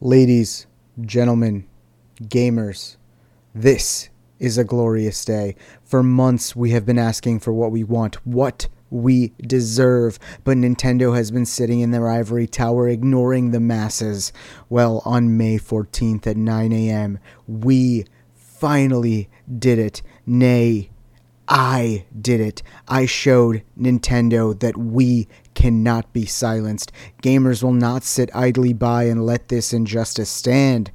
[0.00, 0.68] Ladies,
[1.00, 1.66] gentlemen,
[2.22, 2.98] gamers,
[3.52, 5.56] this is a glorious day.
[5.82, 11.16] For months, we have been asking for what we want, what we deserve, but Nintendo
[11.16, 14.32] has been sitting in their ivory tower ignoring the masses.
[14.68, 17.18] Well, on May 14th at 9 a.m.,
[17.48, 18.04] we
[18.36, 20.02] finally did it.
[20.24, 20.90] Nay,
[21.48, 22.62] I did it.
[22.86, 26.92] I showed Nintendo that we cannot be silenced.
[27.22, 30.90] Gamers will not sit idly by and let this injustice stand.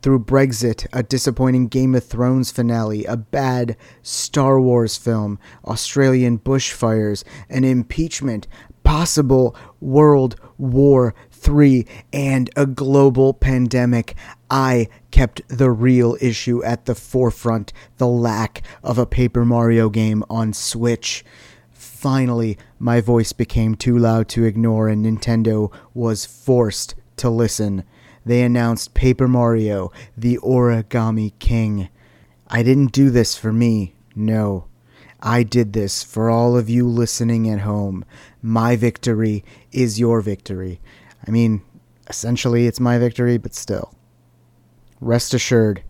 [0.00, 7.22] Through Brexit, a disappointing Game of Thrones finale, a bad Star Wars film, Australian bushfires,
[7.50, 8.46] an impeachment,
[8.82, 11.14] possible World War
[11.46, 14.14] III, and a global pandemic,
[14.50, 20.24] I kept the real issue at the forefront the lack of a Paper Mario game
[20.28, 21.24] on Switch.
[21.70, 27.84] Finally, my voice became too loud to ignore, and Nintendo was forced to listen.
[28.26, 31.88] They announced Paper Mario, the Origami King.
[32.48, 34.64] I didn't do this for me, no.
[35.22, 38.04] I did this for all of you listening at home.
[38.42, 40.80] My victory is your victory.
[41.26, 41.62] I mean,
[42.08, 43.94] essentially, it's my victory, but still.
[45.00, 45.82] Rest assured,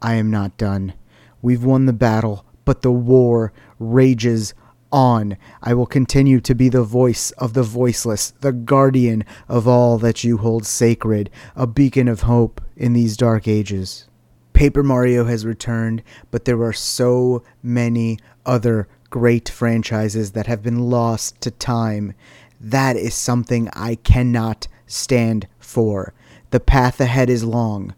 [0.00, 0.94] I am not done.
[1.40, 4.54] We've won the battle, but the war rages
[4.92, 5.36] on.
[5.62, 10.22] I will continue to be the voice of the voiceless, the guardian of all that
[10.22, 14.06] you hold sacred, a beacon of hope in these dark ages.
[14.52, 20.90] Paper Mario has returned, but there are so many other great franchises that have been
[20.90, 22.12] lost to time.
[22.60, 26.12] That is something I cannot stand for.
[26.50, 27.94] The path ahead is long,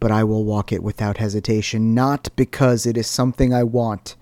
[0.00, 4.16] but I will walk it without hesitation, not because it is something I want,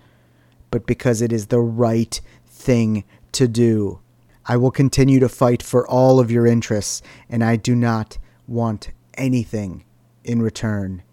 [0.71, 3.99] but because it is the right thing to do.
[4.45, 8.17] I will continue to fight for all of your interests, and I do not
[8.47, 9.83] want anything
[10.23, 11.03] in return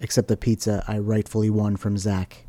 [0.00, 2.46] except the pizza I rightfully won from Zach.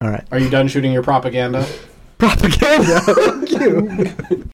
[0.00, 0.24] All right.
[0.30, 1.66] Are you done shooting your propaganda?
[2.18, 3.00] Propaganda.
[3.00, 4.50] Thank you.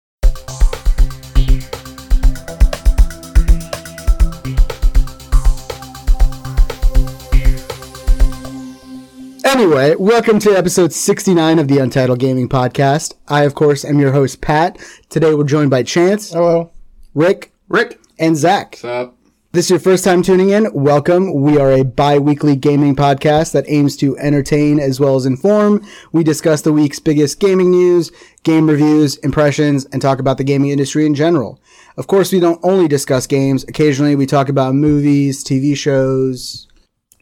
[9.45, 13.15] Anyway, welcome to episode 69 of the Untitled Gaming Podcast.
[13.28, 14.78] I, of course, am your host, Pat.
[15.09, 16.71] Today we're joined by Chance, Hello.
[17.15, 17.99] Rick, Rick.
[18.19, 18.73] and Zach.
[18.73, 19.17] What's up?
[19.53, 20.73] This is your first time tuning in.
[20.73, 21.33] Welcome.
[21.43, 25.84] We are a bi weekly gaming podcast that aims to entertain as well as inform.
[26.12, 28.12] We discuss the week's biggest gaming news,
[28.45, 31.61] game reviews, impressions, and talk about the gaming industry in general.
[31.97, 33.65] Of course, we don't only discuss games.
[33.65, 36.69] Occasionally, we talk about movies, TV shows,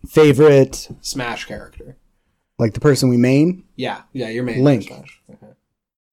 [0.07, 1.97] favorite, Smash character.
[2.59, 3.65] Like the person we main.
[3.77, 4.63] Yeah, yeah, your main.
[4.65, 4.85] Link.
[4.85, 5.21] Smash.
[5.31, 5.53] Okay.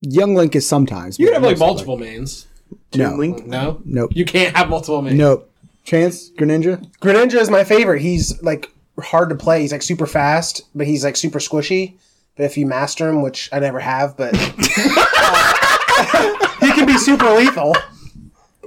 [0.02, 1.20] Young Link is sometimes.
[1.20, 2.48] You can have like mostly multiple mains.
[2.94, 3.16] No.
[3.16, 3.46] Link.
[3.46, 4.12] No, Nope.
[4.16, 5.18] You can't have multiple mains.
[5.18, 5.52] Nope.
[5.84, 6.84] Chance, Greninja?
[7.00, 8.02] Greninja is my favorite.
[8.02, 9.62] He's like hard to play.
[9.62, 11.94] He's like super fast, but he's like super squishy.
[12.36, 17.30] But if you master him, which I never have, but uh, he can be super
[17.32, 17.76] lethal.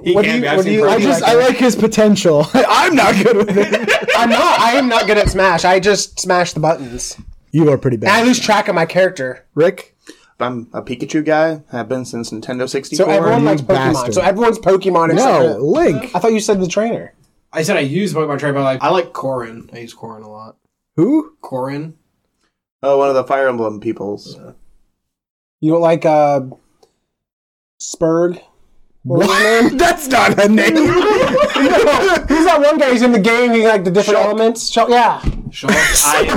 [0.03, 0.47] he What do can you- be.
[0.47, 2.45] I've what do you- I I just, like I like his potential.
[2.53, 4.09] I'm not good with it.
[4.17, 4.59] I'm not.
[4.59, 5.65] I am not good at Smash.
[5.65, 7.17] I just smash the buttons.
[7.51, 9.45] You are pretty And I lose track of my character.
[9.55, 9.95] Rick?
[10.39, 11.63] I'm a Pikachu guy.
[11.73, 13.05] I've been since Nintendo 64.
[13.05, 13.67] So everyone likes Pokemon.
[13.67, 14.13] bastard.
[14.13, 15.11] So everyone's Pokemon.
[15.11, 16.11] except No, for- Link.
[16.15, 17.13] I thought you said the trainer.
[17.51, 19.73] I said I use Pokemon Trainer, but like I like Corrin.
[19.73, 20.55] I use Corrin a lot.
[20.95, 21.33] Who?
[21.41, 21.93] Corrin.
[22.83, 24.37] oh, one of the Fire Emblem peoples.
[25.59, 26.41] You don't like uh,
[27.81, 28.35] Spurg?
[28.35, 28.43] What was his name?
[29.77, 30.75] That's not a name.
[30.75, 33.53] He's that one guy who's in the game?
[33.53, 34.25] He's like the different Shulk.
[34.25, 34.69] elements.
[34.69, 35.19] Shulk, yeah.
[35.49, 35.71] Shulk.
[36.05, 36.27] I,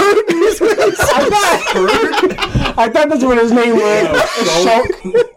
[1.02, 4.22] I thought, I thought that's what his name was.
[4.64, 5.28] Shulk.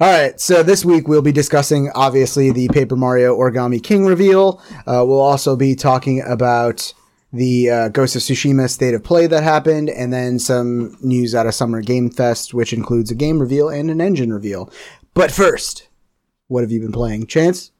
[0.00, 4.62] All right, so this week we'll be discussing obviously the Paper Mario Origami King reveal.
[4.86, 6.94] Uh, we'll also be talking about
[7.32, 11.46] the uh, Ghost of Tsushima State of Play that happened, and then some news out
[11.46, 14.70] of Summer Game Fest, which includes a game reveal and an engine reveal.
[15.14, 15.88] But first,
[16.48, 17.70] what have you been playing, Chance?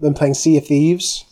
[0.00, 1.24] Been playing Sea of Thieves.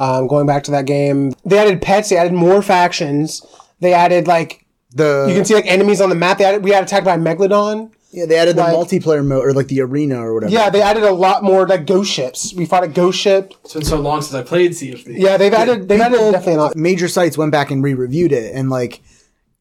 [0.00, 2.08] Um, going back to that game, they added pets.
[2.10, 3.44] They added more factions.
[3.80, 6.38] They added like The you can see like enemies on the map.
[6.38, 7.90] They added, we got attacked by Megalodon.
[8.12, 10.52] yeah, they added the multiplayer mode or like the arena or whatever.
[10.52, 12.54] Yeah, they added a lot more like ghost ships.
[12.54, 13.52] We fought a ghost ship.
[13.64, 15.18] it's been so long since I played Sea of Thieves.
[15.18, 16.76] Yeah, they've added they've added definitely a lot.
[16.76, 19.00] major sites went back and re-reviewed it and like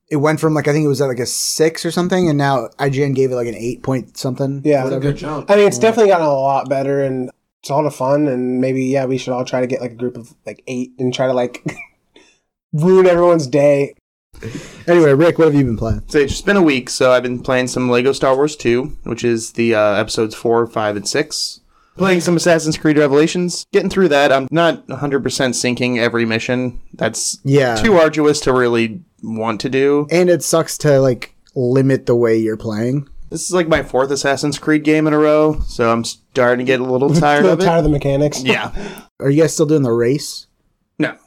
[0.10, 2.38] it went from like I think it was at like a six or something, and
[2.38, 4.62] now IGN gave it like an eight point something.
[4.64, 4.86] Yeah.
[4.86, 5.50] It's a good jump.
[5.52, 7.30] I mean, it's definitely gotten a lot better, and
[7.62, 8.28] it's a lot of fun.
[8.28, 10.94] And maybe yeah, we should all try to get like a group of like eight
[11.00, 11.64] and try to like
[12.74, 13.94] ruin everyone's day.
[14.88, 16.04] Anyway, Rick, what have you been playing?
[16.08, 19.24] So it's been a week, so I've been playing some Lego Star Wars 2, which
[19.24, 21.60] is the uh, episodes 4, 5, and 6.
[21.98, 24.32] Playing some Assassin's Creed Revelations, getting through that.
[24.32, 26.80] I'm not 100% syncing every mission.
[26.94, 27.76] That's Yeah.
[27.78, 30.08] too arduous to really want to do.
[30.12, 33.08] And it sucks to like limit the way you're playing.
[33.30, 36.70] This is like my fourth Assassin's Creed game in a row, so I'm starting to
[36.70, 38.42] get a little tired A of tired of the mechanics.
[38.44, 38.72] Yeah.
[39.20, 40.48] Are you guys still doing the race?
[40.98, 41.18] No.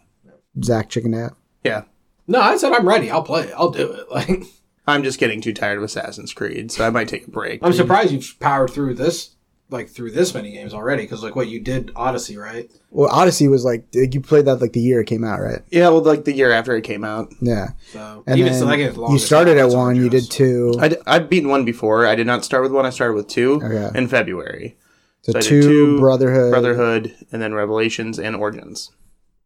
[0.65, 1.37] Zach Chicken Nap?
[1.63, 1.83] Yeah.
[2.27, 3.11] No, I said I'm ready.
[3.11, 3.55] I'll play it.
[3.57, 4.07] I'll do it.
[4.11, 4.45] Like
[4.87, 7.61] I'm just getting too tired of Assassin's Creed, so I might take a break.
[7.63, 9.37] I'm surprised you've powered through this,
[9.71, 11.03] like through this many games already.
[11.05, 12.71] Because like what you did Odyssey, right?
[12.91, 15.61] Well, Odyssey was like you played that like the year it came out, right?
[15.71, 17.33] Yeah, well, like the year after it came out.
[17.41, 17.69] Yeah.
[17.93, 20.75] So And even then so, that game's long you started at one, you did two.
[20.81, 22.07] I'd, I'd beaten one before.
[22.07, 22.85] I did not start with one.
[22.87, 23.99] I started with two Okay.
[23.99, 24.77] in February.
[25.23, 26.51] So So two, two, Brotherhood.
[26.51, 28.91] Brotherhood, and then Revelations and Origins.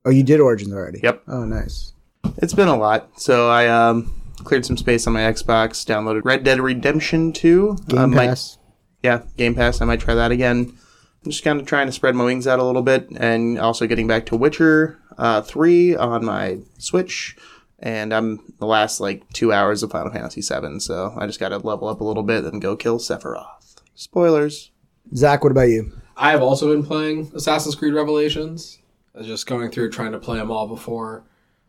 [0.04, 1.00] Oh, you did Origins already.
[1.02, 1.22] Yep.
[1.28, 1.92] Oh, nice.
[2.38, 3.20] It's been a lot.
[3.20, 7.76] So I um, cleared some space on my Xbox, downloaded Red Dead Redemption 2.
[7.88, 8.58] Game Um, might- Pass.
[9.04, 9.82] Yeah, Game Pass.
[9.82, 10.76] I might try that again.
[11.24, 13.86] I'm just kind of trying to spread my wings out a little bit and also
[13.86, 17.36] getting back to Witcher uh, 3 on my Switch.
[17.78, 21.50] And I'm the last like two hours of Final Fantasy 7, so I just got
[21.50, 23.76] to level up a little bit and go kill Sephiroth.
[23.94, 24.70] Spoilers.
[25.14, 25.92] Zach, what about you?
[26.16, 28.78] I have also been playing Assassin's Creed Revelations.
[29.14, 31.24] I was just going through trying to play them all before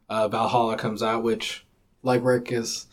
[0.08, 1.66] uh, Valhalla comes out, which,
[2.02, 2.88] like Rick, is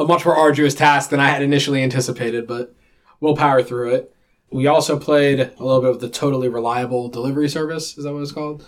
[0.00, 2.74] a much more arduous task than I had initially anticipated, but
[3.20, 4.14] we'll power through it.
[4.50, 8.22] We also played a little bit of the Totally Reliable Delivery Service, is that what
[8.22, 8.64] it's called?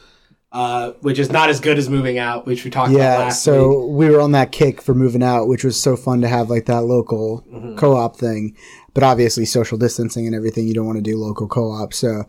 [0.52, 3.44] Uh, which is not as good as Moving Out, which we talked about Yeah, last
[3.44, 3.96] so week.
[3.96, 6.66] we were on that kick for moving out, which was so fun to have like
[6.66, 7.76] that local Mm-hmm.
[7.76, 8.56] co-op thing.
[8.92, 11.94] But obviously, social distancing and everything, you don't want to do local co-op.
[11.94, 12.24] So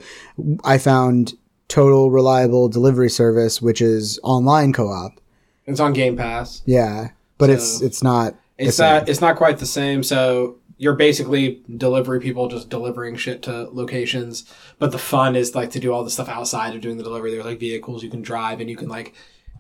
[0.64, 1.34] I found
[1.68, 5.20] Total Reliable Delivery Service, which is online co-op.
[5.66, 6.62] It's on Game Pass.
[6.68, 7.10] Yeah,
[7.40, 8.36] but it's So- it's not.
[8.60, 8.94] It's the same.
[8.98, 9.10] not.
[9.10, 10.04] It's not quite the same.
[10.04, 15.70] So you're basically delivery people just delivering shit to locations, but the fun is like
[15.70, 17.30] to do all the stuff outside of doing the delivery.
[17.30, 19.14] There's like vehicles you can drive and you can like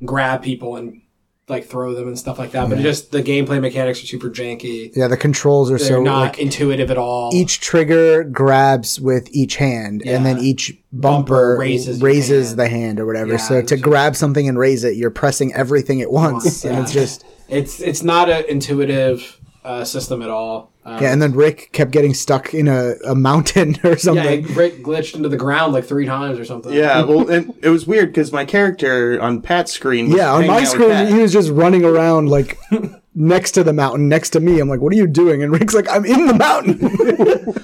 [0.03, 1.01] grab people and
[1.47, 2.69] like throw them and stuff like that.
[2.69, 4.91] But just the gameplay mechanics are super janky.
[4.95, 7.29] yeah, the controls are They're so not like intuitive at all.
[7.35, 12.59] each trigger grabs with each hand, and then each bumper, Bumper raises raises, hand.
[12.59, 13.33] the hand or whatever.
[13.33, 16.93] Yeah, so to grab something and raise it, you're pressing everything at once, and it's
[16.93, 20.71] just it's it's not an intuitive uh, system at all.
[20.83, 21.13] Um, yeah.
[21.13, 24.45] And then Rick kept getting stuck in a, a mountain or something.
[24.45, 26.73] it Rick glitched into the ground like three times or something.
[26.73, 30.07] Yeah, well, and it was weird because my character on Pat's screen.
[30.09, 32.57] Was Yeah, on my screen, he was just running around like
[33.15, 34.59] next to the mountain, next to me.
[34.59, 36.79] I'm like, "What are you doing?" And Rick's like, "I'm in the mountain."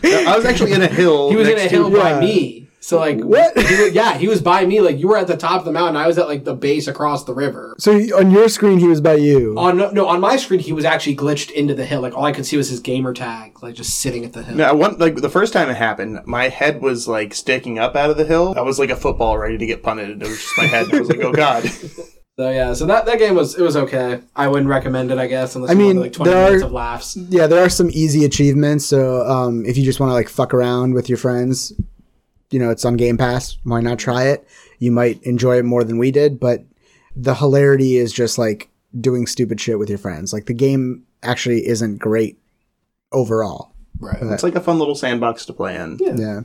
[0.03, 1.31] I was actually in a hill.
[1.31, 2.03] He was in next a to- hill yeah.
[2.15, 2.66] by me.
[2.79, 3.57] So like What?
[3.57, 4.81] he was- yeah, he was by me.
[4.81, 5.95] Like you were at the top of the mountain.
[5.97, 7.75] I was at like the base across the river.
[7.79, 9.55] so he- on your screen, he was by you.
[9.57, 12.01] On no, no, on my screen, he was actually glitched into the hill.
[12.01, 14.55] Like all I could see was his gamer tag, like just sitting at the hill.
[14.55, 18.09] No, one like the first time it happened, my head was like sticking up out
[18.09, 18.53] of the hill.
[18.55, 20.09] I was like a football ready to get punted.
[20.11, 20.93] and It was just my head.
[20.93, 21.69] I was like, oh god.
[22.39, 24.19] So yeah, so that, that game was it was okay.
[24.35, 26.61] I wouldn't recommend it, I guess, unless I you mean, want like twenty there minutes
[26.61, 27.17] are- of laughs.
[27.17, 28.85] yeah, there are some easy achievements.
[28.85, 31.73] So um, if you just want to like fuck around with your friends,
[32.51, 33.57] you know, it's on Game Pass.
[33.63, 34.47] Why not try it?
[34.79, 36.63] You might enjoy it more than we did, but
[37.15, 40.33] the hilarity is just like doing stupid shit with your friends.
[40.33, 42.39] Like the game actually isn't great
[43.11, 43.73] overall.
[43.99, 44.21] Right.
[44.21, 45.97] It's like a fun little sandbox to play in.
[45.99, 46.41] Yeah.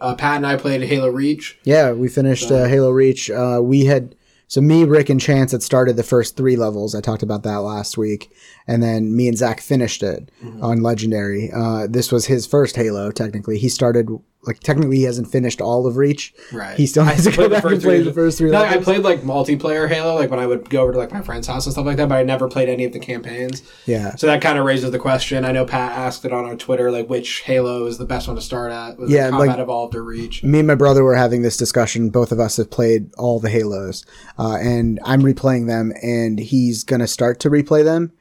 [0.00, 1.58] Uh, Pat and I played Halo Reach.
[1.64, 3.30] Yeah, we finished uh, Halo Reach.
[3.30, 4.14] Uh, we had
[4.48, 6.94] so me, Rick, and Chance had started the first three levels.
[6.94, 8.30] I talked about that last week,
[8.66, 10.30] and then me and Zach finished it
[10.60, 11.50] on Legendary.
[11.52, 13.10] Uh, this was his first Halo.
[13.10, 14.08] Technically, he started
[14.46, 16.32] like technically he hasn't finished all of Reach.
[16.52, 16.76] Right.
[16.76, 18.80] He still has to go back and play the first three No, levels.
[18.80, 21.46] I played like multiplayer Halo, like when I would go over to like my friend's
[21.46, 23.62] house and stuff like that, but I never played any of the campaigns.
[23.86, 24.14] yeah.
[24.16, 25.44] So that kind of raises the question.
[25.44, 28.36] I know Pat asked it on our Twitter, like which Halo is the best one
[28.36, 28.98] to start at?
[28.98, 30.42] Was Yeah, it Combat like- Evolved or Reach?
[30.44, 32.10] me and my brother were having this discussion.
[32.10, 34.04] Both of us have played all the Halos,
[34.38, 38.12] uh, and I'm replaying them, and he's gonna start to replay them.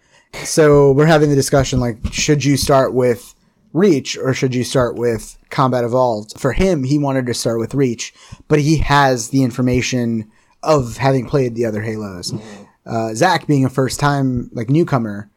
[0.44, 3.35] So we're having the discussion like, should you start with
[3.76, 6.40] Reach or should you start with Combat Evolved?
[6.40, 8.14] For him, he wanted to start with Reach,
[8.48, 10.32] but he has the information
[10.64, 12.34] of having played the other Halos.
[12.86, 15.30] Uh, Zach, being a first time like newcomer,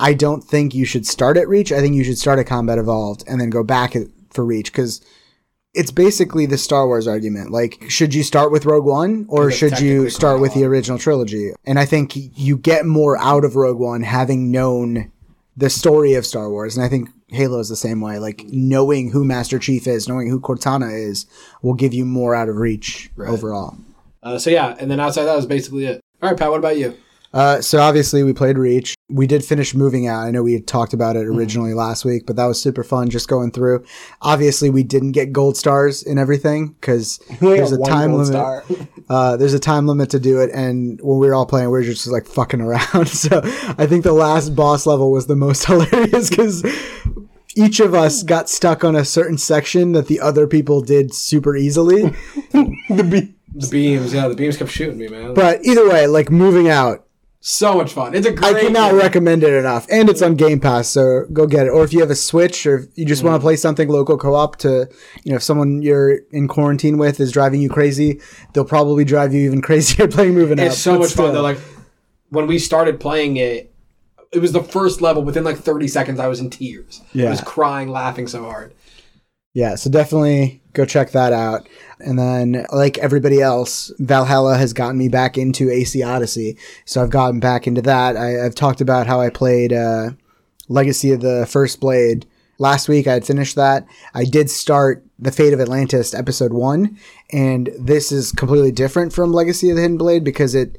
[0.00, 1.72] I don't think you should start at Reach.
[1.72, 4.72] I think you should start at Combat Evolved and then go back at, for Reach
[4.72, 5.02] because
[5.74, 7.50] it's basically the Star Wars argument.
[7.50, 11.52] Like, should you start with Rogue One or should you start with the original trilogy?
[11.66, 15.10] And I think you get more out of Rogue One having known
[15.56, 16.76] the story of Star Wars.
[16.76, 18.18] And I think Halo is the same way.
[18.18, 21.26] Like, knowing who Master Chief is, knowing who Cortana is,
[21.62, 23.76] will give you more out of Reach overall.
[24.22, 26.00] Uh, so yeah, and then outside that was basically it.
[26.22, 26.96] All right, Pat, what about you?
[27.32, 28.93] Uh, so obviously we played Reach.
[29.10, 30.24] We did finish moving out.
[30.24, 33.10] I know we had talked about it originally last week, but that was super fun
[33.10, 33.84] just going through.
[34.22, 38.28] Obviously, we didn't get gold stars in everything because We a time limit.
[38.28, 38.64] star.
[39.06, 41.72] Uh, there's a time limit to do it, and when we were all playing, we
[41.72, 43.06] were just like fucking around.
[43.08, 43.42] So
[43.76, 46.64] I think the last boss level was the most hilarious because
[47.54, 51.54] each of us got stuck on a certain section that the other people did super
[51.54, 52.04] easily.
[52.52, 55.34] the be- The beams, yeah, the beams kept shooting me, man.
[55.34, 57.03] But either way, like moving out,
[57.46, 58.14] so much fun.
[58.14, 58.56] It's a great.
[58.56, 58.98] I cannot game.
[59.00, 61.70] recommend it enough, and it's on Game Pass, so go get it.
[61.70, 63.26] Or if you have a Switch, or if you just Mm.
[63.26, 64.88] want to play something local co-op to,
[65.24, 68.18] you know, if someone you're in quarantine with is driving you crazy,
[68.54, 70.58] they'll probably drive you even crazier playing moving.
[70.58, 71.32] It's so but much fun still.
[71.34, 71.42] though.
[71.42, 71.58] Like
[72.30, 73.70] when we started playing it,
[74.32, 75.22] it was the first level.
[75.22, 77.02] Within like 30 seconds, I was in tears.
[77.14, 77.30] I Yeah.
[77.30, 78.72] was crying, laughing so hard.
[79.52, 81.66] Yeah, so definitely go check that out.
[82.00, 86.58] And then, like everybody else, Valhalla has gotten me back into AC Odyssey.
[86.84, 88.16] So I've gotten back into that.
[88.16, 90.10] I, I've talked about how I played uh,
[90.68, 92.26] Legacy of the First Blade.
[92.58, 93.86] Last week I had finished that.
[94.12, 96.98] I did start The Fate of Atlantis episode one,
[97.32, 100.78] and this is completely different from Legacy of the Hidden Blade because it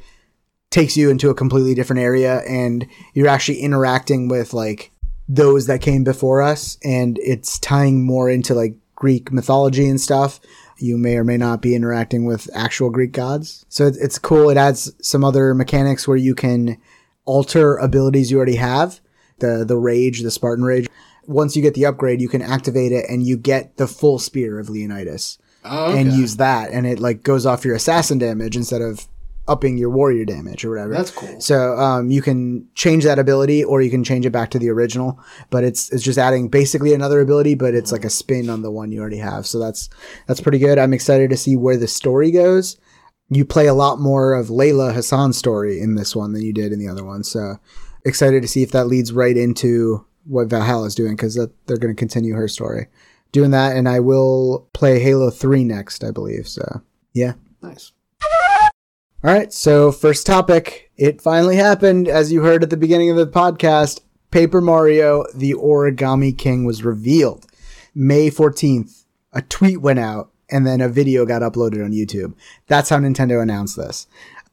[0.69, 4.91] takes you into a completely different area and you're actually interacting with like
[5.27, 10.39] those that came before us and it's tying more into like Greek mythology and stuff.
[10.77, 13.65] You may or may not be interacting with actual Greek gods.
[13.69, 14.49] So it's, it's cool.
[14.49, 16.77] It adds some other mechanics where you can
[17.25, 18.99] alter abilities you already have.
[19.39, 20.87] The, the rage, the Spartan rage.
[21.27, 24.59] Once you get the upgrade, you can activate it and you get the full spear
[24.59, 26.71] of Leonidas Oh, and use that.
[26.71, 29.07] And it like goes off your assassin damage instead of
[29.47, 30.93] upping your warrior damage or whatever.
[30.93, 31.39] That's cool.
[31.39, 34.69] So um, you can change that ability, or you can change it back to the
[34.69, 35.19] original.
[35.49, 38.71] But it's it's just adding basically another ability, but it's like a spin on the
[38.71, 39.45] one you already have.
[39.45, 39.89] So that's
[40.27, 40.77] that's pretty good.
[40.77, 42.77] I'm excited to see where the story goes.
[43.29, 46.71] You play a lot more of Layla Hassan's story in this one than you did
[46.71, 47.23] in the other one.
[47.23, 47.55] So
[48.05, 51.93] excited to see if that leads right into what Valhalla is doing because they're going
[51.93, 52.87] to continue her story.
[53.31, 56.47] Doing that, and I will play Halo 3 next, I believe.
[56.47, 56.81] So,
[57.13, 57.33] yeah.
[57.61, 57.91] Nice.
[59.25, 60.91] All right, so first topic.
[60.97, 64.01] It finally happened, as you heard at the beginning of the podcast.
[64.29, 67.47] Paper Mario, the Origami King, was revealed.
[67.95, 72.35] May 14th, a tweet went out, and then a video got uploaded on YouTube.
[72.67, 74.05] That's how Nintendo announced this.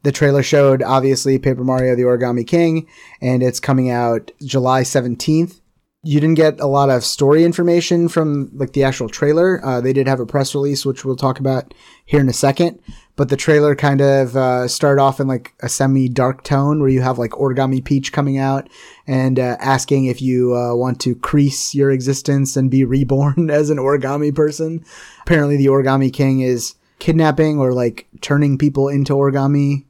[0.04, 2.88] The trailer showed, obviously, Paper Mario, the Origami King,
[3.20, 5.60] and it's coming out July 17th.
[6.02, 9.62] You didn't get a lot of story information from like the actual trailer.
[9.62, 11.74] Uh, they did have a press release, which we'll talk about
[12.06, 12.80] here in a second.
[13.14, 17.02] But the trailer kind of uh, started off in like a semi-dark tone, where you
[17.02, 18.68] have like Origami Peach coming out
[19.06, 23.68] and uh, asking if you uh, want to crease your existence and be reborn as
[23.68, 24.84] an origami person.
[25.22, 29.84] Apparently, the Origami King is kidnapping or like turning people into origami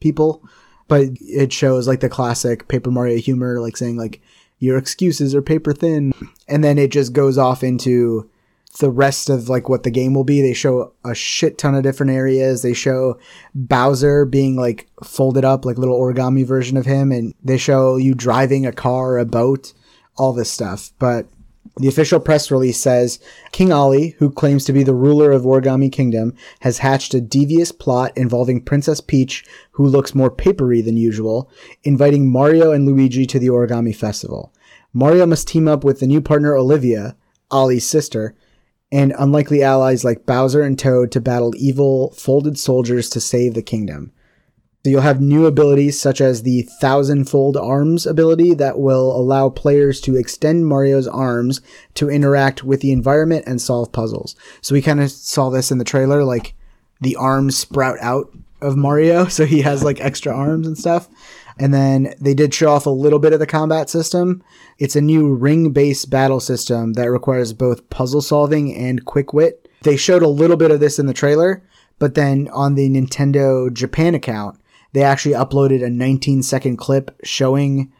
[0.00, 0.42] people.
[0.88, 4.20] But it shows like the classic Paper Mario humor, like saying like
[4.58, 6.12] your excuses are paper thin,
[6.48, 8.30] and then it just goes off into
[8.78, 10.42] the rest of like what the game will be.
[10.42, 12.62] They show a shit ton of different areas.
[12.62, 13.18] They show
[13.54, 18.14] Bowser being like folded up, like little origami version of him, and they show you
[18.14, 19.72] driving a car, a boat,
[20.16, 20.92] all this stuff.
[20.98, 21.26] But
[21.78, 23.18] the official press release says
[23.52, 27.72] King Olly, who claims to be the ruler of Origami Kingdom, has hatched a devious
[27.72, 31.50] plot involving Princess Peach, who looks more papery than usual,
[31.84, 34.52] inviting Mario and Luigi to the Origami Festival.
[34.92, 37.14] Mario must team up with the new partner Olivia,
[37.50, 38.34] Olly's sister,
[38.92, 43.62] and unlikely allies like Bowser and Toad to battle evil folded soldiers to save the
[43.62, 44.12] kingdom.
[44.84, 50.00] So you'll have new abilities such as the thousand-fold arms ability that will allow players
[50.02, 51.60] to extend Mario's arms
[51.94, 54.36] to interact with the environment and solve puzzles.
[54.60, 56.54] So we kind of saw this in the trailer, like
[57.00, 61.08] the arms sprout out of Mario, so he has like extra arms and stuff.
[61.58, 64.42] And then they did show off a little bit of the combat system.
[64.78, 69.68] It's a new ring-based battle system that requires both puzzle solving and quick wit.
[69.82, 71.62] They showed a little bit of this in the trailer,
[71.98, 74.60] but then on the Nintendo Japan account,
[74.92, 77.92] they actually uploaded a 19 second clip showing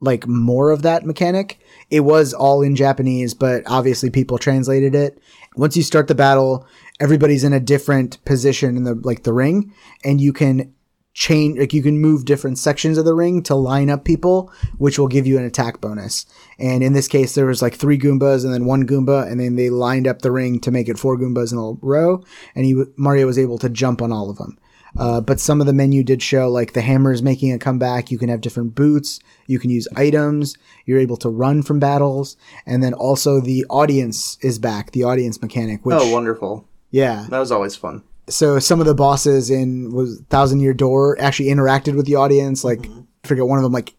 [0.00, 1.58] like more of that mechanic.
[1.90, 5.18] It was all in Japanese, but obviously people translated it.
[5.56, 6.66] Once you start the battle,
[7.00, 9.72] everybody's in a different position in the like the ring
[10.04, 10.74] and you can
[11.16, 14.98] change like you can move different sections of the ring to line up people which
[14.98, 16.26] will give you an attack bonus
[16.58, 19.56] and in this case there was like three goombas and then one goomba and then
[19.56, 22.22] they lined up the ring to make it four goombas in a row
[22.54, 24.58] and he mario was able to jump on all of them
[24.98, 28.10] uh, but some of the menu did show like the hammer is making a comeback
[28.10, 32.36] you can have different boots you can use items you're able to run from battles
[32.66, 36.68] and then also the audience is back the audience mechanic which oh, wonderful.
[36.90, 38.02] yeah That was always fun.
[38.28, 42.64] So some of the bosses in was Thousand Year Door actually interacted with the audience.
[42.64, 43.94] Like I forget one of them like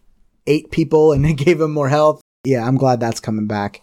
[0.46, 2.20] ate people and it gave them more health.
[2.44, 3.82] Yeah, I'm glad that's coming back.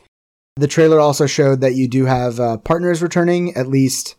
[0.57, 4.15] The trailer also showed that you do have uh, partners returning at least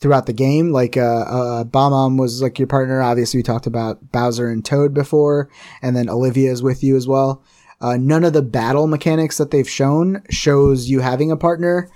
[0.00, 0.70] throughout the game.
[0.70, 3.02] Like uh, uh, Bob-omb was like your partner.
[3.02, 5.50] Obviously, we talked about Bowser and Toad before,
[5.82, 7.44] and then Olivia is with you as well.
[7.82, 11.90] Uh, none of the battle mechanics that they've shown shows you having a partner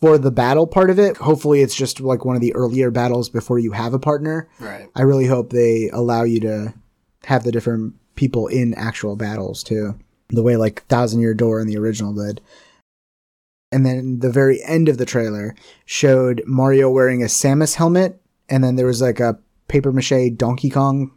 [0.00, 1.16] for the battle part of it.
[1.16, 4.48] Hopefully, it's just like one of the earlier battles before you have a partner.
[4.60, 4.88] Right.
[4.94, 6.74] I really hope they allow you to
[7.24, 9.98] have the different people in actual battles too,
[10.28, 12.40] the way like Thousand Year Door in the original did.
[13.72, 18.62] And then the very end of the trailer showed Mario wearing a Samus helmet, and
[18.62, 19.38] then there was like a
[19.68, 21.10] paper mache Donkey Kong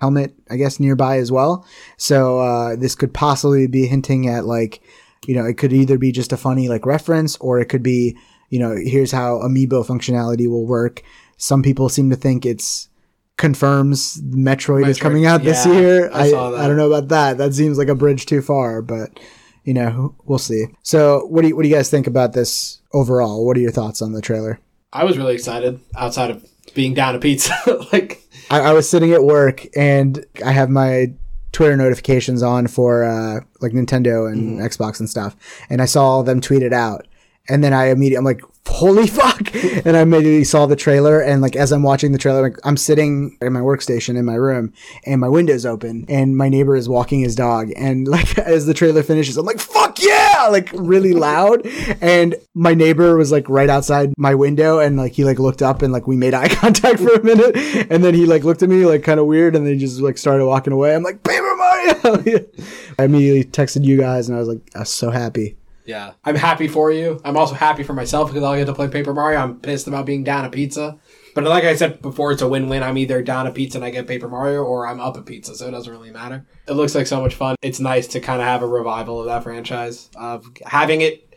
[0.00, 1.66] helmet, I guess, nearby as well.
[1.96, 4.80] So uh, this could possibly be hinting at like,
[5.26, 8.16] you know, it could either be just a funny like reference, or it could be,
[8.50, 11.02] you know, here's how amiibo functionality will work.
[11.36, 12.88] Some people seem to think it's
[13.36, 16.10] confirms Metroid, is coming out this year.
[16.12, 16.64] I I.
[16.64, 17.38] I don't know about that.
[17.38, 19.18] That seems like a bridge too far, but
[19.64, 20.66] you know, we'll see.
[20.82, 23.44] So, what do you what do you guys think about this overall?
[23.44, 24.60] What are your thoughts on the trailer?
[24.92, 27.54] I was really excited outside of being down a pizza.
[27.92, 31.12] like, I, I was sitting at work and I have my
[31.54, 35.36] Twitter notifications on for uh, like Nintendo and Xbox and stuff,
[35.70, 37.06] and I saw them tweet it out,
[37.48, 39.54] and then I immediately I'm like, holy fuck!
[39.86, 42.76] And I immediately saw the trailer, and like as I'm watching the trailer, like I'm
[42.76, 44.72] sitting in my workstation in my room,
[45.06, 48.74] and my window's open, and my neighbor is walking his dog, and like as the
[48.74, 50.48] trailer finishes, I'm like, fuck yeah!
[50.50, 51.66] Like really loud,
[52.00, 55.82] and my neighbor was like right outside my window, and like he like looked up,
[55.82, 57.56] and like we made eye contact for a minute,
[57.90, 60.00] and then he like looked at me like kind of weird, and then he just
[60.00, 60.94] like started walking away.
[60.94, 62.46] I'm like, Paper Mario!
[62.98, 65.56] I immediately texted you guys, and I was like, I was so happy.
[65.84, 67.20] Yeah, I'm happy for you.
[67.24, 69.38] I'm also happy for myself because I'll get to play Paper Mario.
[69.38, 70.98] I'm pissed about being down a pizza.
[71.34, 72.82] But like I said before, it's a win-win.
[72.82, 75.54] I'm either down a pizza and I get Paper Mario, or I'm up a pizza,
[75.56, 76.46] so it doesn't really matter.
[76.68, 77.56] It looks like so much fun.
[77.60, 81.36] It's nice to kind of have a revival of that franchise, of having it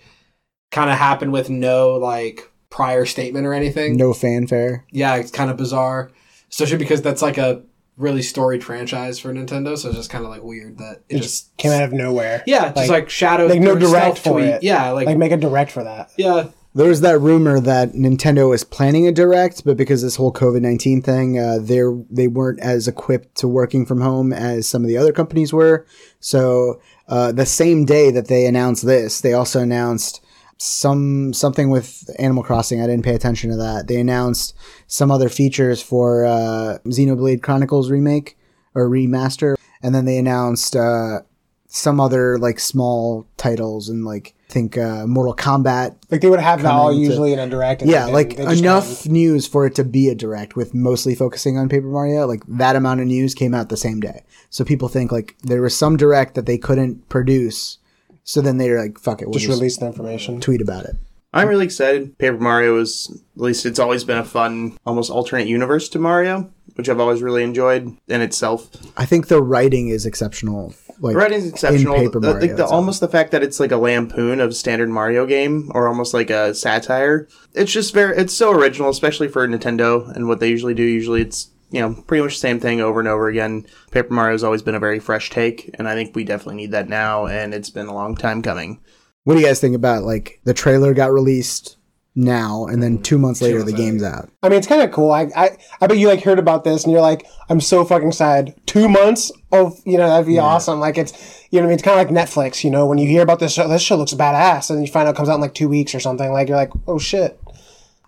[0.71, 3.97] kind of happen with no like prior statement or anything.
[3.97, 4.85] No fanfare.
[4.91, 6.11] Yeah, it's kind of bizarre,
[6.51, 7.63] especially because that's like a
[7.97, 9.77] really storied franchise for Nintendo.
[9.77, 11.91] So it's just kind of like weird that it, It just just came out of
[11.93, 12.43] nowhere.
[12.45, 14.45] yeah, just like, Shadow, like, no direct for tweet.
[14.45, 14.63] it.
[14.63, 16.11] Yeah, like, Like make a direct for that.
[16.17, 20.31] yeah, There was that rumor that Nintendo was planning a direct, but because this whole
[20.31, 21.81] COVID nineteen thing, uh, they
[22.11, 25.85] they weren't as equipped to working from home as some of the other companies were.
[26.19, 30.21] So uh, the same day that they announced this, they also announced
[30.59, 32.81] some something with Animal Crossing.
[32.81, 33.87] I didn't pay attention to that.
[33.87, 34.53] They announced
[34.87, 38.37] some other features for uh, Xenoblade Chronicles remake
[38.73, 41.19] or remaster, and then they announced uh,
[41.67, 46.39] some other like small titles and like I think uh, Mortal Kombat Like they would
[46.39, 47.81] have that all Coming to- usually in a direct.
[47.81, 48.37] and yeah, they like.
[48.37, 52.25] They enough news for it to be a direct with mostly focusing on Paper Mario.
[52.25, 54.23] Like that amount of news came out the same day.
[54.49, 57.77] So people think like there was some direct that they couldn't produce.
[58.23, 60.39] So then they're like, fuck it, we'll just just, release the information.
[60.41, 60.95] tweet about it.
[61.37, 62.17] I'm really excited.
[62.17, 66.51] Paper Mario is at least it's always been a fun, almost alternate universe to Mario,
[66.75, 68.69] which I've always really enjoyed in itself.
[68.97, 70.73] I think the writing is exceptional.
[70.99, 71.93] Like The is exceptional.
[71.95, 74.55] in Paper The- Mario like the, almost the fact that it's like a lampoon of
[74.55, 77.27] standard Mario game, or almost like a satire.
[77.53, 80.83] It's just very, it's so original, especially for Nintendo and what they usually do.
[80.83, 83.67] Usually, it's you know pretty much the same thing over and over again.
[83.91, 86.89] Paper Mario's always been a very fresh take, and I think we definitely need that
[86.89, 87.27] now.
[87.27, 88.79] And it's been a long time coming.
[89.27, 91.75] What do you guys think about like the trailer got released
[92.15, 94.29] now and then two months later the game's out?
[94.41, 95.11] I mean, it's kind of cool.
[95.11, 98.13] I, I I bet you like heard about this and you're like, I'm so fucking
[98.13, 98.55] sad.
[98.67, 100.79] Two months of you know that'd be awesome.
[100.79, 101.73] Like it's you know what I mean.
[101.73, 102.63] It's kind of like Netflix.
[102.63, 105.09] You know when you hear about this show, this show looks badass, and you find
[105.09, 106.31] out it comes out in like two weeks or something.
[106.31, 107.37] Like you're like, oh shit.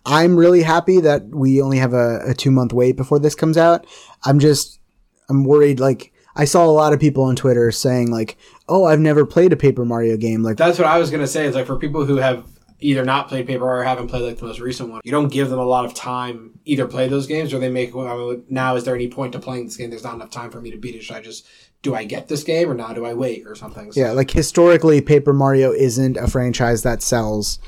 [0.05, 3.57] I'm really happy that we only have a, a two month wait before this comes
[3.57, 3.85] out.
[4.23, 4.79] I'm just,
[5.27, 5.81] I'm worried.
[5.81, 8.37] Like, I saw a lot of people on Twitter saying, like,
[8.67, 10.43] oh, I've never played a Paper Mario game.
[10.43, 11.45] Like, that's what I was gonna say.
[11.45, 12.45] It's like for people who have
[12.81, 15.27] either not played Paper Mario or haven't played like the most recent one, you don't
[15.31, 18.75] give them a lot of time either play those games or they make well, now.
[18.75, 19.89] Is there any point to playing this game?
[19.89, 21.03] There's not enough time for me to beat it.
[21.03, 21.45] Should I just
[21.81, 23.91] do I get this game or now do I wait or something?
[23.91, 27.59] So- yeah, like historically, Paper Mario isn't a franchise that sells,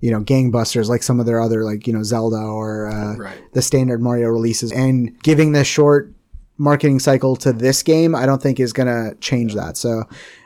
[0.00, 3.38] you know, gangbusters like some of their other, like, you know, Zelda or uh, Right.
[3.52, 4.72] the standard Mario releases.
[4.72, 6.12] And giving this short
[6.58, 9.76] marketing cycle to this game, I don't think is going to change that.
[9.76, 10.00] So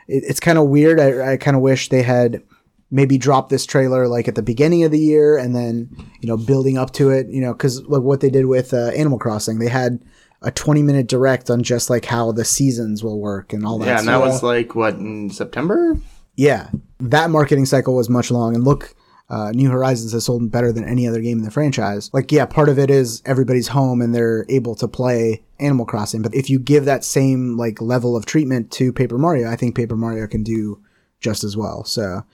[0.09, 0.99] it, it's kind of weird.
[1.01, 2.43] I, I kind of wish they had
[2.91, 5.89] maybe dropped this trailer like at the beginning of the year and then,
[6.21, 8.89] you know, building up to it, you know, because like what they did with uh,
[8.97, 10.03] Animal Crossing, they had
[10.43, 13.87] a 20 minute direct on just like how the seasons will work and all that
[13.87, 14.23] Yeah, and stuff.
[14.25, 15.97] that was like what in September.
[16.35, 18.55] Yeah, that marketing cycle was much long.
[18.55, 18.95] And look,
[19.31, 22.11] uh, New Horizons has sold better than any other game in the franchise.
[22.13, 26.21] Like, yeah, part of it is everybody's home and they're able to play Animal Crossing.
[26.21, 29.77] But if you give that same like level of treatment to Paper Mario, I think
[29.77, 30.83] Paper Mario can do
[31.21, 31.85] just as well.
[31.85, 32.25] So,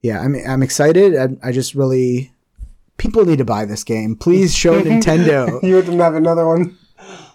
[0.00, 1.16] yeah, I'm I'm excited.
[1.16, 2.32] I, I just really
[2.96, 4.16] people need to buy this game.
[4.16, 5.62] Please show Nintendo.
[5.62, 6.76] You would have another one.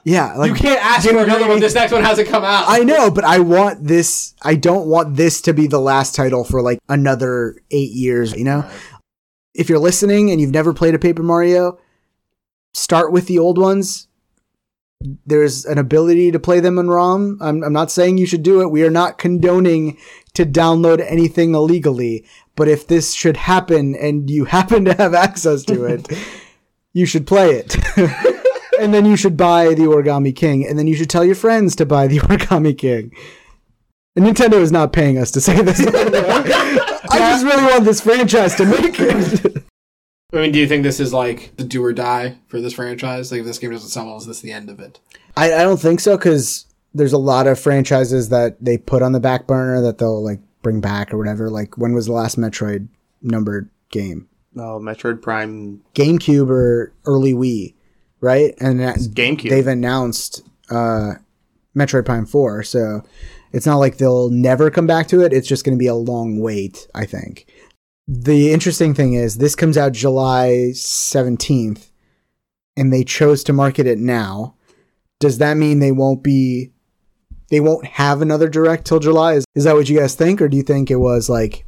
[0.04, 1.60] Yeah, like You can't ask for another one.
[1.60, 2.65] This next one hasn't come out.
[2.67, 4.34] I know, but I want this.
[4.41, 8.34] I don't want this to be the last title for like another eight years.
[8.34, 8.70] You know,
[9.58, 11.80] if you're listening and you've never played a Paper Mario,
[12.74, 14.08] start with the old ones.
[15.26, 17.38] There's an ability to play them in ROM.
[17.41, 18.72] I'm, I'm not saying you should do it.
[18.72, 19.98] We are not condoning
[20.36, 22.26] to download anything illegally.
[22.56, 26.08] But if this should happen and you happen to have access to it,
[26.93, 27.76] you should play it.
[28.80, 31.76] and then you should buy the Origami King, and then you should tell your friends
[31.76, 33.12] to buy the Origami King.
[34.17, 35.80] And Nintendo is not paying us to say this.
[35.88, 39.63] I just really want this franchise to make it.
[40.34, 43.32] I mean, do you think this is like the do or die for this franchise?
[43.32, 44.99] Like, if this game doesn't sell well, is this the end of it?
[45.38, 49.12] I, I don't think so because there's a lot of franchises that they put on
[49.12, 51.51] the back burner that they'll like bring back or whatever.
[51.51, 52.88] Like when was the last Metroid
[53.21, 54.27] numbered game?
[54.58, 57.75] Oh, Metroid Prime GameCube or early Wii,
[58.19, 58.56] right?
[58.60, 59.51] And that, GameCube.
[59.51, 61.13] they've announced uh,
[61.75, 62.63] Metroid Prime 4.
[62.63, 63.03] So
[63.52, 65.34] it's not like they'll never come back to it.
[65.34, 67.48] It's just going to be a long wait, I think.
[68.08, 71.90] The interesting thing is, this comes out July 17th,
[72.78, 74.56] and they chose to market it now.
[75.20, 76.72] Does that mean they won't be.
[77.50, 79.34] They won't have another direct till July?
[79.36, 80.42] Is, is that what you guys think?
[80.42, 81.66] Or do you think it was like,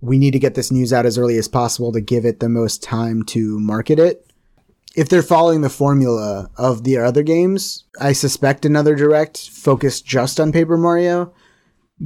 [0.00, 2.48] we need to get this news out as early as possible to give it the
[2.48, 4.27] most time to market it?
[4.98, 10.40] If they're following the formula of the other games, I suspect another direct focused just
[10.40, 11.32] on Paper Mario,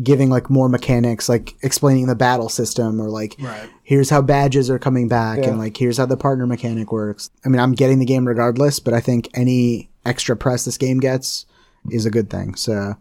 [0.02, 3.68] giving like more mechanics, like explaining the battle system or like Right.
[3.82, 5.48] here's how badges are coming back Yeah.
[5.50, 7.30] and like here's how the partner mechanic works.
[7.44, 10.98] I mean, I'm getting the game regardless, but I think any extra press this game
[11.00, 11.46] gets
[11.90, 12.54] is a good thing.
[12.54, 12.94] So,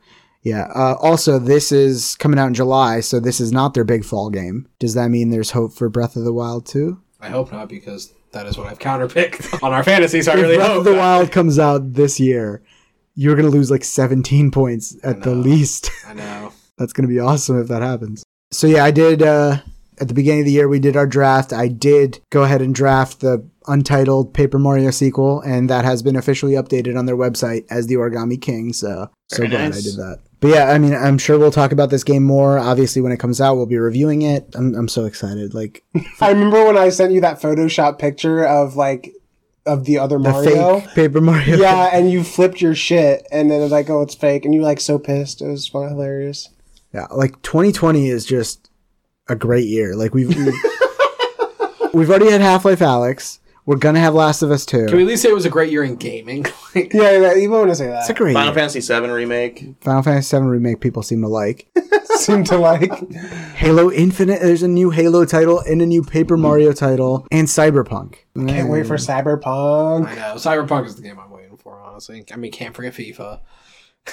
[0.43, 0.67] yeah.
[0.73, 4.30] Uh, also, this is coming out in July, so this is not their big fall
[4.30, 4.67] game.
[4.80, 6.99] Does that mean there's hope for Breath of the Wild too?
[7.21, 10.21] I hope not, because that is what I've counterpicked on our fantasy.
[10.21, 10.83] So I really Breath hope.
[10.83, 12.61] the that- Wild comes out this year,
[13.15, 15.89] you're gonna lose like 17 points at the least.
[16.07, 16.53] I know.
[16.77, 18.23] That's gonna be awesome if that happens.
[18.51, 19.21] So yeah, I did.
[19.21, 19.57] Uh,
[19.99, 21.53] at the beginning of the year, we did our draft.
[21.53, 26.15] I did go ahead and draft the untitled Paper Mario sequel, and that has been
[26.15, 28.73] officially updated on their website as the Origami King.
[28.73, 29.77] So so Very glad nice.
[29.77, 30.19] I did that.
[30.41, 32.58] But yeah, I mean, I'm sure we'll talk about this game more.
[32.58, 34.49] Obviously, when it comes out, we'll be reviewing it.
[34.56, 35.54] I'm I'm so excited.
[35.54, 35.84] Like
[36.19, 39.13] I remember when I sent you that Photoshop picture of like
[39.67, 40.80] of the other the Mario.
[40.80, 41.58] fake Paper Mario.
[41.58, 44.54] Yeah, and you flipped your shit, and then it was like, oh, it's fake, and
[44.54, 45.43] you like so pissed.
[45.43, 46.49] It was fun, hilarious.
[46.91, 48.71] Yeah, like 2020 is just
[49.30, 49.95] a great year.
[49.95, 50.54] Like we've we've,
[51.93, 53.38] we've already had Half Life Alyx.
[53.71, 54.88] We're gonna have Last of Us 2.
[54.88, 56.45] Can we at least say it was a great year in gaming?
[56.75, 58.01] Like, Yeah, yeah you want to say that.
[58.01, 58.55] it's a great Final year.
[58.69, 59.75] Fantasy VII remake.
[59.79, 60.81] Final Fantasy VII remake.
[60.81, 61.69] People seem to like
[62.15, 62.91] Seemed to like.
[63.55, 64.41] Halo Infinite.
[64.41, 68.15] There's a new Halo title and a new Paper Mario title and Cyberpunk.
[68.38, 70.07] I Can't wait for Cyberpunk.
[70.07, 70.36] I know.
[70.36, 72.25] Cyberpunk is the game I'm waiting for, honestly.
[72.34, 73.39] I mean, can't forget FIFA.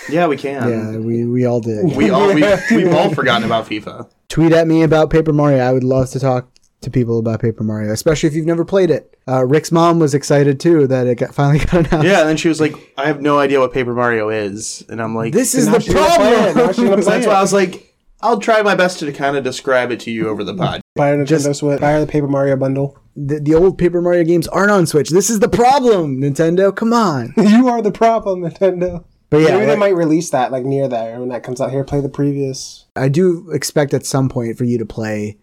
[0.09, 0.68] Yeah, we can.
[0.68, 1.97] Yeah, we we all did.
[1.97, 4.09] We all we, we've all forgotten about FIFA.
[4.29, 5.59] Tweet at me about Paper Mario.
[5.59, 6.49] I would love to talk
[6.81, 9.17] to people about Paper Mario, especially if you've never played it.
[9.27, 12.07] Uh, Rick's mom was excited too that it got, finally got announced.
[12.07, 15.03] Yeah, and then she was like, "I have no idea what Paper Mario is," and
[15.03, 16.57] I'm like, This is the she's gonna play it.
[16.57, 17.03] Now she's problem.
[17.03, 20.01] So that's why I was like, I'll try my best to kind of describe it
[20.01, 20.81] to you over the pod.
[20.97, 21.81] Buy a Nintendo Switch.
[21.81, 22.99] Buy the Paper Mario bundle.
[23.14, 25.11] the, the old Paper Mario games aren't on Switch.
[25.11, 26.75] This is the problem, Nintendo.
[26.75, 27.33] Come on.
[27.37, 29.05] you are the problem, Nintendo.
[29.31, 31.71] But yeah, Maybe they might release that like near there when that comes out.
[31.71, 32.87] Here, play the previous.
[32.97, 35.38] I do expect at some point for you to play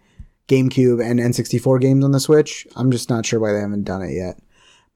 [0.48, 2.66] GameCube and N64 games on the Switch.
[2.76, 4.38] I'm just not sure why they haven't done it yet.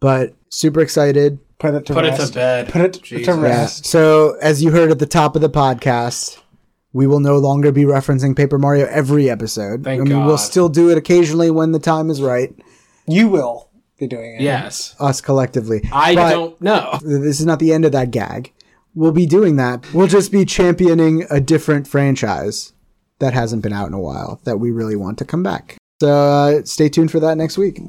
[0.00, 1.38] But super excited.
[1.58, 2.28] Put it to Put it rest.
[2.28, 2.68] to bed.
[2.68, 3.26] Put it Jesus.
[3.26, 3.42] to Yeah.
[3.42, 3.84] rest.
[3.86, 6.38] So as you heard at the top of the podcast,
[6.92, 9.84] we will no longer be referencing Paper Mario every episode.
[9.84, 12.54] Thank I mean, we'll still do it occasionally when the time is right.
[13.06, 14.40] You will be doing it.
[14.40, 14.94] Yes.
[14.98, 15.82] Us collectively.
[15.92, 16.98] I But- don't know.
[17.02, 18.52] this is not the end of that gag.
[18.94, 19.84] We'll be doing that.
[19.92, 22.72] We'll just be championing a different franchise
[23.20, 25.76] that hasn't been out in a while that we really want to come back.
[26.00, 27.80] So uh, stay tuned for that next week.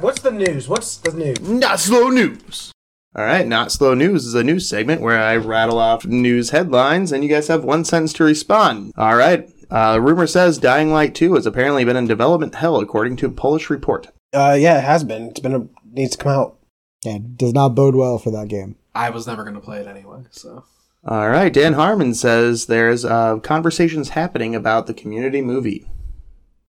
[0.00, 0.68] What's the news?
[0.68, 1.40] What's the news?
[1.40, 2.72] Not slow news.
[3.14, 7.12] All right, not slow news is a news segment where I rattle off news headlines
[7.12, 8.92] and you guys have one sentence to respond.
[8.96, 9.50] All right.
[9.70, 13.30] Uh, rumor says Dying Light 2 has apparently been in development hell, according to a
[13.30, 14.06] Polish report.
[14.32, 15.28] Uh, yeah, it has been.
[15.28, 16.58] It's been a needs to come out.
[17.04, 18.76] Yeah, it does not bode well for that game.
[18.94, 20.64] I was never going to play it anyway, so.
[21.04, 25.86] All right, Dan Harmon says there's uh, conversations happening about the community movie.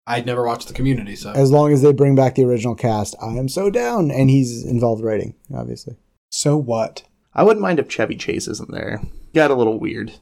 [0.08, 3.16] I'd never watched the community, so As long as they bring back the original cast,
[3.22, 4.12] I am so down.
[4.12, 5.98] And he's involved writing, obviously.
[6.30, 7.04] So what?
[7.34, 9.02] I wouldn't mind if Chevy Chase isn't there.
[9.34, 10.14] Got a little weird.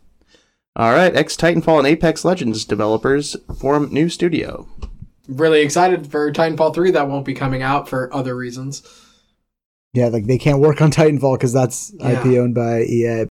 [0.75, 4.67] All right, ex Titanfall and Apex Legends developers form new studio.
[5.27, 8.81] really excited for Titanfall 3 that won't be coming out for other reasons.
[9.93, 12.19] Yeah, like they can't work on Titanfall because that's Yeah.
[12.21, 13.25] IP owned by EA.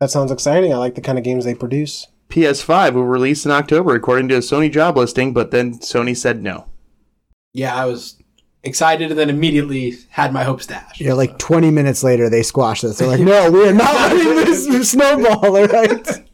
[0.00, 0.72] That sounds exciting.
[0.72, 2.08] I like the kind of games they produce.
[2.28, 6.42] PS5 will release in October according to a Sony job listing, but then Sony said
[6.42, 6.66] no.
[7.52, 8.20] Yeah, I was
[8.64, 11.00] excited and then immediately had my hopes dashed.
[11.00, 12.98] Yeah, like 20 minutes later, they squash this.
[12.98, 14.34] They're like, no, we are not letting
[14.72, 16.24] this snowball, all right?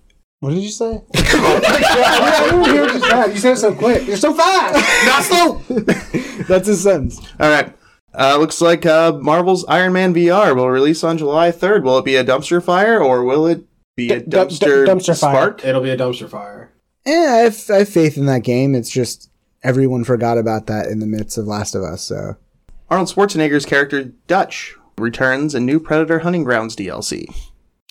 [0.40, 1.03] What did you say?
[1.14, 3.27] I didn't you said.
[3.27, 4.07] You said it so quick.
[4.07, 5.05] You're so fast.
[5.07, 6.44] Not slow!
[6.44, 7.20] That's his sentence.
[7.38, 7.75] All right.
[8.12, 11.85] Uh, looks like uh, Marvel's Iron Man VR will release on July 3rd.
[11.85, 13.64] Will it be a dumpster fire or will it
[13.96, 15.35] be a D- dum- dumpster, dum- dumpster fire.
[15.35, 15.64] spark?
[15.64, 16.73] It'll be a dumpster fire.
[17.07, 18.75] Yeah, I have, I have faith in that game.
[18.75, 19.31] It's just
[19.62, 22.37] everyone forgot about that in the midst of Last of Us, so.
[22.90, 27.27] Arnold Schwarzenegger's character Dutch returns in new Predator Hunting Grounds DLC.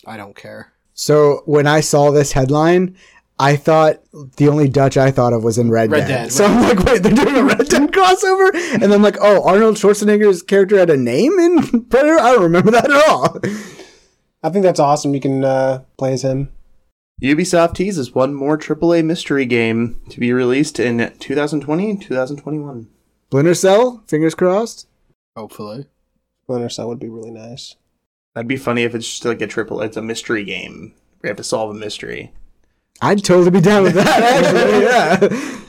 [0.06, 0.72] I don't care.
[0.92, 2.94] So when I saw this headline,
[3.40, 4.02] I thought
[4.36, 6.08] the only Dutch I thought of was in Red, Red Dead.
[6.08, 6.52] Dead, So right.
[6.52, 8.54] I'm like, wait, they're doing a Red Dead crossover?
[8.74, 12.18] And then I'm like, oh, Arnold Schwarzenegger's character had a name in Predator?
[12.18, 13.38] I don't remember that at all.
[14.42, 15.14] I think that's awesome.
[15.14, 16.50] You can uh, play as him.
[17.22, 22.88] Ubisoft teases one more AAA mystery game to be released in 2020 2021.
[23.26, 24.86] Splinter Cell, fingers crossed.
[25.36, 25.86] Hopefully.
[26.44, 27.76] Splinter Cell would be really nice.
[28.34, 29.80] That'd be funny if it's just like a triple.
[29.82, 30.94] It's a mystery game.
[31.22, 32.32] We have to solve a mystery,
[33.02, 35.60] I'd totally be down with that, actually, yeah.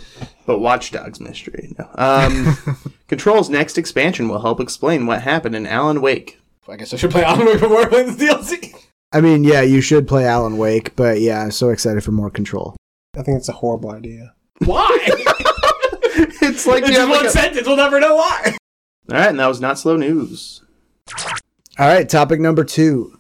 [0.46, 1.74] but Watch Dogs mystery.
[1.80, 1.89] No.
[1.96, 2.58] Um,
[3.08, 6.39] Control's next expansion will help explain what happened in Alan Wake.
[6.67, 8.76] I guess I should play Alan Wake before I play the DLC.
[9.13, 12.30] I mean, yeah, you should play Alan Wake, but yeah, I'm so excited for more
[12.30, 12.76] control.
[13.17, 14.34] I think it's a horrible idea.
[14.65, 14.98] Why?
[15.06, 17.67] it's like it's you have one like a- sentence.
[17.67, 18.56] We'll never know why.
[19.10, 20.62] All right, and that was not slow news.
[21.78, 23.17] All right, topic number two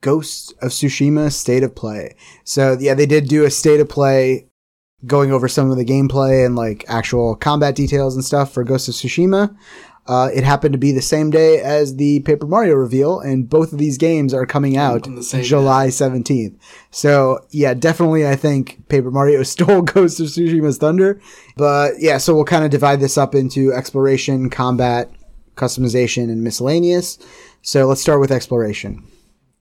[0.00, 2.16] Ghost of Tsushima State of Play.
[2.44, 4.48] So, yeah, they did do a state of play
[5.06, 8.88] going over some of the gameplay and like actual combat details and stuff for Ghost
[8.88, 9.56] of Tsushima.
[10.08, 13.74] Uh, it happened to be the same day as the Paper Mario reveal, and both
[13.74, 16.56] of these games are coming out On the same July 17th.
[16.90, 21.20] So, yeah, definitely, I think Paper Mario stole Ghost of Tsushima's thunder.
[21.58, 25.10] But yeah, so we'll kind of divide this up into exploration, combat,
[25.56, 27.18] customization, and miscellaneous.
[27.60, 29.06] So let's start with exploration.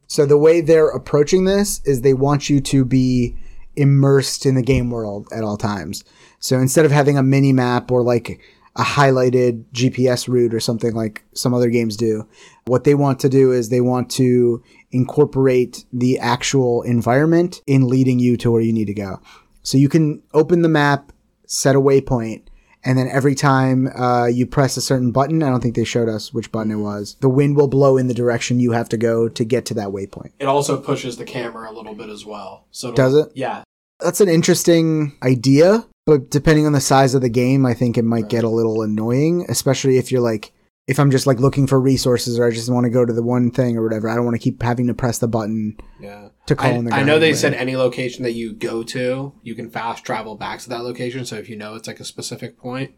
[0.07, 3.35] So the way they're approaching this is they want you to be
[3.75, 6.03] immersed in the game world at all times.
[6.39, 8.41] So instead of having a mini map or like
[8.75, 12.27] a highlighted GPS route or something like some other games do,
[12.65, 18.19] what they want to do is they want to incorporate the actual environment in leading
[18.19, 19.19] you to where you need to go.
[19.63, 21.11] So you can open the map,
[21.45, 22.43] set a waypoint,
[22.87, 26.07] and then every time uh, you press a certain button, I don't think they showed
[26.07, 28.97] us which button it was, the wind will blow in the direction you have to
[28.97, 30.31] go to get to that waypoint.
[30.39, 32.65] It also pushes the camera a little bit as well.
[32.71, 33.29] So Does it?
[33.35, 33.63] Yeah.
[33.99, 38.05] That's an interesting idea, but depending on the size of the game, I think it
[38.05, 40.53] might get a little annoying, especially if you're like,
[40.87, 43.21] if I'm just like looking for resources or I just want to go to the
[43.21, 44.07] one thing or whatever.
[44.07, 46.26] I don't want to keep having to press the button Yeah.
[46.47, 49.33] To call I, in the I know they said any location that you go to,
[49.43, 51.25] you can fast travel back to that location.
[51.25, 52.93] So if you know it's like a specific point,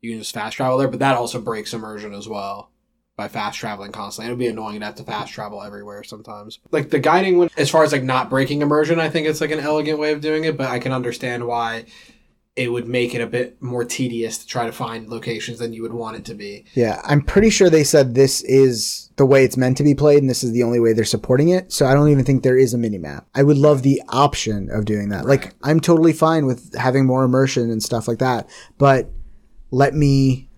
[0.00, 0.88] you can just fast travel there.
[0.88, 2.70] But that also breaks immersion as well
[3.16, 4.28] by fast traveling constantly.
[4.28, 6.58] It would be annoying to have to fast travel everywhere sometimes.
[6.70, 9.50] Like the guiding one, as far as like not breaking immersion, I think it's like
[9.50, 10.56] an elegant way of doing it.
[10.56, 11.86] But I can understand why
[12.54, 15.80] it would make it a bit more tedious to try to find locations than you
[15.80, 16.66] would want it to be.
[16.74, 20.18] Yeah, I'm pretty sure they said this is the way it's meant to be played
[20.18, 21.72] and this is the only way they're supporting it.
[21.72, 23.26] So I don't even think there is a mini map.
[23.34, 25.24] I would love the option of doing that.
[25.24, 29.10] Like I'm totally fine with having more immersion and stuff like that, but
[29.70, 30.50] let me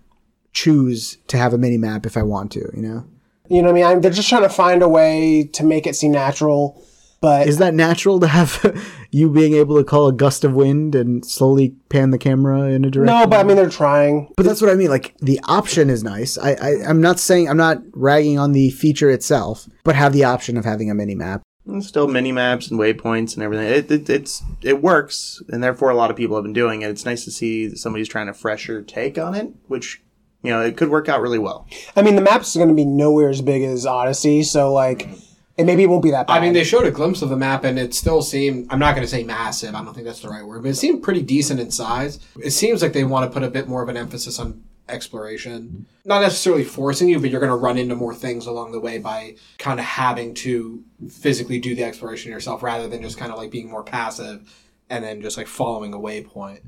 [0.51, 3.05] choose to have a mini map if I want to, you know?
[3.47, 3.85] You know what I mean?
[3.85, 6.83] I'm, they're just trying to find a way to make it seem natural.
[7.21, 8.61] But Is that natural to have
[9.11, 12.85] you being able to call a gust of wind and slowly pan the camera in
[12.85, 13.05] a direction?
[13.17, 14.31] no, but I mean they're trying.
[14.37, 14.89] But that's what I mean.
[14.89, 16.37] Like the option is nice.
[16.37, 20.23] I, I I'm not saying I'm not ragging on the feature itself, but have the
[20.23, 21.41] option of having a mini map.
[21.67, 23.67] And still mini maps and waypoints and everything.
[23.67, 26.91] It, it it's it works, and therefore a lot of people have been doing it.
[26.91, 30.03] It's nice to see that somebody's trying a fresher take on it, which
[30.43, 31.65] you know it could work out really well.
[31.95, 35.09] I mean the map's going to be nowhere as big as Odyssey, so like,
[35.57, 36.37] and maybe it won't be that bad.
[36.37, 38.67] I mean, they showed a glimpse of the map, and it still seemed.
[38.69, 39.75] I'm not going to say massive.
[39.75, 42.19] I don't think that's the right word, but it seemed pretty decent in size.
[42.43, 45.85] It seems like they want to put a bit more of an emphasis on exploration,
[46.03, 48.99] not necessarily forcing you, but you're going to run into more things along the way
[48.99, 53.37] by kind of having to physically do the exploration yourself, rather than just kind of
[53.37, 54.53] like being more passive
[54.89, 56.59] and then just like following a waypoint.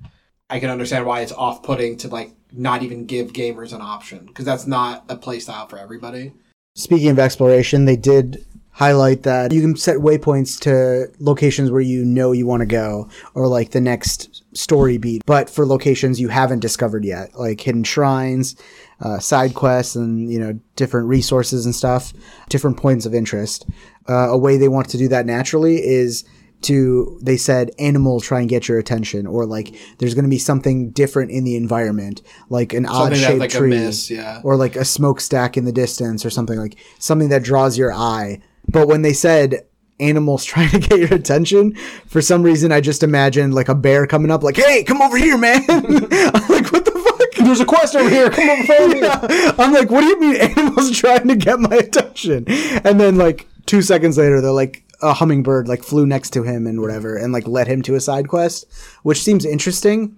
[0.49, 4.25] I can understand why it's off putting to like not even give gamers an option
[4.25, 6.33] because that's not a play style for everybody.
[6.75, 8.45] Speaking of exploration, they did
[8.77, 13.09] highlight that you can set waypoints to locations where you know you want to go
[13.33, 17.83] or like the next story beat, but for locations you haven't discovered yet, like hidden
[17.83, 18.55] shrines,
[19.01, 22.13] uh, side quests, and you know different resources and stuff,
[22.49, 23.67] different points of interest.
[24.07, 26.23] Uh, a way they want to do that naturally is
[26.61, 30.39] to they said animal try and get your attention or like there's going to be
[30.39, 34.41] something different in the environment like an odd shaped like a tree miss, yeah.
[34.43, 38.41] or like a smokestack in the distance or something like something that draws your eye.
[38.67, 39.65] But when they said
[39.99, 41.75] animals trying to get your attention,
[42.07, 45.17] for some reason I just imagined like a bear coming up, like, "Hey, come over
[45.17, 48.29] here, man!" I'm like, "What the fuck?" There's a quest over here.
[48.29, 49.01] Come over follow me.
[49.03, 52.45] I'm like, "What do you mean animals trying to get my attention?"
[52.83, 54.83] And then like two seconds later, they're like.
[54.99, 57.99] A hummingbird like flew next to him and whatever, and like led him to a
[57.99, 58.65] side quest,
[59.03, 60.17] which seems interesting,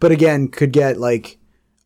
[0.00, 1.38] but again could get like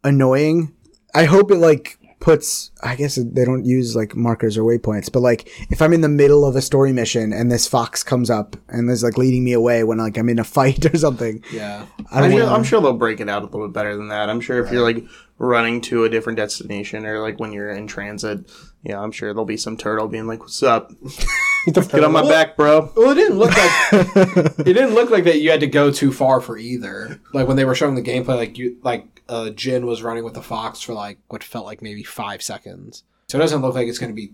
[0.02, 0.74] annoying.
[1.14, 5.20] I hope it like puts I guess they don't use like markers or waypoints, but
[5.20, 8.56] like if I'm in the middle of a story mission and this fox comes up
[8.68, 11.42] and is like leading me away when like I'm in a fight or something.
[11.52, 11.84] Yeah.
[12.12, 12.54] I don't I'm sure, know.
[12.54, 14.30] I'm sure they'll break it out a little bit better than that.
[14.30, 15.04] I'm sure if you're like
[15.38, 18.48] running to a different destination or like when you're in transit,
[18.84, 20.92] yeah, I'm sure there'll be some turtle being like, "What's up?
[21.66, 23.72] Get on my back, bro." Well, it didn't look like
[24.60, 27.20] it didn't look like that you had to go too far for either.
[27.32, 30.34] Like when they were showing the gameplay, like you like uh, Jin was running with
[30.34, 33.02] the fox for like what felt like maybe five seconds.
[33.28, 34.32] So it doesn't look like it's going to be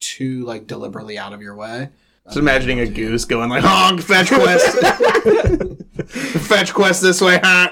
[0.00, 1.90] too like deliberately out of your way.
[2.26, 4.78] Just imagining a goose going like, "Honk, fetch quest,
[6.48, 7.70] fetch quest this way, huh?"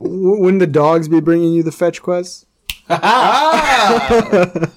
[0.00, 2.44] W- Wouldn't the dogs be bringing you the fetch quests?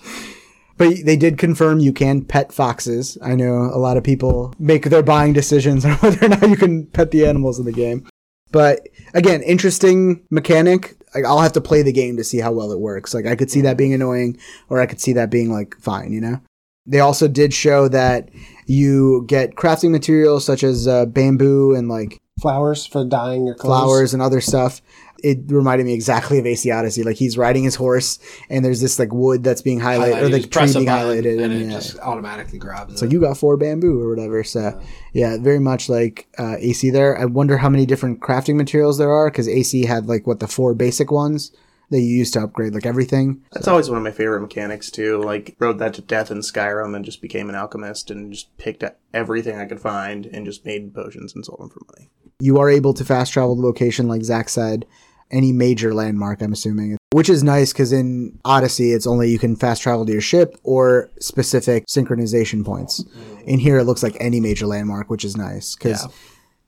[0.78, 3.16] But they did confirm you can pet foxes.
[3.22, 6.56] I know a lot of people make their buying decisions on whether or not you
[6.58, 8.08] can pet the animals in the game.
[8.52, 10.96] But again, interesting mechanic.
[11.14, 13.14] Like, I'll have to play the game to see how well it works.
[13.14, 14.38] Like I could see that being annoying,
[14.70, 16.12] or I could see that being like fine.
[16.14, 16.42] You know.
[16.88, 18.30] They also did show that
[18.66, 23.80] you get crafting materials such as uh, bamboo and like Flowers for dyeing your clothes.
[23.82, 24.82] flowers and other stuff.
[25.24, 27.04] It reminded me exactly of AC Odyssey.
[27.04, 30.30] Like he's riding his horse, and there's this like wood that's being highlighted, or You
[30.30, 31.72] the just tree being highlighted, and and it yeah.
[31.72, 33.12] just automatically grabs So it.
[33.12, 34.44] you got four bamboo or whatever.
[34.44, 34.80] So
[35.14, 37.18] yeah, very much like uh, AC there.
[37.18, 40.48] I wonder how many different crafting materials there are because AC had like what the
[40.48, 41.52] four basic ones
[41.92, 43.44] that you used to upgrade like everything.
[43.52, 45.22] That's always one of my favorite mechanics too.
[45.22, 48.82] Like rode that to death in Skyrim and just became an alchemist and just picked
[48.82, 52.10] up everything I could find and just made potions and sold them for money.
[52.40, 54.86] You are able to fast travel the location, like Zach said,
[55.32, 56.42] any major landmark.
[56.42, 60.12] I'm assuming, which is nice because in Odyssey, it's only you can fast travel to
[60.12, 63.04] your ship or specific synchronization points.
[63.46, 66.04] In here, it looks like any major landmark, which is nice because.
[66.06, 66.12] Yeah.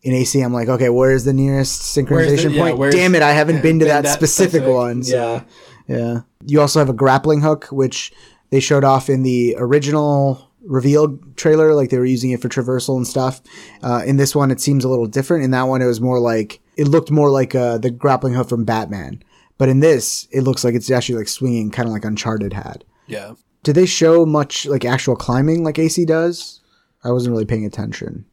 [0.06, 2.04] In AC, I'm like, okay, where's the nearest Where's the-
[2.50, 2.92] synchronization yeah, point?
[2.92, 4.70] Damn it, I haven't been to that, that specific, specific.
[4.74, 5.02] one.
[5.02, 5.96] So, Yeah.
[5.98, 6.20] yeah.
[6.46, 8.12] You also have a grappling hook, which
[8.50, 11.74] they showed off in the original reveal trailer.
[11.74, 13.40] Like they were using it for traversal and stuff.
[13.82, 15.46] Uh, in this one, it seems a little different.
[15.46, 18.50] In that one, it was more like it looked more like uh, the grappling hook
[18.50, 19.24] from Batman.
[19.58, 22.84] But in this, it looks like it's actually like swinging, kind of like Uncharted had.
[23.08, 23.34] Yeah.
[23.62, 26.60] Did they show much like actual climbing like AC does?
[27.04, 28.26] I wasn't really paying attention.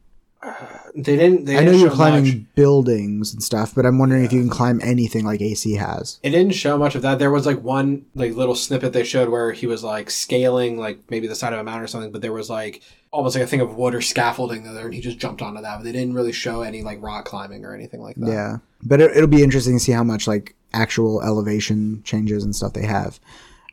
[0.93, 1.45] They didn't.
[1.45, 2.55] They I know didn't you're climbing much.
[2.55, 6.19] buildings and stuff, but I'm wondering if you can climb anything like AC has.
[6.23, 7.19] It didn't show much of that.
[7.19, 10.99] There was like one like little snippet they showed where he was like scaling like
[11.09, 13.47] maybe the side of a mountain or something, but there was like almost like a
[13.47, 15.77] thing of wood or scaffolding there, and he just jumped onto that.
[15.77, 18.31] But they didn't really show any like rock climbing or anything like that.
[18.31, 22.55] Yeah, but it, it'll be interesting to see how much like actual elevation changes and
[22.55, 23.19] stuff they have.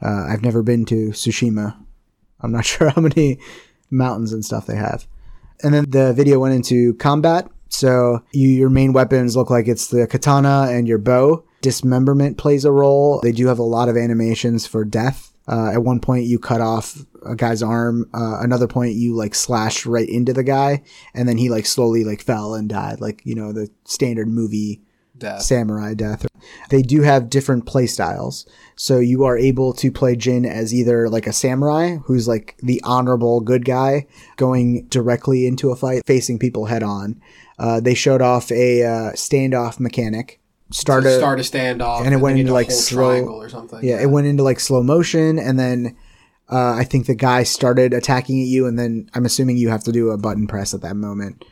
[0.03, 1.77] Uh, I've never been to Tsushima.
[2.41, 3.39] I'm not sure how many
[3.91, 5.07] mountains and stuff they have.
[5.63, 7.49] And then the video went into combat.
[7.69, 11.45] So you, your main weapons look like it's the katana and your bow.
[11.61, 13.21] Dismemberment plays a role.
[13.21, 15.28] They do have a lot of animations for death.
[15.49, 18.09] Uh, at one point, you cut off a guy's arm.
[18.13, 20.83] Uh, another point, you like slashed right into the guy,
[21.15, 24.83] and then he like slowly like fell and died, like you know the standard movie
[25.19, 25.43] Death.
[25.43, 26.27] samurai death.
[26.71, 28.47] They do have different play styles.
[28.77, 32.81] So you are able to play Jin as either like a samurai who's like the
[32.85, 34.07] honorable good guy
[34.37, 37.21] going directly into a fight, facing people head on.
[37.59, 40.41] Uh, they showed off a uh, standoff mechanic.
[40.71, 43.49] Start To a, start a standoff, and it went into, like, whole slow- triangle or
[43.49, 43.81] something.
[43.83, 45.97] yeah, it went into like slow motion, and then
[46.51, 49.85] uh, I think the guy started attacking at you, and then I'm assuming you have
[49.85, 51.45] to do a button press at that moment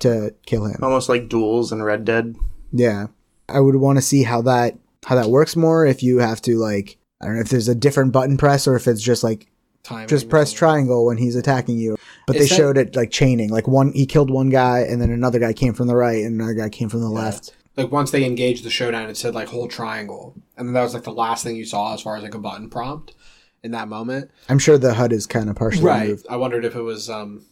[0.00, 0.76] to kill him.
[0.82, 2.36] Almost like duels in Red Dead.
[2.72, 3.08] Yeah.
[3.48, 6.56] I would want to see how that how that works more if you have to
[6.58, 9.48] like I don't know if there's a different button press or if it's just like
[9.82, 11.96] Timing just press triangle when he's attacking you.
[12.28, 13.50] But Is they that- showed it like chaining.
[13.50, 16.34] Like one he killed one guy and then another guy came from the right and
[16.40, 17.56] another guy came from the left.
[17.80, 20.94] Like once they engaged the showdown, it said like hold triangle, and then that was
[20.94, 23.14] like the last thing you saw as far as like a button prompt
[23.62, 24.30] in that moment.
[24.48, 26.26] I'm sure the HUD is kind of partially removed.
[26.28, 27.46] I wondered if it was um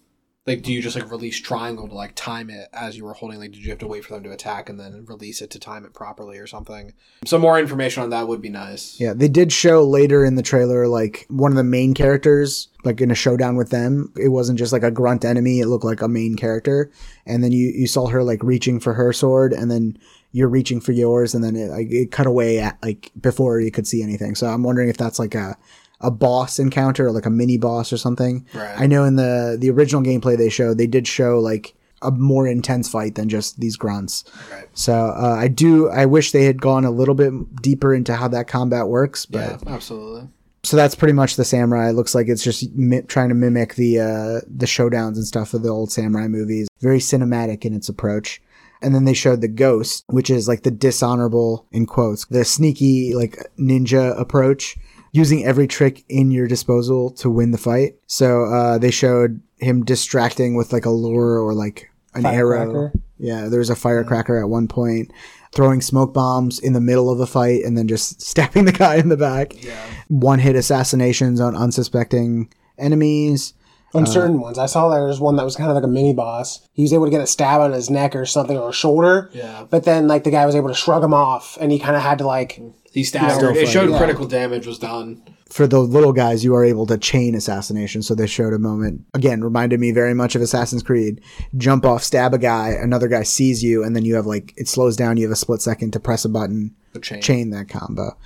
[0.47, 3.39] like do you just like release triangle to like time it as you were holding
[3.39, 5.59] like did you have to wait for them to attack and then release it to
[5.59, 6.95] time it properly or something
[7.27, 10.43] some more information on that would be nice Yeah, they did show later in the
[10.43, 14.11] trailer like one of the main characters, like in a showdown with them.
[14.17, 16.91] It wasn't just like a grunt enemy; it looked like a main character.
[17.27, 19.99] And then you you saw her like reaching for her sword, and then
[20.33, 23.71] you're reaching for yours, and then it like it cut away at like before you
[23.71, 24.35] could see anything.
[24.35, 25.57] So I'm wondering if that's like a
[26.01, 28.47] a boss encounter or like a mini boss or something.
[28.55, 28.81] Right.
[28.81, 32.47] I know in the the original gameplay they showed, they did show like a more
[32.47, 34.25] intense fight than just these grunts.
[34.53, 34.69] Right.
[34.75, 35.89] So uh, I do.
[35.89, 39.39] I wish they had gone a little bit deeper into how that combat works, but
[39.39, 40.29] yeah absolutely
[40.65, 41.89] so that's pretty much the samurai.
[41.89, 45.55] It looks like it's just mi- trying to mimic the uh, the showdowns and stuff
[45.55, 46.69] of the old samurai movies.
[46.81, 48.43] Very cinematic in its approach.
[48.81, 53.15] And then they showed the ghost, which is like the dishonorable in quotes, the sneaky
[53.15, 54.77] like ninja approach,
[55.13, 57.97] using every trick in your disposal to win the fight.
[58.07, 62.59] So uh, they showed him distracting with like a lure or like an arrow.
[62.59, 62.93] Firecracker.
[63.19, 65.13] Yeah, was a firecracker at one point,
[65.53, 68.97] throwing smoke bombs in the middle of a fight and then just stabbing the guy
[68.97, 69.63] in the back.
[69.63, 73.55] yeah One hit assassinations on unsuspecting enemies.
[73.95, 76.13] On certain ones, I saw there was one that was kind of like a mini
[76.13, 76.67] boss.
[76.75, 79.31] He was able to get a stab on his neck or something or a shoulder.
[79.33, 79.65] Yeah.
[79.69, 82.03] But then, like the guy was able to shrug him off, and he kind of
[82.03, 82.61] had to like.
[82.93, 83.99] he stabbed Still it showed yeah.
[83.99, 88.03] critical damage was done For the little guys, you are able to chain assassination.
[88.03, 91.23] So they showed a moment, again, reminded me very much of Assassin's Creed.
[91.57, 94.69] Jump off, stab a guy, another guy sees you, and then you have like, it
[94.69, 95.17] slows down.
[95.17, 98.19] You have a split second to press a button, the chain, chain that combo.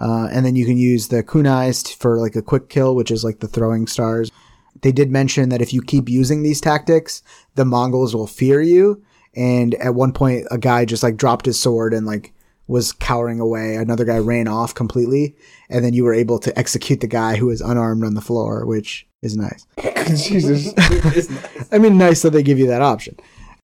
[0.00, 3.24] Uh, and then you can use the kunais for like a quick kill, which is
[3.24, 4.30] like the throwing stars.
[4.82, 7.22] They did mention that if you keep using these tactics,
[7.54, 9.02] the Mongols will fear you.
[9.34, 12.32] And at one point, a guy just like dropped his sword and like
[12.66, 13.76] was cowering away.
[13.76, 15.34] Another guy ran off completely,
[15.68, 18.64] and then you were able to execute the guy who was unarmed on the floor,
[18.66, 19.66] which is nice.
[20.28, 20.72] Jesus.
[21.72, 23.16] I mean, nice that they give you that option.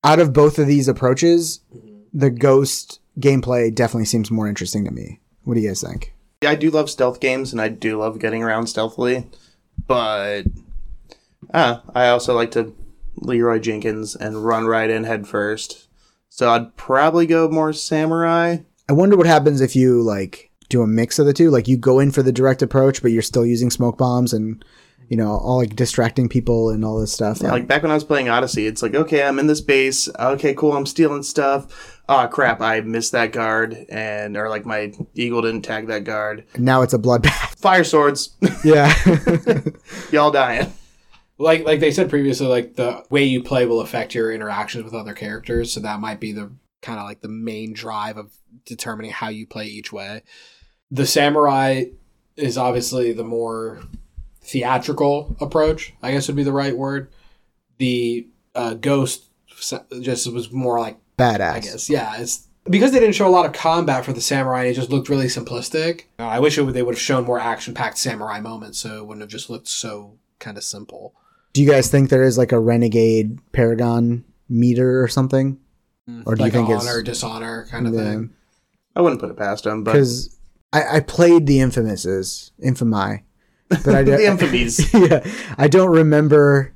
[0.02, 1.60] Out of both of these approaches,
[2.12, 5.20] the ghost gameplay definitely seems more interesting to me.
[5.44, 6.14] What do you guys think?
[6.44, 9.26] I do love stealth games, and I do love getting around stealthily,
[9.86, 10.44] but
[11.54, 12.74] ah, I also like to
[13.16, 15.88] Leroy Jenkins and run right in head first.
[16.28, 18.58] So I'd probably go more samurai.
[18.88, 21.50] I wonder what happens if you like do a mix of the two.
[21.50, 24.64] Like you go in for the direct approach, but you're still using smoke bombs and
[25.08, 27.40] you know all like distracting people and all this stuff.
[27.40, 30.08] Yeah, like back when I was playing Odyssey, it's like, okay, I'm in this base.
[30.18, 32.02] Okay, cool, I'm stealing stuff.
[32.08, 36.44] Oh crap, I missed that guard, and or like my eagle didn't tag that guard.
[36.58, 37.56] now it's a bloodbath.
[37.58, 38.92] Fire swords, yeah.
[40.10, 40.72] y'all dying.
[41.38, 44.94] Like like they said previously like the way you play will affect your interactions with
[44.94, 46.50] other characters so that might be the
[46.82, 48.32] kind of like the main drive of
[48.64, 50.22] determining how you play each way
[50.90, 51.84] the samurai
[52.36, 53.80] is obviously the more
[54.42, 57.10] theatrical approach i guess would be the right word
[57.78, 59.26] the uh, ghost
[60.00, 61.52] just was more like Badass.
[61.52, 61.90] I guess.
[61.90, 64.64] Yeah, it's because they didn't show a lot of combat for the samurai.
[64.64, 66.04] It just looked really simplistic.
[66.18, 69.06] Uh, I wish it would, they would have shown more action-packed samurai moments, so it
[69.06, 71.14] wouldn't have just looked so kind of simple.
[71.54, 75.58] Do you guys think there is like a renegade paragon meter or something?
[76.10, 78.00] Mm, or do like you think a it's honor, dishonor kind of Yeah.
[78.04, 78.30] thing.
[78.94, 80.38] I wouldn't put it past them, but because
[80.72, 83.24] I, I played the infamouses, infamy,
[83.68, 84.38] but I the don't.
[84.38, 84.92] infamies.
[85.10, 85.24] yeah,
[85.56, 86.72] I don't remember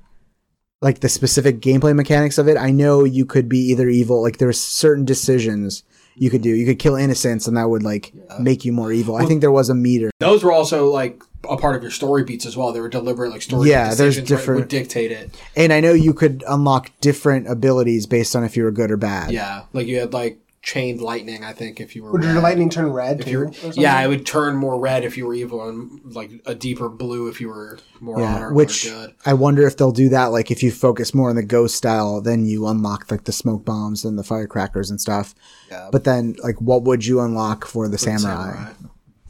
[0.81, 2.57] like the specific gameplay mechanics of it.
[2.57, 5.83] I know you could be either evil, like there's certain decisions
[6.21, 6.51] you could do.
[6.51, 9.17] You could kill innocents, and that would like make you more evil.
[9.17, 10.11] I think there was a meter.
[10.19, 12.73] Those were also like a part of your story beats as well.
[12.73, 15.31] They were deliberate like story Yeah, there's different- would dictate it.
[15.57, 18.97] And I know you could unlock different abilities based on if you were good or
[18.97, 19.31] bad.
[19.31, 21.45] Yeah, like you had like chained lightning.
[21.45, 23.31] I think if you were Would your lightning turn red If too?
[23.31, 26.55] you were, yeah, it would turn more red if you were evil, and like a
[26.55, 29.15] deeper blue if you were more Yeah, honor which or good.
[29.25, 30.27] I wonder if they'll do that.
[30.27, 33.65] Like if you focus more on the ghost style, then you unlock like the smoke
[33.65, 35.35] bombs and the firecrackers and stuff.
[35.71, 35.89] Yeah.
[35.93, 38.73] But then, like, what would you unlock for the samurai?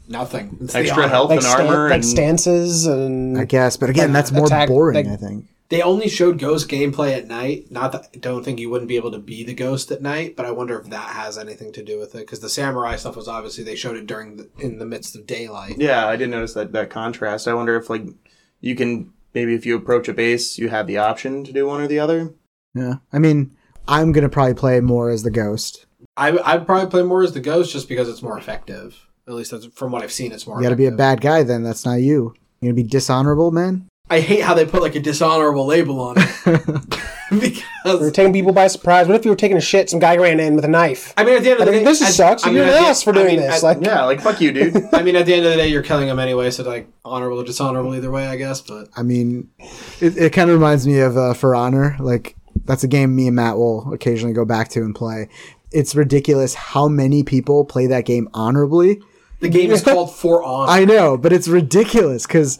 [0.07, 0.57] Nothing.
[0.61, 1.07] It's Extra honor.
[1.09, 4.31] health like, and stan- armor like and stances and I guess, but again, Like, that's
[4.31, 4.95] more attack- boring.
[5.05, 5.45] like- I think.
[5.69, 7.69] They only showed ghost gameplay at night.
[7.69, 10.35] Not that I don't think you wouldn't be able to be the ghost at night,
[10.35, 12.19] but I wonder if that has anything to do with it.
[12.19, 15.27] Because the samurai stuff was obviously they showed it during the, in the midst of
[15.27, 15.75] daylight.
[15.77, 17.47] yeah, I did notice that that contrast.
[17.47, 18.03] I wonder if like
[18.61, 21.81] you can maybe if you approach a base, you have the option to do one
[21.81, 22.33] or the other.
[22.73, 23.55] Yeah, I mean,
[23.87, 25.85] I'm gonna probably play more as the ghost.
[26.17, 29.07] I I'd probably play more as the ghost just because it's more effective.
[29.27, 30.31] At least that's from what I've seen.
[30.31, 30.57] It's more.
[30.57, 31.61] You got to be a bad guy, then.
[31.61, 32.33] That's not you.
[32.61, 33.87] You gonna be dishonorable, man.
[34.09, 36.45] I hate how they put like a dishonorable label on it.
[37.31, 39.07] We're because taking people by surprise.
[39.07, 39.89] What if you were taking a shit?
[39.89, 41.13] Some guy ran in with a knife.
[41.15, 42.43] I mean, at the end of I the mean, day, this at- sucks.
[42.45, 43.57] I You're mean, an ass for I doing mean, this.
[43.57, 44.75] at- Like, Yeah, like fuck you, dude.
[44.93, 47.39] I mean, at the end of the day, you're killing them anyway, so like honorable
[47.39, 48.61] or dishonorable either way, I guess.
[48.61, 49.49] But I mean,
[50.01, 51.95] it, it kind of reminds me of uh, For Honor.
[51.99, 52.35] Like
[52.65, 55.29] that's a game me and Matt will occasionally go back to and play.
[55.71, 59.01] It's ridiculous how many people play that game honorably.
[59.39, 60.71] the game is called For Honor.
[60.71, 62.57] I know, but it's ridiculous because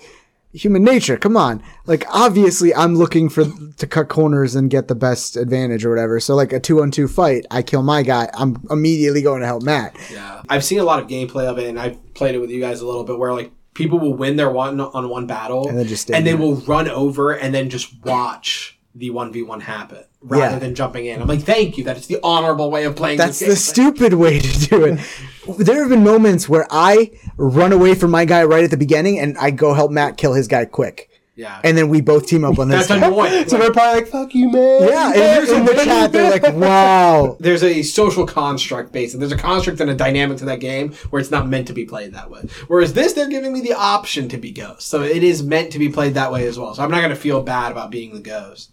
[0.54, 1.18] human nature.
[1.18, 3.45] Come on, like obviously I'm looking for
[3.78, 6.20] to cut corners and get the best advantage or whatever.
[6.20, 8.30] So like a two on two fight, I kill my guy.
[8.34, 9.95] I'm immediately going to help Matt.
[10.12, 12.60] Yeah, I've seen a lot of gameplay of it, and I've played it with you
[12.60, 15.78] guys a little bit, where like people will win their one on one battle, And
[15.78, 16.41] then just and they there.
[16.41, 20.60] will run over and then just watch the one v one happen rather Yeah.
[20.60, 21.22] than jumping in.
[21.22, 21.84] I'm like, thank you.
[21.86, 23.18] That is the honorable way of playing.
[23.18, 25.00] That's the stupid way to do it.
[25.58, 29.18] There have been moments where I run away from my guy right at the beginning
[29.18, 31.10] and I go help Matt kill his guy quick.
[31.36, 32.88] Yeah, And then we both team up on this.
[32.88, 33.47] that's annoying.
[33.47, 37.38] so they're probably like, "Fuck you, man." Yeah, and in the chat they're like, "Wow."
[37.39, 39.18] there's a social construct based.
[39.18, 41.86] There's a construct and a dynamic to that game where it's not meant to be
[41.86, 42.41] played that way.
[42.68, 45.80] Whereas this, they're giving me the option to be ghost, so it is meant to
[45.80, 46.76] be played that way as well.
[46.76, 48.72] So I'm not going to feel bad about being the ghost.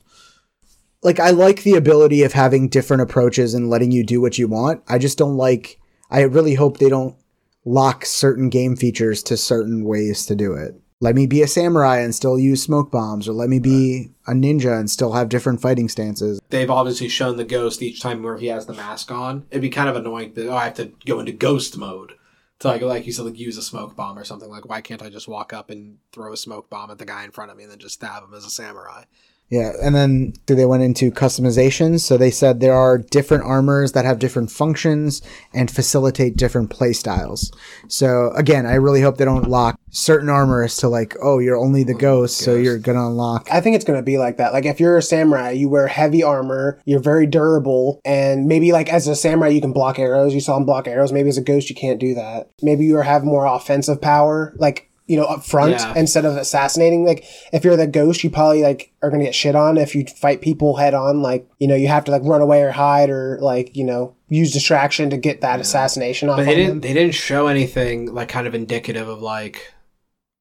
[1.02, 4.48] Like I like the ability of having different approaches and letting you do what you
[4.48, 4.82] want.
[4.88, 5.80] I just don't like.
[6.10, 7.16] I really hope they don't
[7.64, 10.80] lock certain game features to certain ways to do it.
[11.00, 14.32] Let me be a samurai and still use smoke bombs, or let me be a
[14.32, 16.40] ninja and still have different fighting stances.
[16.48, 19.44] they've obviously shown the ghost each time where he has the mask on.
[19.50, 22.14] It'd be kind of annoying that oh, I have to go into ghost mode
[22.60, 24.48] to like like you said, like use a smoke bomb or something.
[24.48, 27.24] Like why can't I just walk up and throw a smoke bomb at the guy
[27.24, 29.04] in front of me and then just stab him as a samurai?
[29.48, 32.00] Yeah, and then they went into customizations.
[32.00, 35.22] So they said there are different armors that have different functions
[35.54, 37.52] and facilitate different play styles.
[37.86, 41.84] So again, I really hope they don't lock certain armors to like, oh, you're only
[41.84, 43.48] the ghost, so you're gonna unlock.
[43.52, 44.52] I think it's to be like that.
[44.52, 48.92] Like if you're a samurai, you wear heavy armor, you're very durable, and maybe like
[48.92, 50.34] as a samurai you can block arrows.
[50.34, 51.12] You saw him block arrows.
[51.12, 52.50] Maybe as a ghost you can't do that.
[52.62, 55.94] Maybe you have more offensive power, like you know, up front Yeah.
[55.96, 57.04] instead of assassinating.
[57.04, 59.94] Like if you're the ghost, you probably like are going to get shit on if
[59.94, 61.22] you fight people head on.
[61.22, 64.14] Like you know, you have to like run away or hide or like you know
[64.28, 66.38] use distraction to get that assassination off.
[66.38, 66.80] But they on didn't them.
[66.80, 69.72] they didn't show anything like kind of indicative of like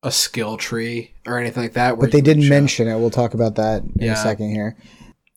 [0.04, 2.00] a skill tree or anything like that.
[2.00, 2.96] But they didn't mention it.
[2.98, 4.14] We'll talk about that in Yeah.
[4.14, 4.76] a second here.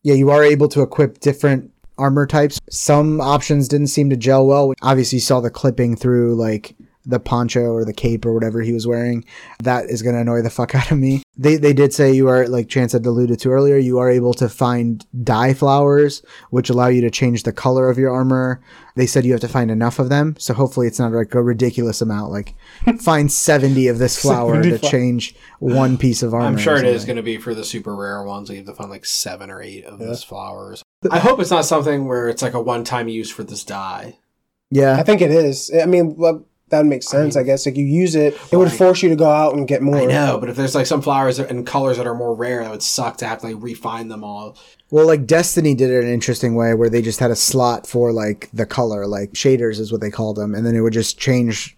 [0.03, 2.61] Yeah, you are able to equip different armor types.
[2.71, 4.73] Some options didn't seem to gel well.
[4.83, 6.75] Obviously, you saw the clipping through like
[7.09, 9.25] the poncho or the cape or whatever he was wearing.
[9.63, 11.23] That is going to annoy the fuck out of me.
[11.37, 13.77] They they did say you are like Chance had alluded to earlier.
[13.77, 17.99] You are able to find dye flowers, which allow you to change the color of
[17.99, 18.61] your armor.
[18.97, 21.43] They said you have to find enough of them, so hopefully it's not like a
[21.43, 22.33] ridiculous amount.
[22.33, 22.55] Like
[23.01, 26.47] find seventy of this flower to fla- change one piece of armor.
[26.47, 28.51] I'm sure it is going to be for the super rare ones.
[28.51, 30.83] You have to find like seven or eight of those flowers.
[31.09, 34.19] I hope it's not something where it's like a one time use for this dye.
[34.71, 35.71] Yeah, I think it is.
[35.73, 37.37] I mean, well, that would make sense.
[37.37, 39.83] I, guess like you use it, it would force you to go out and get
[39.83, 39.97] more.
[39.97, 42.71] I know, but if there's like some flowers and colors that are more rare, that
[42.71, 44.57] would suck to have to like refine them all.
[44.91, 47.87] Well, like Destiny did it in an interesting way where they just had a slot
[47.87, 50.93] for like the color, like shaders is what they called them, and then it would
[50.93, 51.78] just change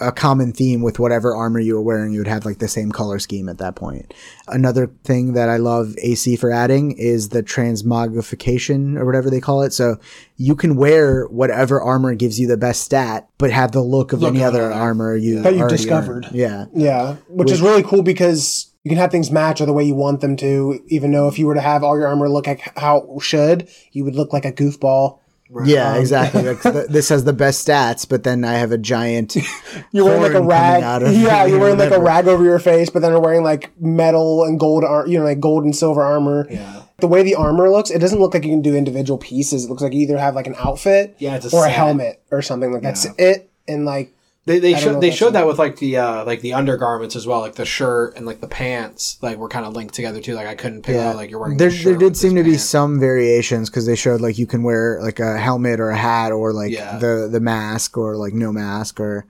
[0.00, 2.12] a common theme with whatever armor you were wearing.
[2.12, 4.12] You would have like the same color scheme at that point.
[4.48, 9.62] Another thing that I love AC for adding is the transmogrification or whatever they call
[9.62, 9.72] it.
[9.72, 9.98] So
[10.36, 14.20] you can wear whatever armor gives you the best stat, but have the look of
[14.20, 16.26] Look any other armor you That you've discovered.
[16.26, 16.34] earned.
[16.34, 16.66] Yeah.
[16.74, 19.94] Yeah, which, is really cool because you can have things match or the way you
[19.94, 20.80] want them to.
[20.88, 23.68] Even though if you were to have all your armor look like how it should,
[23.92, 25.18] you would look like a goofball.
[25.64, 26.42] Yeah, um, exactly.
[26.46, 29.36] Like, th- this has the best stats, but then I have a giant.
[29.92, 30.82] You're wearing like a rag.
[31.12, 34.44] Yeah, you're wearing like a rag over your face, but then you're wearing like metal
[34.44, 36.46] and gold, ar- you know, like gold and silver armor.
[36.50, 36.82] Yeah.
[36.98, 39.64] The way the armor looks, it doesn't look like you can do individual pieces.
[39.64, 42.42] It looks like you either have like an outfit, Yeah, a or a helmet or
[42.42, 42.94] something like that.
[42.94, 43.12] that's Yeah.
[43.26, 43.50] it.
[43.68, 46.24] And like They they I don't know showed they showed that with like the uh
[46.24, 49.64] like the undergarments as well, like the shirt and like the pants, like were kind
[49.64, 50.34] of linked together too.
[50.34, 51.58] Like I couldn't pick out like you're wearing.
[51.58, 54.98] There, there did seem to be some variations because they showed like you can wear
[55.00, 56.98] like a helmet or a hat or like Yeah.
[56.98, 59.26] the the mask or like no mask or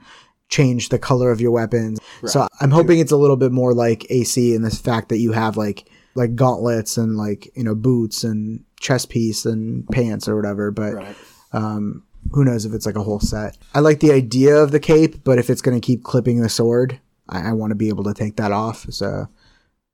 [0.49, 1.99] change the color of your weapons.
[2.27, 5.33] So I'm hoping it's a little bit more like AC in this fact that you
[5.33, 10.37] have like like gauntlets and like you know boots and chest piece and pants or
[10.37, 10.71] whatever.
[10.71, 11.17] But Right.
[11.53, 13.57] um, who knows if it's like a whole set.
[13.75, 16.49] I like the idea of the cape, but if it's going to keep clipping the
[16.49, 18.87] sword, I, I want to be able to take that off.
[18.91, 19.29] So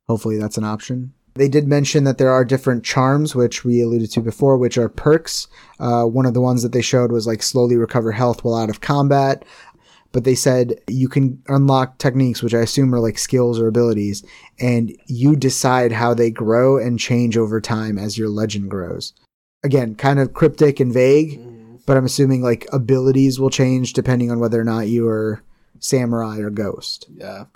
[0.06, 1.12] hopefully that's an option.
[1.34, 4.88] They did mention that there are different charms, which we alluded to before, which are
[4.88, 5.46] perks.
[5.78, 8.70] Uh, one of the ones that they showed was like slowly recover health while out
[8.70, 9.44] of combat.
[10.12, 14.24] but they said you can unlock techniques, which I assume are like skills or abilities,
[14.58, 19.12] and you decide how they grow and change over time as your legend grows.
[19.62, 21.40] Again, kind of cryptic and vague,
[21.88, 25.42] but I'm assuming like abilities will change depending on whether or not you are
[25.78, 27.06] samurai or ghost.
[27.16, 27.46] Yeah.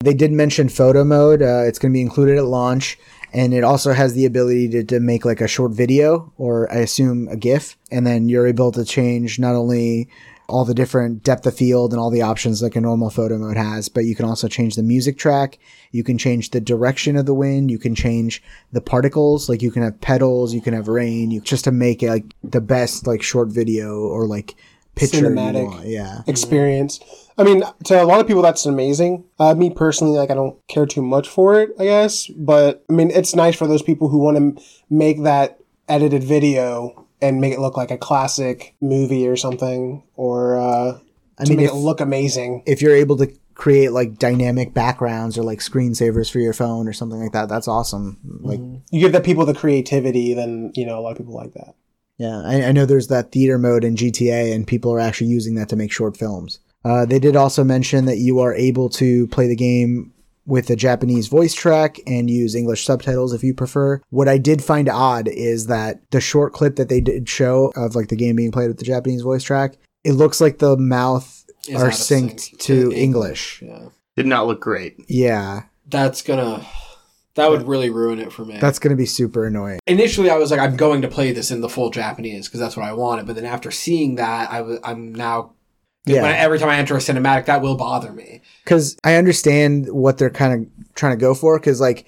[0.00, 1.42] They did mention photo mode.
[1.42, 2.98] Uh, it's going to be included at launch,
[3.34, 6.76] and it also has the ability to, to make like a short video or I
[6.76, 10.08] assume a GIF, and then you're able to change not only
[10.52, 13.56] all the different depth of field and all the options like a normal photo mode
[13.56, 15.58] has, but you can also change the music track.
[15.90, 17.70] You can change the direction of the wind.
[17.70, 18.42] You can change
[18.72, 19.48] the particles.
[19.48, 20.52] Like you can have petals.
[20.54, 21.30] You can have rain.
[21.30, 24.54] You just to make it like the best like short video or like
[24.94, 25.30] picture.
[25.30, 25.82] Cinematic.
[25.86, 26.22] Yeah.
[26.26, 27.00] experience.
[27.38, 29.24] I mean, to a lot of people, that's amazing.
[29.38, 32.26] Uh, me personally, like, I don't care too much for it, I guess.
[32.26, 34.58] But I mean, it's nice for those people who want to m-
[34.90, 40.56] make that edited video and make it look like a classic movie or something, or
[40.56, 40.98] uh,
[41.38, 42.62] I to mean, make if- it look amazing.
[42.66, 46.92] if you're able to create like dynamic backgrounds or like screensavers for your phone or
[46.92, 48.18] something like that, that's awesome.
[48.42, 48.60] Like,
[48.90, 51.74] You give the people the creativity, then you know a lot of people like that.
[52.18, 55.54] yeah, I, I know there's that theater mode in GTA, and people are actually using
[55.56, 56.58] that to make short films.
[56.84, 60.12] Uh, they did also mention that you are able to play the game
[60.46, 64.00] with a Japanese voice track and use English subtitles if you prefer.
[64.10, 67.94] What I did find odd is that the short clip that they did show of
[67.94, 71.44] like the game being played with the Japanese voice track, it looks like the mouth
[71.68, 73.62] Is are out of sync synced to to English.
[73.62, 73.88] Yeah.
[74.16, 74.96] Did not look great.
[75.08, 76.66] Yeah, That's gonna.
[77.34, 78.58] That would really ruin it for me.
[78.58, 79.80] that's going to be super annoying.
[79.86, 82.76] initially I was like, I'm going to play this in the full Japanese because that's
[82.76, 83.26] what I wanted.
[83.26, 85.54] But then after seeing that, I was I'm now.
[86.04, 86.24] Yeah.
[86.24, 88.42] I, every time I enter a cinematic, that will bother me.
[88.64, 91.58] because I understand what they're kind of trying to go for.
[91.58, 92.06] Because like,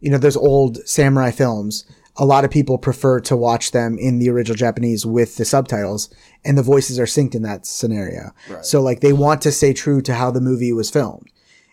[0.00, 1.84] you know, those old samurai films,
[2.16, 6.08] a lot of people prefer to watch them in the original Japanese with the subtitles,
[6.44, 8.30] and the voices are synced in that scenario.
[8.62, 11.28] So like, they want to stay true to how the movie was filmed.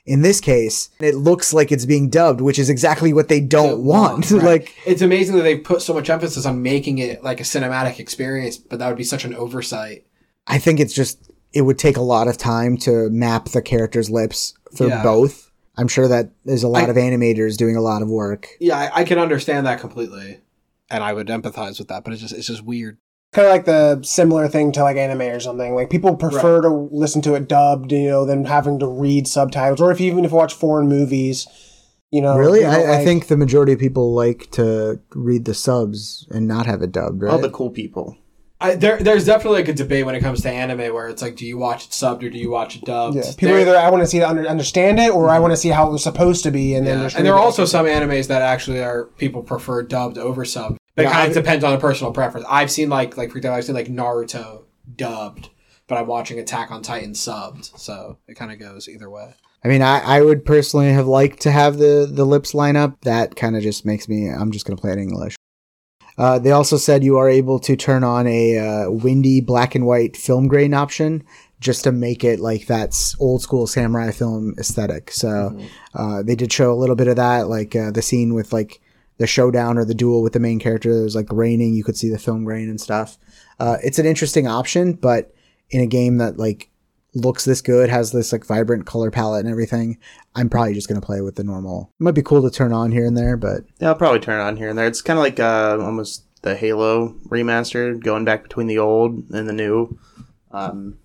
[0.05, 3.83] In this case, it looks like it's being dubbed, which is exactly what they don't
[3.85, 4.29] want.
[4.31, 4.43] Right.
[4.43, 7.99] like, it's amazing that they've put so much emphasis on making it like a cinematic
[7.99, 10.05] experience, but that would be such an oversight.
[10.45, 14.09] I think it's just it would take a lot of time to map the characters'
[14.09, 15.03] lips for Yeah.
[15.03, 15.51] both.
[15.77, 18.47] I'm sure that there's a lot I- of animators doing a lot of work.
[18.59, 20.39] Yeah, I, I can understand that completely,
[20.89, 22.03] and I would empathize with that.
[22.03, 22.97] But it's just it's just weird.
[23.33, 25.73] Kind of like the similar thing to like anime or something.
[25.73, 29.81] Like people prefer to listen to it dubbed, you know, than having to read subtitles.
[29.81, 31.47] Or if you, even if you watch foreign movies,
[32.11, 32.59] you know, Really?
[32.59, 36.47] people I, I like- think the majority of people like to read the subs and
[36.47, 37.31] not have it dubbed, right?
[37.33, 38.15] All the cool people.
[38.63, 41.35] I, there, there's definitely like a debate when it comes to anime where it's like,
[41.35, 43.17] do you watch it subbed or do you watch it dubbed?
[43.17, 45.51] Yeah, people There- either I want to see it under, understand it, or I want
[45.51, 47.39] to see how it was supposed to be, and then Yeah, just and there are
[47.39, 50.77] also some animes that actually are people prefer dubbed over subbed.
[50.95, 52.45] But it Yeah, kind of depends on the personal preference.
[52.49, 54.63] I've seen like like for example, I've seen like Naruto
[54.95, 55.49] dubbed,
[55.87, 59.33] but I'm watching Attack on Titan subbed, so it kind of goes either way.
[59.65, 62.99] I mean, I, I would personally have liked to have the, the lips line up.
[63.01, 65.35] That kind of just makes me, I'm just going to play it in English.
[66.17, 69.85] Uh, they also said you are able to turn on a uh, windy black and
[69.85, 71.23] white film grain option
[71.59, 75.11] just to make it like that old school samurai film aesthetic.
[75.11, 75.57] So
[75.93, 78.81] uh, they did show a little bit of that, like uh, the scene with like
[79.17, 80.93] the showdown or the duel with the main character.
[80.93, 83.17] There's like raining, you could see the film grain and stuff.
[83.59, 85.33] Uh, it's an interesting option, but
[85.69, 86.69] in a game that like
[87.15, 89.97] looks this good, has this like vibrant color palette and everything,
[90.35, 91.91] I'm probably just gonna play with the normal.
[91.99, 94.39] It might be cool to turn on here and there, but Yeah, I'll probably turn
[94.39, 94.87] it on here and there.
[94.87, 99.47] It's kind of like uh, almost the Halo remastered, going back between the old and
[99.47, 99.97] the new.
[100.51, 100.97] Um,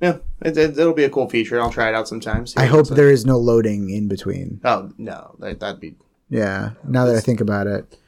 [0.00, 1.60] yeah, it, it, it'll be a cool feature.
[1.60, 2.46] I'll try it out sometime.
[2.46, 2.96] see I hope looks like.
[2.96, 4.60] there is no loading in between.
[4.64, 5.94] Oh no, that, that'd be
[6.28, 7.98] Yeah, now that I think about it.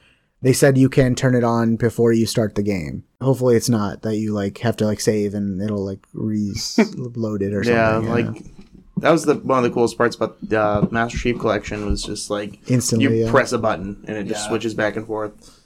[0.45, 3.03] They said you can turn it on before you start the game.
[3.21, 7.55] Hopefully it's not that you like have to like save and it'll like reload it
[7.55, 7.75] or something.
[7.75, 8.11] yeah, something.
[8.35, 8.45] like
[8.99, 12.03] that was the one of the coolest parts about the uh, Master Chief Collection was
[12.03, 13.05] just like instantly.
[13.19, 13.31] you yeah.
[13.31, 14.49] press a button and it just Yeah.
[14.49, 15.61] switches back and forth.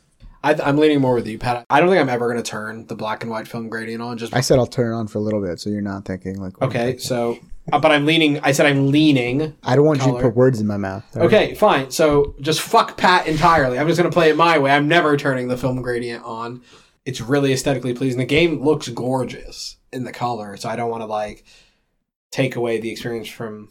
[0.45, 1.66] I, I'm leaning more with you, Pat.
[1.68, 4.16] I don't think I'm ever going to turn the black and white film gradient on.
[4.18, 6.37] Just I said I'll turn it on for a little bit, so you're not thinking
[6.41, 6.61] like.
[6.62, 7.01] okay, thinking.
[7.01, 7.39] so
[7.73, 8.41] uh, but I'm leaning.
[8.41, 9.57] I said I'm leaning.
[9.62, 11.05] I don't want you to put words in my mouth.
[11.16, 11.91] Okay, fine.
[11.91, 13.79] So just fuck Pat entirely.
[13.79, 14.71] I'm just gonna play it my way.
[14.71, 16.62] I'm never turning the film gradient on.
[17.05, 18.19] It's really aesthetically pleasing.
[18.19, 21.45] The game looks gorgeous in the color, so I don't want to like
[22.31, 23.71] take away the experience from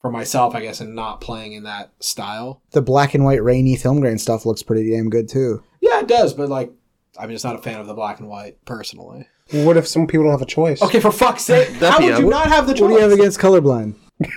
[0.00, 2.60] for myself, I guess, and not playing in that style.
[2.72, 5.62] The black and white rainy film grain stuff looks pretty damn good too.
[5.80, 6.72] Yeah, it does, but like,
[7.18, 9.28] I'm just not a fan of the black and white personally.
[9.52, 10.80] What if some people don't have a choice?
[10.82, 12.80] Okay, for fuck's sake, how That'd be would a- you not have the choice?
[12.82, 13.94] What do you have against colorblind?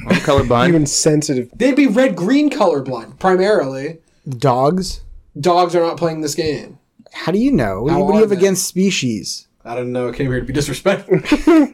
[0.07, 0.69] I'm colorblind.
[0.69, 1.49] Even sensitive.
[1.55, 3.99] They'd be red green colorblind primarily.
[4.27, 5.01] Dogs?
[5.39, 6.79] Dogs are not playing this game.
[7.13, 7.83] How do you know?
[7.83, 8.37] What, do How you- what do you are have they?
[8.37, 9.47] against species?
[9.63, 10.09] I don't know.
[10.09, 11.19] I came here to be disrespectful.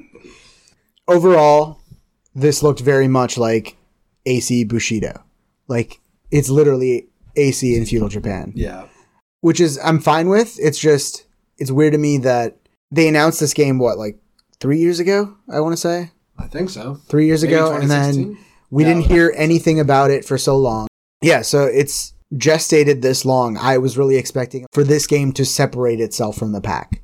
[1.07, 1.79] overall,
[2.35, 3.75] this looked very much like
[4.25, 5.23] AC Bushido.
[5.67, 5.99] Like
[6.31, 8.85] it's literally AC in feudal Japan, Yeah.
[9.41, 10.57] which is I'm fine with.
[10.59, 11.25] It's just
[11.57, 12.57] it's weird to me that
[12.91, 14.19] they announced this game what like
[14.59, 15.35] three years ago.
[15.49, 16.95] I want to say I think so.
[17.07, 18.37] three years Maybe ago, and then
[18.69, 20.87] we didn't hear anything about it for so long.
[21.21, 23.57] Yeah, so it's gestated this long.
[23.57, 27.01] I was really expecting for this game to separate itself from the pack.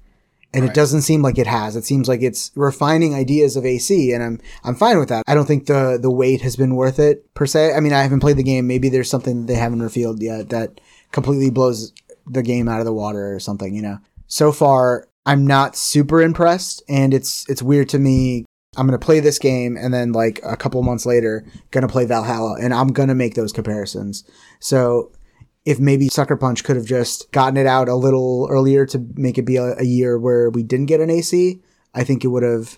[0.53, 1.75] And it doesn't seem like it has.
[1.75, 5.23] It seems like it's refining ideas of AC and I'm I'm fine with that.
[5.27, 7.75] I don't think the the wait has been worth it per se.
[7.75, 8.65] I mean, I haven't played the game.
[8.65, 10.81] Maybe there's something that they haven't revealed yet that
[11.11, 11.93] completely blows
[12.25, 13.99] the game out of the water or something, you know.
[14.25, 18.45] So far, I'm not super impressed and it's it's weird to me
[18.77, 22.57] I'm gonna play this game and then like a couple months later, gonna play Valhalla,
[22.61, 24.23] and I'm gonna make those comparisons.
[24.59, 25.11] So
[25.65, 29.37] if maybe Sucker Punch could have just gotten it out a little earlier to make
[29.37, 31.61] it be a, a year where we didn't get an AC,
[31.93, 32.77] I think it would have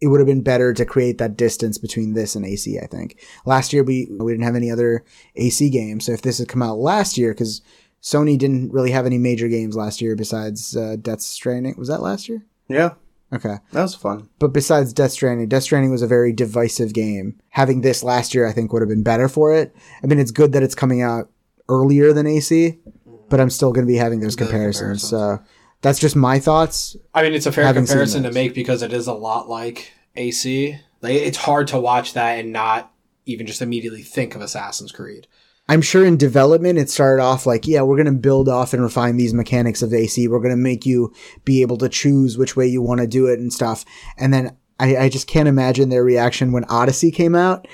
[0.00, 2.78] it would have been better to create that distance between this and AC.
[2.78, 6.38] I think last year we we didn't have any other AC games, so if this
[6.38, 7.62] had come out last year, because
[8.04, 11.74] Sony didn't really have any major games last year besides uh, Death Stranding.
[11.78, 12.44] Was that last year?
[12.68, 12.90] Yeah,
[13.32, 13.56] Okay.
[13.72, 14.28] that was fun.
[14.38, 17.40] But besides Death Stranding, Death Stranding was a very divisive game.
[17.48, 19.74] Having this last year, I think, would have been better for it.
[20.02, 21.30] I mean, it's good that it's coming out
[21.68, 22.78] earlier than AC,
[23.30, 25.08] but I'm still going to be having those comparisons.
[25.08, 25.08] comparisons.
[25.08, 25.42] So
[25.80, 26.96] that's just my thoughts.
[27.14, 30.78] I mean, it's a fair comparison to make because it is a lot like AC.
[31.00, 32.92] Like, it's hard to watch that and not
[33.24, 35.26] even just immediately think of Assassin's Creed.
[35.68, 38.82] I'm sure in development, it started off like, yeah, we're going to build off and
[38.82, 40.28] refine these mechanics of AC.
[40.28, 41.12] We're going to make you
[41.44, 43.84] be able to choose which way you want to do it and stuff.
[44.18, 47.66] And then I, I just can't imagine their reaction when Odyssey came out.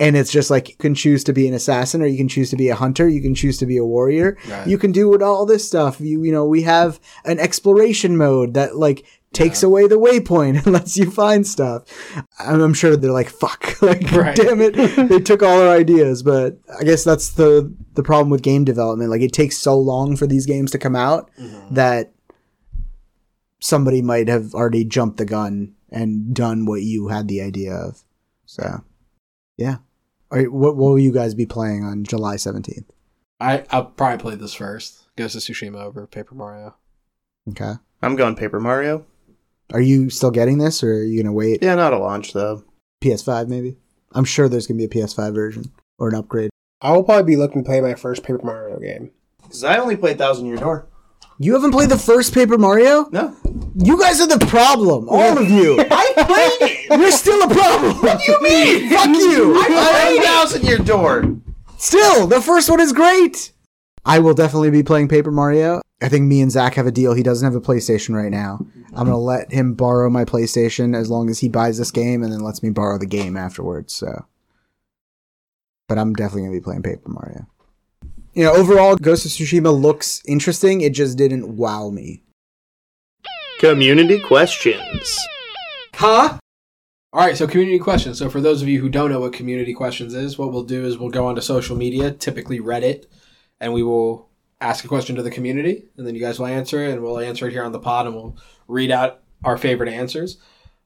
[0.00, 2.50] And it's just like you can choose to be an assassin or you can choose
[2.50, 3.08] to be a hunter.
[3.08, 4.36] You can choose to be a warrior.
[4.48, 4.68] Right.
[4.68, 6.00] You can do all this stuff.
[6.00, 10.66] You, you know, we have an exploration mode that like takes away the waypoint and
[10.72, 11.84] lets you find stuff.
[12.38, 14.36] I'm, I'm sure they're like, fuck, like, Right.
[14.36, 14.74] damn it.
[15.08, 19.10] they took all our ideas, but I guess that's the, the problem with game development.
[19.10, 21.74] Like it takes so long for these games to come out mm-hmm.
[21.74, 22.12] that
[23.60, 28.04] somebody might have already jumped the gun and done what you had the idea of.
[28.46, 28.84] So,
[29.56, 29.78] yeah.
[30.30, 32.90] All right, what, what will you guys be playing on July 17th?
[33.40, 35.06] I, I'll probably play this first.
[35.16, 36.74] Ghost of Tsushima over Paper Mario.
[37.48, 37.74] Okay.
[38.02, 39.06] I'm going Paper Mario.
[39.72, 41.62] Are you still getting this or are you going to wait?
[41.62, 42.64] Yeah, not a launch though.
[43.02, 43.76] PS5 maybe?
[44.12, 45.64] I'm sure there's going to be a PS5 version
[45.98, 46.50] or an upgrade.
[46.80, 49.10] I will probably be looking to play my first Paper Mario game.
[49.42, 50.86] Because I only played Thousand Year Door.
[51.40, 53.08] You haven't played the first Paper Mario?
[53.12, 53.36] No,
[53.76, 55.08] You guys are the problem.
[55.08, 55.78] All of you.
[55.90, 56.98] I played it.
[56.98, 57.96] You're still a problem.
[57.98, 58.90] What do you mean?
[58.90, 59.54] Fuck you.
[59.60, 59.66] I
[60.16, 61.36] played Thousand Year Door.
[61.76, 63.52] Still, the first one is great.
[64.04, 65.80] I will definitely be playing Paper Mario.
[66.00, 67.12] I think me and Zach have a deal.
[67.12, 68.64] He doesn't have a PlayStation right now.
[68.94, 72.32] I'm gonna let him borrow my PlayStation as long as he buys this game and
[72.32, 73.94] then lets me borrow the game afterwards.
[73.94, 74.26] So,
[75.88, 77.46] but I'm definitely gonna be playing Paper Mario.
[78.34, 80.82] You know, overall, Ghost of Tsushima looks interesting.
[80.82, 82.22] It just didn't wow me.
[83.58, 85.18] Community questions.
[85.94, 86.38] Huh?
[87.12, 88.18] All right, so community questions.
[88.18, 90.84] So for those of you who don't know what community questions is, what we'll do
[90.84, 93.06] is we'll go onto social media, typically Reddit,
[93.58, 94.27] and we will
[94.60, 97.18] ask a question to the community, and then you guys will answer it, and we'll
[97.18, 98.36] answer it here on the pod, and we'll
[98.66, 100.38] read out our favorite answers.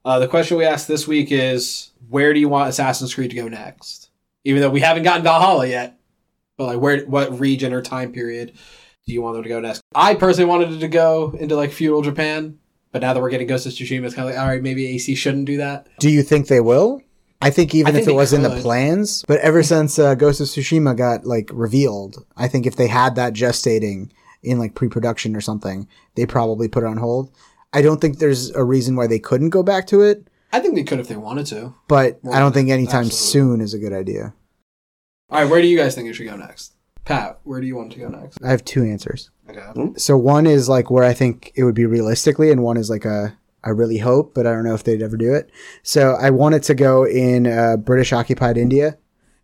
[0.05, 3.35] Uh, the question we asked this week is, where do you want Assassin's Creed to
[3.35, 4.09] go next?
[4.43, 5.97] Even though we haven't gotten Valhalla yet,
[6.57, 8.53] but like, where, what region or time period
[9.07, 9.81] do you want them to go next?
[9.95, 12.59] I personally wanted it to go into like feudal Japan,
[12.91, 14.87] but now that we're getting Ghost of Tsushima, it's kind of like, all right, maybe
[14.87, 15.87] AC shouldn't do that.
[15.99, 17.01] Do you think they will?
[17.43, 19.99] I think even I if think it they was in the plans, but ever since
[19.99, 24.59] uh, Ghost of Tsushima got like revealed, I think if they had that gestating in
[24.59, 27.31] like pre-production or something, they probably put it on hold.
[27.73, 30.75] I don't think there's a reason why they couldn't go back to it, I think
[30.75, 31.73] they could if they wanted to.
[31.87, 33.57] but Well, I don't think anytime absolutely.
[33.57, 34.33] soon is a good idea.
[35.31, 36.73] All right, where do you guys think it should go next?
[37.05, 38.37] Pat, where do you want to go next?
[38.43, 39.31] I have two answers.
[39.49, 39.93] Okay.
[39.97, 43.03] So one is like where I think it would be realistically, and one is like
[43.03, 45.49] a I really hope, but I don't know if they'd ever do it.
[45.83, 48.97] So I want it to go in uh, British occupied India,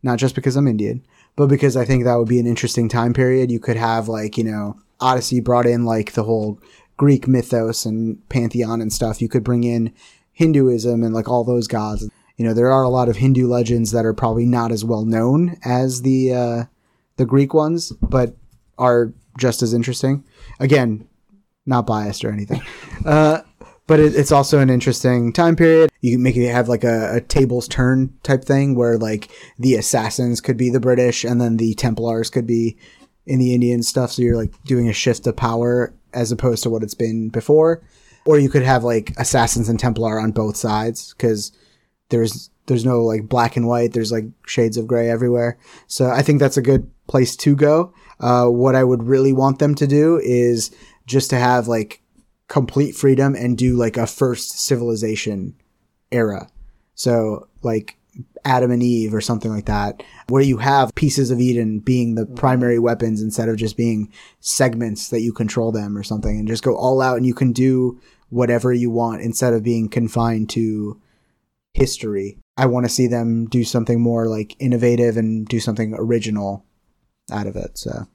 [0.04, 1.06] not just because I'm Indian,
[1.36, 3.52] but because I think that would be an interesting time period.
[3.52, 6.60] You could have like you know Odyssey brought in like the whole
[6.98, 9.22] Greek mythos and pantheon and stuff.
[9.22, 9.94] You could bring in
[10.34, 12.10] Hinduism and like all those gods.
[12.38, 15.06] You know, there are a lot of Hindu legends that are probably not as well
[15.06, 16.64] known as the uh,
[17.18, 18.36] the Greek ones, but
[18.78, 20.24] are just as interesting.
[20.60, 21.08] Again,
[21.66, 22.62] not biased or anything.
[23.06, 23.42] Uh,
[23.90, 25.92] but it, it's also an interesting time period.
[26.02, 29.74] You can make it have like a, a tables turn type thing where like the
[29.74, 32.78] assassins could be the British and then the Templars could be
[33.26, 34.12] in the Indian stuff.
[34.12, 37.82] So you're like doing a shift of power as opposed to what it's been before.
[38.26, 41.52] Or you could have like assassins and Templar on both sides because
[42.10, 43.94] there's there's no like black and white.
[43.94, 45.58] There's like shades of gray everywhere.
[45.88, 47.92] So I think that's a good place to go.
[48.20, 50.70] Uh, what I would really want them to do is
[51.08, 52.04] just to have like
[52.50, 55.56] complete freedom and do like a first civilization
[56.12, 56.50] era.
[56.96, 57.98] So like
[58.44, 62.26] Adam and Eve or something like that, where you have pieces of Eden being the
[62.26, 66.64] primary weapons instead of just being segments that you control them or something and just
[66.64, 71.00] go all out and you can do whatever you want instead of being confined to
[71.74, 72.38] history.
[72.58, 76.66] I want to see them do something more like innovative and do something original
[77.32, 77.78] out of it.
[77.78, 78.08] So,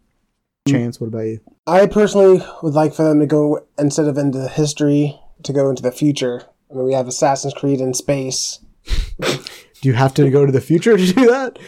[0.66, 0.72] Mm.
[0.72, 1.40] Chance, what about you?
[1.66, 5.68] I personally would like for them to go instead of into the history to go
[5.68, 6.42] into the future.
[6.70, 8.60] I mean, we have Assassin's Creed in space.
[9.20, 11.58] Do you have to go to the future to do that?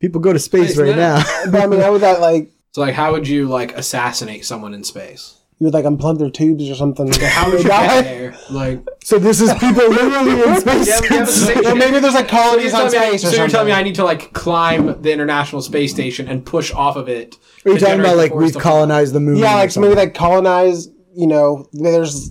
[0.00, 1.16] People go to space Space right now.
[1.16, 1.50] now.
[1.50, 2.50] But I mean, how would that like?
[2.72, 5.40] So like, how would you like assassinate someone in space?
[5.58, 7.10] You would like unplug their tubes or something.
[7.12, 7.86] How would you Die?
[7.86, 8.38] get there?
[8.50, 10.86] Like, so this is people literally in space.
[10.88, 11.28] Yeah, we have
[11.66, 13.68] a maybe there's like so colonies on telling me, I, space so or you're telling
[13.68, 17.36] me I need to like climb the International Space Station and push off of it?
[17.64, 19.36] Are you talking about like force we've colonized the moon?
[19.36, 20.88] yeah, like so maybe like colonize.
[21.14, 22.30] You know, there's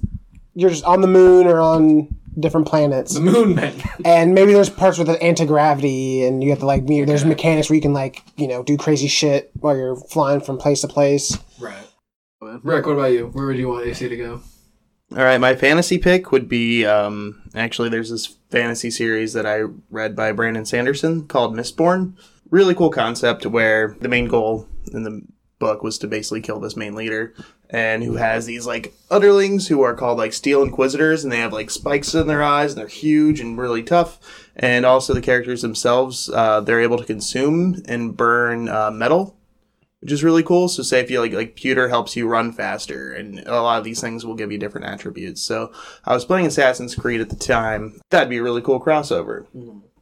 [0.54, 3.14] you're just on the moon or on different planets.
[3.16, 3.74] the moon men?
[4.06, 7.70] and maybe there's parts with the anti-gravity and you have to like me there's mechanics
[7.70, 10.88] where you can like you know do crazy shit while you're flying from place to
[10.88, 11.78] place right.
[12.42, 13.28] Rick, what about you?
[13.28, 14.42] Where would you want AC to go?
[15.12, 19.64] All right, my fantasy pick would be um, actually there's this fantasy series that I
[19.90, 22.14] read by Brandon Sanderson called Mistborn.
[22.50, 25.22] Really cool concept where the main goal in the
[25.60, 27.34] book was to basically kill this main leader
[27.70, 31.54] and who has these like utterlings who are called like steel inquisitors and they have
[31.54, 34.20] like spikes in their eyes and they're huge and really tough
[34.56, 39.38] and also the characters themselves uh, they're able to consume and burn uh, metal
[40.06, 40.68] which is really cool.
[40.68, 43.84] So say if you like like pewter helps you run faster, and a lot of
[43.84, 45.42] these things will give you different attributes.
[45.42, 45.72] So
[46.06, 48.00] I was playing Assassin's Creed at the time.
[48.12, 49.48] That'd be a really cool crossover.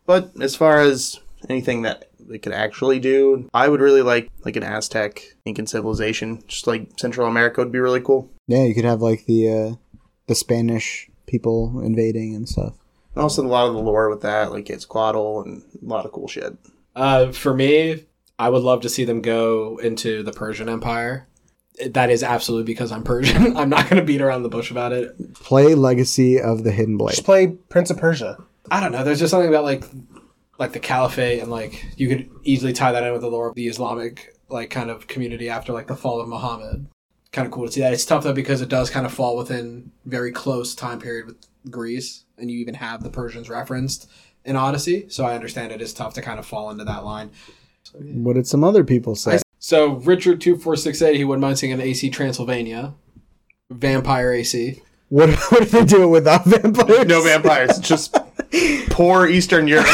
[0.06, 4.58] But as far as anything that they could actually do, I would really like like
[4.58, 6.44] an Aztec Incan civilization.
[6.50, 8.30] Just like Central America would be really cool.
[8.48, 9.76] yeah, you could have like the uh,
[10.28, 12.74] the Spanish people invading and stuff.
[13.16, 16.12] And also a lot of the lore with that, like Quetzalcoatl and a lot of
[16.12, 16.58] cool shit.
[16.94, 18.04] Uh, for me,
[18.40, 21.28] I would love to see them go into the Persian Empire.
[21.86, 23.58] That is absolutely because I'm Persian.
[23.58, 25.34] I'm not going to beat around the bush about it.
[25.36, 27.12] Play Legacy of the Hidden Blade.
[27.12, 28.38] just play prince of persia
[28.72, 29.04] I don't know.
[29.04, 29.84] There's just something about like
[30.60, 33.56] like the caliphate and like you could easily tie that in with the lore of
[33.56, 36.88] the Islamic like kind of community after like the fall of Muhammad.
[37.32, 37.94] Kind of cool to see that.
[37.94, 41.38] It's tough though because it does kind of fall within very close time period with
[41.70, 44.10] Greece, and you even have the Persians referenced
[44.46, 45.08] in Odyssey.
[45.10, 47.32] So I understand it is tough to kind of fall into that line.
[47.94, 49.40] What did some other people say?
[49.60, 52.94] So Richard two four six eight, he wouldn't mind seeing an AC Transylvania,
[53.70, 54.82] Vampire AC.
[55.10, 57.06] What what if they do it without vampires?
[57.08, 58.16] No vampires, just
[58.90, 59.88] poor Eastern Europe.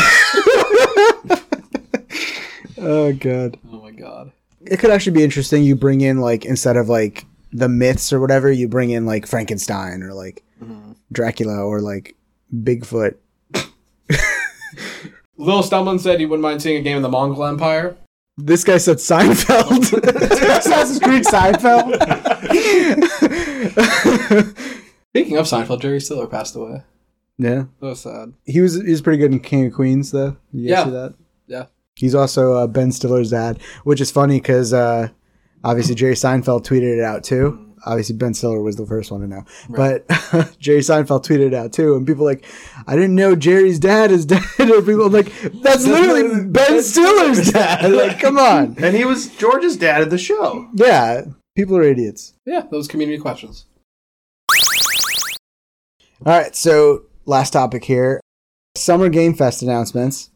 [2.82, 3.58] Oh god.
[3.72, 4.32] Oh my god.
[4.62, 5.64] It could actually be interesting.
[5.64, 9.26] You bring in like instead of like the myths or whatever, you bring in like
[9.26, 10.94] Frankenstein or like mm-hmm.
[11.12, 12.16] Dracula or like
[12.54, 13.16] Bigfoot.
[15.40, 17.96] Lil Stumblin said he wouldn't mind seeing a game in the Mongol Empire.
[18.38, 19.92] This guy said Seinfeld.
[20.60, 22.00] assassin's creed seinfeld
[25.10, 26.84] Speaking of Seinfeld, Jerry Stiller passed away.
[27.38, 28.34] yeah, That was sad.
[28.46, 30.38] he was he was pretty good in King of Queens though.
[30.52, 30.84] You Yeah.
[30.86, 31.16] see that?
[31.48, 31.66] Yeah.
[31.96, 35.10] He's also uh, Ben Stiller's dad, which is funny because uh,
[35.64, 37.69] obviously Jerry Seinfeld tweeted it out too.
[37.86, 40.08] Obviously Ben Stiller was the first one to know, but
[40.60, 42.46] Jerry Seinfeld tweeted it out too, and people like,
[42.88, 44.44] I didn't know Jerry's dad is dead.
[44.60, 47.92] or people like, that's literally Ben Stiller's dad.
[47.92, 48.76] Like, come on.
[48.82, 50.70] and he was George's dad at the show.
[50.74, 51.26] Yeah,
[51.56, 52.34] people are idiots.
[52.46, 53.66] Yeah, those community questions.
[56.26, 58.20] All right, so last topic here
[58.76, 60.30] Summer Game Fest announcements.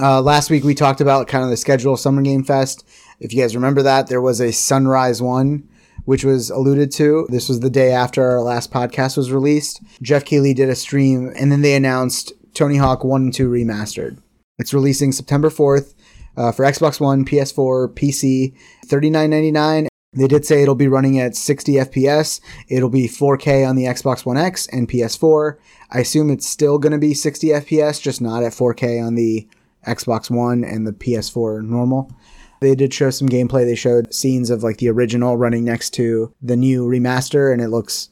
[0.00, 2.86] Uh, last week we talked about kind of the schedule of Summer Game Fest.
[3.18, 5.68] If you guys remember that, there was a Sunrise one,
[6.04, 7.26] which was alluded to.
[7.28, 9.82] This was the day after our last podcast was released.
[10.02, 14.18] Geoff Keighley did a stream, and then they announced Tony Hawk 1 and 2 Remastered.
[14.58, 15.94] It's releasing September 4th
[16.36, 18.54] uh, for Xbox One, PS4, PC,
[18.86, 19.86] $39.99.
[20.12, 22.40] They did say it'll be running at 60 FPS.
[22.68, 25.56] It'll be 4K on the Xbox One X and PS4.
[25.92, 29.48] I assume it's still going to be 60 FPS, just not at 4K on the
[29.86, 32.10] Xbox One and the PS4 normal.
[32.60, 33.64] They did show some gameplay.
[33.64, 37.68] They showed scenes of like the original running next to the new remaster, and it
[37.68, 38.10] looks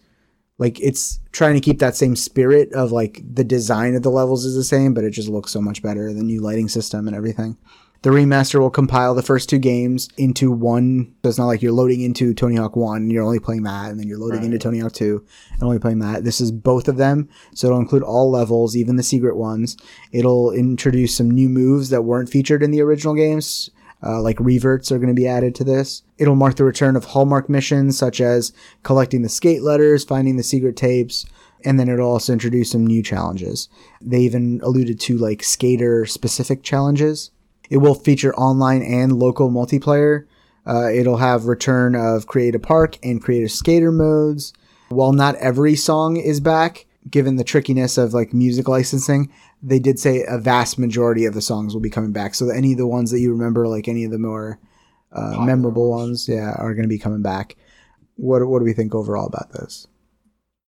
[0.59, 4.45] like it's trying to keep that same spirit of like the design of the levels
[4.45, 6.13] is the same, but it just looks so much better.
[6.13, 7.57] The new lighting system and everything.
[8.03, 11.17] The remaster will compile the first two games into one.
[11.23, 13.91] So it's not like you're loading into Tony Hawk 1 and you're only playing that,
[13.91, 15.25] and then you're loading into Tony Hawk 2
[15.55, 16.23] and only playing that.
[16.23, 17.29] This is both of them.
[17.55, 19.77] So it'll include all levels, even the secret ones.
[20.13, 23.69] It'll introduce some new moves that weren't featured in the original games.
[24.03, 26.03] Uh, like reverts are going to be added to this.
[26.19, 30.43] It'll mark the return of hallmark missions such as collecting the skate letters, finding the
[30.43, 31.27] secret tapes,
[31.65, 33.69] and then it'll also introduce some new challenges.
[34.01, 37.33] They even alluded to like skater specific challenges.
[37.71, 40.27] It will feature online and local multiplayer.
[40.67, 44.53] Uh, it'll have return of Create a Park and Create a Skater modes.
[44.91, 49.33] While not every song is back, given the trickiness of like music licensing,
[49.63, 52.35] they did say a vast majority of the songs will be coming back.
[52.35, 54.59] So any of the ones that you remember, like any of the more
[55.13, 57.57] uh, memorable ones, yeah, are going to be coming back.
[58.17, 59.87] What what do we think overall about this?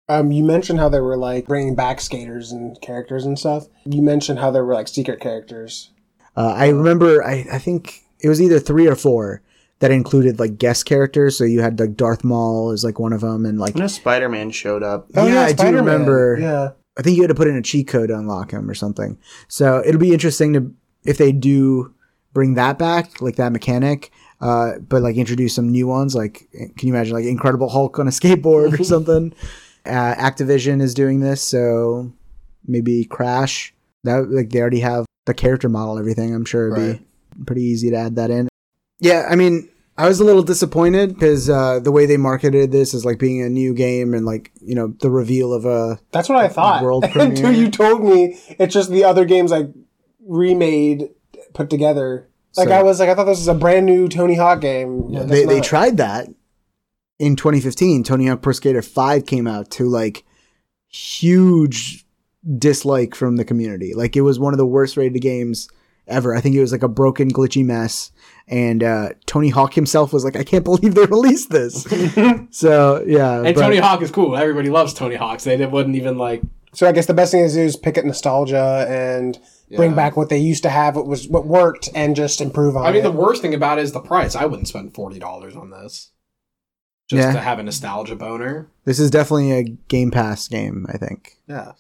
[0.10, 3.68] Um, you mentioned how they were like bringing back skaters and characters and stuff.
[3.86, 5.92] You mentioned how there were like secret characters.
[6.36, 9.42] Uh, I remember, I, I think it was either three or four
[9.80, 11.38] that included like guest characters.
[11.38, 13.88] So you had like Darth Maul is like one of them, and like I know
[13.88, 15.08] Spider Man showed up.
[15.14, 16.38] Yeah, I do remember.
[16.40, 18.74] Yeah, I think you had to put in a cheat code to unlock him or
[18.74, 19.18] something.
[19.48, 20.74] So it'll be interesting to
[21.06, 21.94] if they do
[22.34, 24.12] bring that back, like that mechanic.
[24.40, 26.14] Uh, but like introduce some new ones.
[26.14, 29.34] Like, can you imagine like Incredible Hulk on a skateboard or something?
[29.86, 32.12] Uh, Activision is doing this, so
[32.68, 33.74] maybe Crash.
[34.04, 36.34] That like they already have the character model, everything.
[36.36, 37.06] I'm sure it'd be
[37.46, 38.48] pretty easy to add that in.
[39.00, 42.94] Yeah, I mean, I was a little disappointed because uh, the way they marketed this
[42.94, 46.30] is like being a new game and like you know the reveal of a that's
[46.30, 46.84] what I thought.
[46.84, 49.70] World Until you told me it's just the other games like
[50.26, 51.10] remade,
[51.54, 52.30] put together.
[52.56, 55.12] Like So- I was like, I thought this was a brand new Tony Hawk game.
[55.12, 56.28] But they they tried that
[57.20, 58.04] in 2015.
[58.04, 60.24] Tony Hawk Pro Skater 5 came out to like
[60.88, 62.06] huge
[62.58, 63.94] dislike from the community.
[63.96, 65.70] Like it was one of the worst rated games
[66.08, 66.36] ever.
[66.36, 68.12] I think it was like a broken, glitchy mess.
[68.48, 71.84] And uh, Tony Hawk himself was like, I can't believe they released this.
[72.52, 74.36] so yeah, And but- Tony Hawk is cool.
[74.38, 75.44] Everybody loves Tony Hawks.
[75.44, 76.42] They did- wouldn't even like.
[76.74, 79.40] So I guess the best thing to do is pick at nostalgia and
[79.76, 82.86] bring back what they used to have, what was what worked, and just improve on
[82.86, 83.04] I mean, it.
[83.04, 84.36] the worst thing about it is the price.
[84.36, 86.12] I wouldn't spend forty dollars on this
[87.10, 87.34] just Yeah.
[87.34, 88.68] to have a nostalgia boner.
[88.86, 90.86] this is definitely a Game Pass game.
[90.90, 91.38] I think.
[91.48, 91.72] Yeah,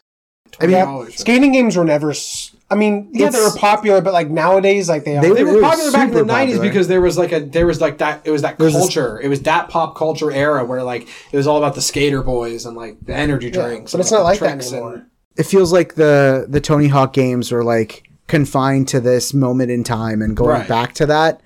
[0.60, 2.12] I mean, $20 for- Skating games were never.
[2.12, 5.34] s- I mean, yeah, they were popular, but like nowadays, like they, They are.
[5.36, 7.80] they It were popular back in the nineties because there was like a there was
[7.80, 9.22] like that it was that There's this- culture.
[9.22, 12.66] it was that pop culture era where like it was all about the skater boys
[12.66, 13.92] and like the energy drinks.
[13.94, 14.94] but and, it's not like that anymore.
[14.96, 15.06] and-
[15.38, 19.84] it feels like the the Tony Hawk games are like confined to this moment in
[19.86, 20.68] time and going Right.
[20.68, 21.40] back to that.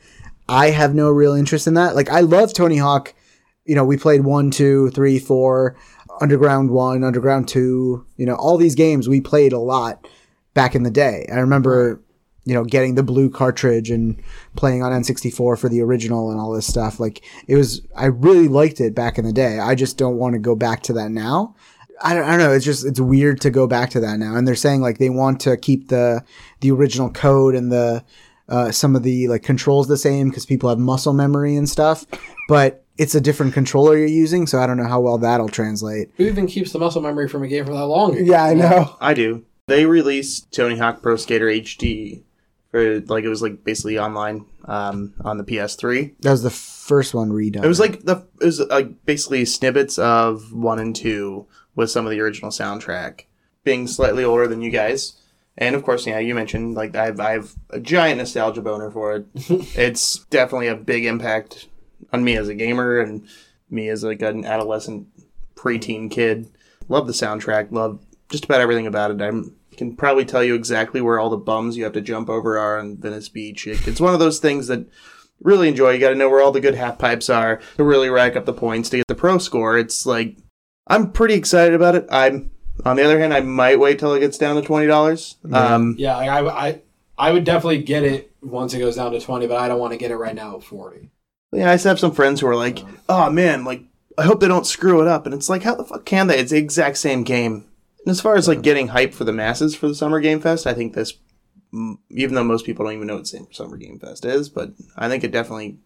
[0.49, 1.95] I have no real interest in that.
[1.95, 3.13] Like I love Tony Hawk.
[3.65, 5.76] You know, we played one, two, three, four,
[6.19, 8.05] Underground one, Underground two.
[8.17, 10.07] You know, all these games we played a lot
[10.54, 11.28] back in the day.
[11.32, 12.02] I remember,
[12.45, 14.22] you know, getting the blue cartridge and
[14.56, 16.99] playing on N64 for the original and all this stuff.
[16.99, 19.60] Like it was, I really liked it back in the day.
[19.60, 21.56] I just don't want to go back to that now.
[22.04, 22.52] I don't, I don't know.
[22.52, 24.36] It's just it's weird to go back to that now.
[24.36, 26.24] And they're saying like they want to keep the
[26.62, 28.04] the original code and the
[28.49, 32.06] uh, some of the like controls the same because people have muscle memory and stuff.
[32.47, 36.12] But it's a different controller you're using, so I don't know how well that'll translate.
[36.18, 38.18] Who even keeps the muscle memory from a game for that long?
[38.26, 38.95] yeah, I know.
[38.99, 39.45] I do.
[39.72, 42.24] They released Tony Hawk Pro Skater HD
[42.72, 46.13] for like it was like basically online um, on the PS3.
[46.19, 47.63] That was the first one redone.
[47.63, 52.05] It was like the it was like basically snippets of one and two with some
[52.05, 53.28] of the original soundtrack.
[53.63, 55.22] Being slightly older than you guys,
[55.57, 59.26] and of course, yeah, you mentioned like I've I've a giant nostalgia boner for it.
[59.36, 61.69] it's definitely a big impact
[62.11, 63.26] on me as a gamer and
[63.69, 65.07] me as like an adolescent
[65.55, 66.51] preteen kid.
[66.89, 67.72] Love the soundtrack.
[67.72, 69.22] Love just about everything about it.
[69.22, 72.57] I'm can probably tell you exactly where all the bums you have to jump over
[72.57, 73.67] are on Venice Beach.
[73.67, 74.86] It, it's one of those things that
[75.41, 75.91] really enjoy.
[75.91, 78.45] You got to know where all the good half pipes are to really rack up
[78.45, 79.78] the points to get the pro score.
[79.78, 80.38] It's like
[80.88, 82.05] I'm pretty excited about it.
[82.09, 82.51] I'm
[82.86, 85.36] on the other hand, I might wait till it gets down to twenty dollars.
[85.51, 86.82] Um, Yeah, I, I,
[87.17, 89.93] I would definitely get it once it goes down to twenty, but I don't want
[89.93, 91.11] to get it right now at forty.
[91.51, 93.84] yeah, I have some friends who are like, "Oh man, like
[94.17, 96.39] I hope they don't screw it up." And it's like, how the fuck can they?
[96.39, 97.65] It's the exact same game.
[98.06, 100.66] And as far as like getting hype for the masses for the Summer Game Fest,
[100.66, 101.14] I think this,
[102.10, 105.24] even though most people don't even know what Summer Game Fest is, but I think
[105.24, 105.78] it definitely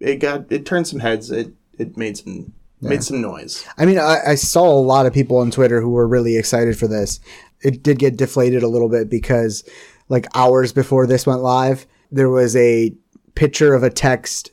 [0.00, 1.30] it got it turned some heads.
[1.30, 3.64] It it made some made some noise.
[3.78, 6.78] I mean, I, I saw a lot of people on Twitter who were really excited
[6.78, 7.20] for this.
[7.62, 9.68] It did get deflated a little bit because,
[10.08, 12.94] like, hours before this went live, there was a
[13.34, 14.50] picture of a text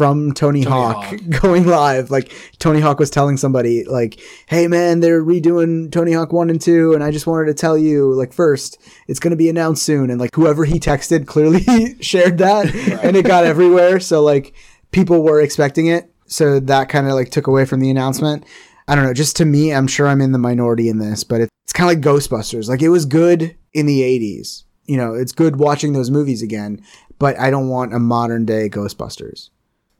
[0.00, 1.20] from Tony, Tony Hawk, Hawk.
[1.42, 2.10] going live.
[2.10, 6.58] Like Tony Hawk was telling somebody, like, "Hey man, they're redoing Tony Hawk one and
[6.58, 9.82] two, and I just wanted to tell you, like, first, it's going to be announced
[9.82, 12.74] soon." And like whoever he texted clearly shared that,
[13.04, 14.00] and it got everywhere.
[14.00, 14.54] So like
[14.90, 18.46] people were expecting it, so that kind of like took away from the announcement.
[18.88, 19.12] I don't know.
[19.12, 21.94] Just to me, I'm sure I'm in the minority in this, but it's kind of
[21.94, 22.70] like Ghostbusters.
[22.70, 24.64] Like it was good in the 80s.
[24.86, 26.82] You know, it's good watching those movies again,
[27.18, 29.50] but I don't want a modern day Ghostbusters.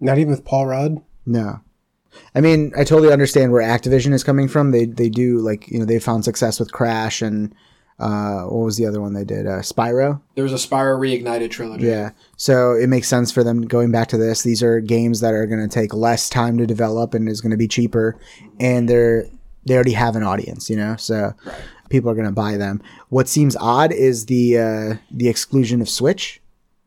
[0.01, 1.03] Not even with Paul Rudd.
[1.27, 1.61] No.
[2.35, 4.71] I mean, I totally understand where Activision is coming from.
[4.71, 7.55] They they do like, you know, they found success with Crash and
[7.99, 9.47] uh what was the other one they did?
[9.47, 10.21] Uh Spyro.
[10.35, 11.87] There was a Spyro Reignited trilogy.
[11.87, 12.11] Yeah.
[12.37, 14.43] So it makes sense for them going back to this.
[14.43, 17.51] These are games that are going to take less time to develop and is going
[17.53, 18.19] to be cheaper
[18.59, 19.27] and they're
[19.67, 20.97] they already have an audience, you know?
[20.97, 21.35] So
[21.91, 22.83] people are going to buy them.
[23.11, 26.40] What seems odd is the uh the exclusion of Switch.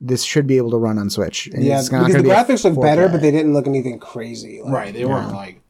[0.06, 1.48] This should be able to run on Switch.
[1.48, 4.00] And Yeah, it's not because the be graphics look better, but they didn't look anything
[4.00, 4.62] crazy.
[4.62, 4.94] Like, Right.
[4.94, 5.62] They weren't like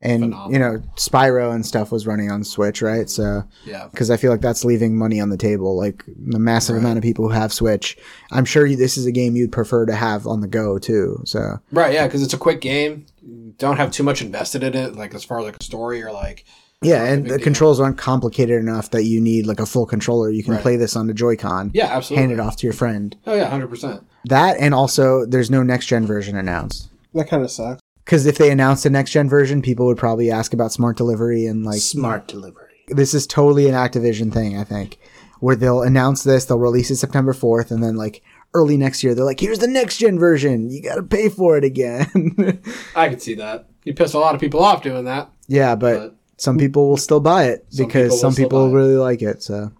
[0.00, 0.52] and phenomenal.
[0.52, 3.08] you know, Spyro and stuff was running on Switch, right?
[3.08, 3.88] So yeah.
[3.90, 5.76] because I feel like that's leaving money on the table.
[5.76, 7.96] Like the massive amount of people who have Switch,
[8.30, 11.20] I'm sure you, this is a game you'd prefer to have on the go too.
[11.24, 11.94] So Right.
[11.94, 12.06] Yeah.
[12.06, 13.06] Because it's a quick game.
[13.22, 16.02] You don't have too much invested in it, like as far as like a story
[16.02, 16.44] or like.
[16.84, 17.44] Yeah, and the deal.
[17.44, 20.30] controls aren't complicated enough that you need like a full controller.
[20.30, 20.62] You can Right.
[20.62, 21.86] play this on the Joy-Con, Yeah.
[21.86, 22.22] Absolutely.
[22.22, 23.16] hand it off to your friend.
[23.26, 23.48] Oh yeah.
[23.48, 24.02] Hundred percent.
[24.26, 26.88] That and also there's no next gen version announced.
[27.14, 27.80] that kind of sucks.
[28.04, 31.46] Because if they announced a next gen version, people would probably ask about smart delivery
[31.46, 32.84] and like Smart delivery.
[32.88, 34.98] this is totally an Activision thing, I think,
[35.40, 38.22] where they'll announce this, they'll release it September 4th, and then like
[38.52, 40.68] early next year, they're like, here's the next gen version.
[40.70, 42.62] You got to pay for it again.
[42.94, 43.68] I could see that.
[43.84, 45.30] You piss a lot of people off doing that.
[45.48, 48.96] yeah, but, But- some people will still buy it Some because will some people really
[48.96, 49.42] like it.
[49.42, 49.72] So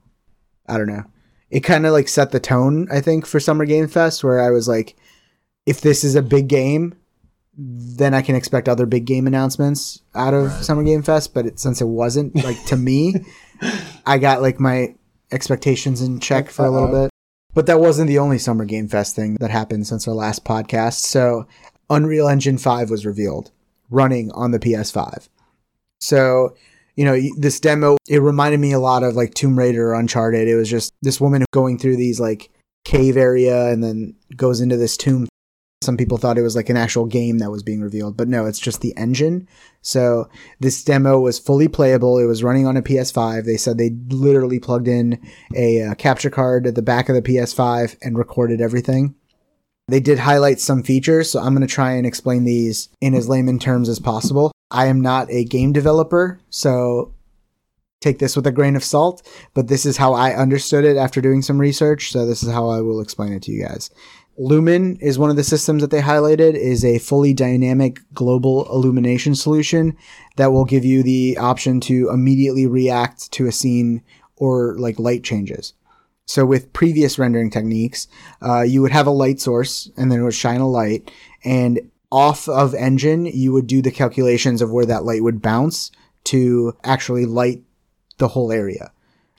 [0.66, 1.04] I don't know.
[1.50, 4.50] It kind of like set the tone, I think, for Summer Game Fest, where I
[4.50, 4.96] was like,
[5.66, 6.94] if this is a big game,
[7.56, 11.32] then I can expect other big game announcements out of Summer Game Fest.
[11.32, 13.14] But it, since it wasn't, like to me,
[14.06, 14.94] I got like my
[15.30, 17.10] expectations in check for a little bit.
[17.52, 21.00] But that wasn't the only Summer Game Fest thing that happened since our last podcast.
[21.02, 21.46] So
[21.88, 23.52] Unreal Engine 5 was revealed
[23.90, 25.28] running on the PS5.
[26.00, 26.56] So,
[26.96, 30.48] you know, this demo, it reminded me a lot of like Tomb Raider or Uncharted.
[30.48, 32.50] It was just this woman going through these like
[32.84, 35.26] cave area and then goes into this tomb.
[35.82, 38.46] Some people thought it was like an actual game that was being revealed, but no,
[38.46, 39.46] it's just the engine.
[39.82, 40.30] So
[40.60, 42.18] this demo was fully playable.
[42.18, 43.44] It was running on a PS5.
[43.44, 45.20] They said they literally plugged in
[45.54, 49.14] a uh, capture card at the back of the PS5 and recorded everything.
[49.88, 53.28] They did highlight some features, so I'm going to try and explain these in as
[53.28, 54.53] layman terms as possible.
[54.70, 57.14] I am not a game developer, so
[58.00, 61.20] take this with a grain of salt, but this is how I understood it after
[61.20, 63.90] doing some research, so this is how I will explain it to you guys.
[64.36, 69.34] Lumen is one of the systems that they highlighted is a fully dynamic global illumination
[69.34, 69.96] solution
[70.36, 74.02] that will give you the option to immediately react to a scene
[74.36, 75.74] or like light changes.
[76.26, 78.08] So with previous rendering techniques,
[78.42, 81.12] uh, you would have a light source and then it would shine a light
[81.44, 85.90] and off of engine, you would do the calculations of where that light would bounce
[86.22, 87.64] to actually light
[88.18, 88.92] the whole area.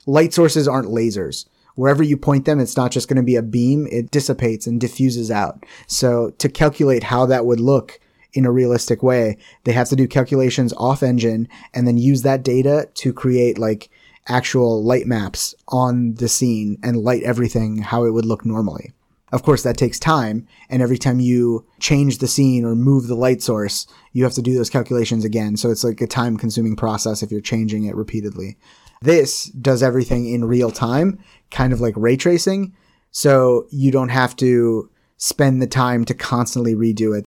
[0.04, 1.46] Light sources aren't lasers.
[1.74, 3.86] Wherever you point them, it's not just going to be a beam.
[3.90, 5.64] It dissipates and diffuses out.
[5.86, 7.98] So to calculate how that would look
[8.34, 12.42] in a realistic way, they have to do calculations off engine and then use that
[12.42, 13.88] data to create like
[14.28, 18.92] actual light maps on the scene and light everything how it would look normally.
[19.32, 23.16] Of course, that takes time, and every time you change the scene or move the
[23.16, 25.56] light source, you have to do those calculations again.
[25.56, 28.56] So it's like a time consuming process if you're changing it repeatedly.
[29.02, 31.18] This does everything in real time,
[31.50, 32.74] kind of like ray tracing.
[33.10, 37.24] So you don't have to spend the time to constantly redo it.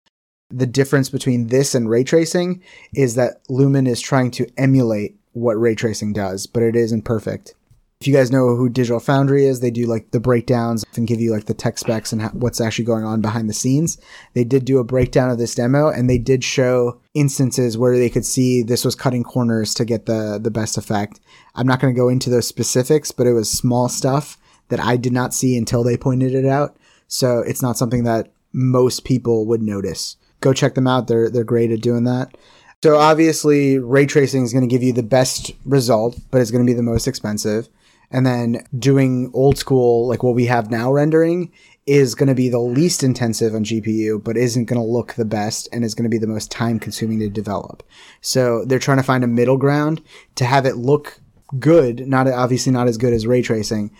[0.49, 2.61] The difference between this and ray tracing
[2.93, 7.53] is that Lumen is trying to emulate what ray tracing does, but it isn't perfect.
[7.99, 11.19] If you guys know who Digital Foundry is, they do like the breakdowns and give
[11.19, 13.97] you like the tech specs and what's actually going on behind the scenes.
[14.33, 18.11] They did do a breakdown of this demo and they did show instances where they
[18.11, 21.19] could see this was cutting corners to get the the best effect.
[21.55, 24.37] I'm not going to go into those specifics, but it was small stuff
[24.69, 26.77] that I did not see until they pointed it out.
[27.07, 30.17] So it's not something that most people would notice.
[30.39, 31.07] Go check them out.
[31.07, 32.37] They're they're great at doing that.
[32.83, 36.63] So obviously, ray tracing is going to give you the best result, but it's going
[36.63, 37.69] to be the most expensive.
[38.09, 41.51] And then doing old school, like what we have now rendering,
[41.85, 45.25] is going to be the least intensive on GPU, but isn't going to look the
[45.25, 47.83] best and is going to be the most time consuming to develop.
[48.21, 50.01] So they're trying to find a middle ground
[50.35, 51.19] to have it look
[51.59, 53.91] good, not obviously not as good as ray tracing,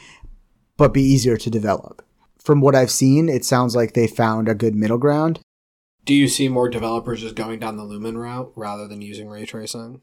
[0.76, 2.04] but be easier to develop.
[2.38, 5.40] From what I've seen, it sounds like they found a good middle ground.
[6.06, 9.46] Do you see more developers just going down the Lumen route rather than using ray
[9.46, 10.02] tracing,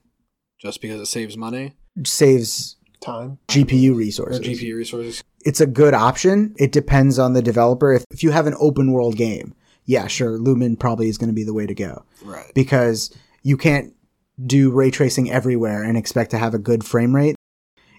[0.58, 3.38] just because it saves money Saves Time.
[3.48, 4.40] GPU or resources.
[4.40, 5.22] GPU resources?
[5.44, 6.54] it's a good option.
[6.58, 7.92] It depends on the developer.
[7.92, 9.54] If, if you have an open world game,
[9.84, 12.50] yeah, sure, Lumen probably is going to be the way to go Right.
[12.54, 13.92] because you can't
[14.44, 17.36] do ray tracing everywhere and expect to have a good frame rate.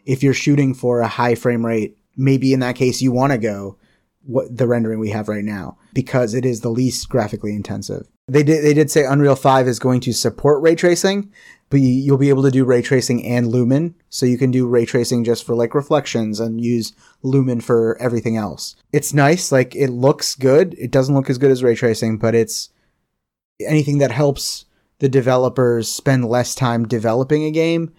[0.06, 3.38] If you're shooting for a high frame rate, maybe in that case you want to
[3.38, 3.78] go
[4.24, 8.08] what the rendering we have right now because it is the least graphically intensive.
[8.28, 11.32] They did they did say Unreal 5 is going to support ray tracing,
[11.70, 14.68] but you- you'll be able to do ray tracing and lumen, so you can do
[14.68, 16.94] ray tracing just for like reflections and use
[17.24, 18.76] lumen for everything else.
[18.94, 20.76] It's nice, like it looks good.
[20.78, 22.70] It doesn't look as good as ray tracing, but it's
[23.66, 24.66] anything that helps
[25.00, 27.92] the developers spend less time developing a game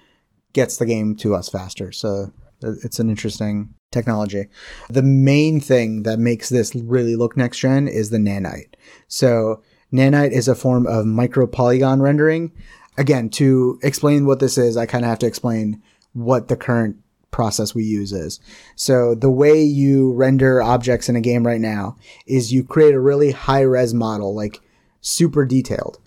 [0.52, 1.92] gets the game to us faster.
[1.92, 2.32] So
[2.64, 4.46] uh, it's an interesting technology.
[4.88, 8.74] The main thing that makes this really look next gen is the nanite.
[9.08, 9.62] So
[9.92, 12.52] nanite is a form of micro polygon rendering.
[12.98, 15.82] Again, to explain what this is, I kind of have to explain
[16.12, 16.96] what the current
[17.30, 18.40] process we use is.
[18.74, 21.96] So the way you render objects in a game right now
[22.26, 24.60] is you create a really high res model, like
[25.02, 25.98] super detailed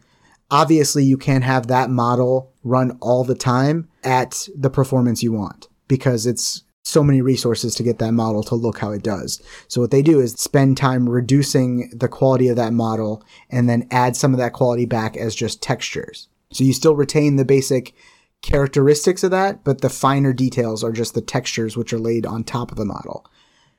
[0.52, 5.68] obviously you can't have that model run all the time at the performance you want
[5.88, 9.42] because it's so many resources to get that model to look how it does.
[9.68, 13.88] So what they do is spend time reducing the quality of that model and then
[13.92, 16.30] add some of that quality back as just textures.
[16.52, 17.94] So you still retain the basic
[18.42, 22.44] characteristics of that, but the finer details are just the textures which are laid on
[22.44, 23.26] top of the model.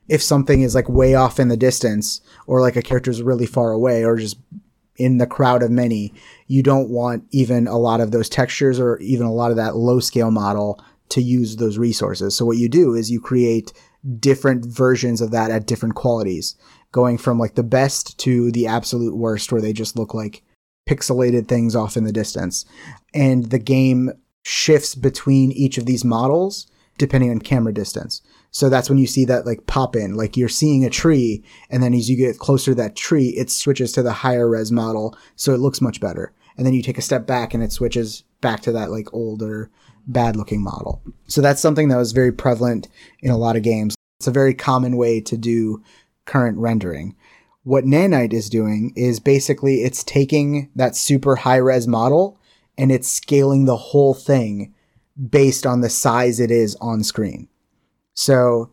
[0.08, 3.46] If something is like way off in the distance or like a character is really
[3.46, 4.38] far away or just
[4.96, 6.12] in the crowd of many,
[6.46, 9.76] you don't want even a lot of those textures or even a lot of that
[9.76, 12.36] low scale model to use those resources.
[12.36, 13.72] So what you do is you create
[14.18, 16.54] different versions of that at different qualities,
[16.92, 20.42] going from like the best to the absolute worst where they just look like
[20.90, 22.64] pixelated things off in the distance.
[23.14, 24.10] And the game
[24.42, 26.66] shifts between each of these models
[26.98, 28.20] depending on camera distance.
[28.50, 31.82] So that's when you see that like pop in, like you're seeing a tree, and
[31.82, 35.16] then as you get closer to that tree, it switches to the higher res model,
[35.34, 36.34] so it looks much better.
[36.58, 39.70] And then you take a step back and it switches back to that like older,
[40.06, 41.00] bad looking model.
[41.26, 42.88] So that's something that was very prevalent
[43.20, 43.94] in a lot of games.
[44.18, 45.82] It's a very common way to do
[46.26, 47.16] current rendering.
[47.62, 52.40] What Nanite is doing is basically it's taking that super high res model
[52.78, 54.74] and it's scaling the whole thing
[55.28, 57.48] based on the size it is on screen.
[58.14, 58.70] So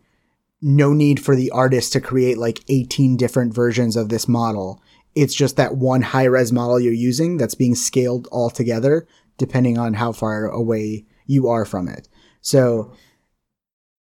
[0.61, 4.81] no need for the artist to create like 18 different versions of this model.
[5.15, 9.05] It's just that one high res model you're using that's being scaled all together
[9.37, 12.07] depending on how far away you are from it.
[12.41, 12.93] So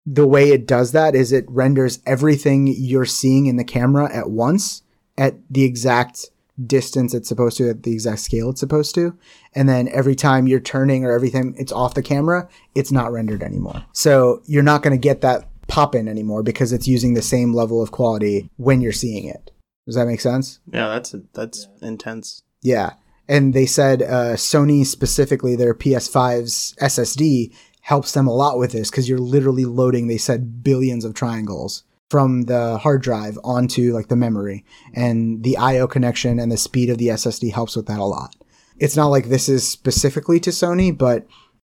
[0.05, 4.29] the way it does that is it renders everything you're seeing in the camera at
[4.29, 4.81] once
[5.17, 6.25] at the exact
[6.65, 9.17] distance it's supposed to at the exact scale it's supposed to
[9.55, 13.41] and then every time you're turning or everything it's off the camera it's not rendered
[13.41, 17.21] anymore so you're not going to get that pop in anymore because it's using the
[17.21, 19.51] same level of quality when you're seeing it
[19.87, 22.43] does that make sense Yeah, that's that's intense.
[22.61, 22.93] yeah.
[23.27, 28.89] And they said uh, Sony specifically, their PS5's SSD helps them a lot with this
[28.89, 34.07] because you're literally loading, they said, billions of triangles from the hard drive onto like
[34.07, 34.65] the memory.
[34.93, 38.35] And the IO connection and the speed of the SSD helps with that a lot.
[38.77, 41.25] It's not like this is specifically to Sony, but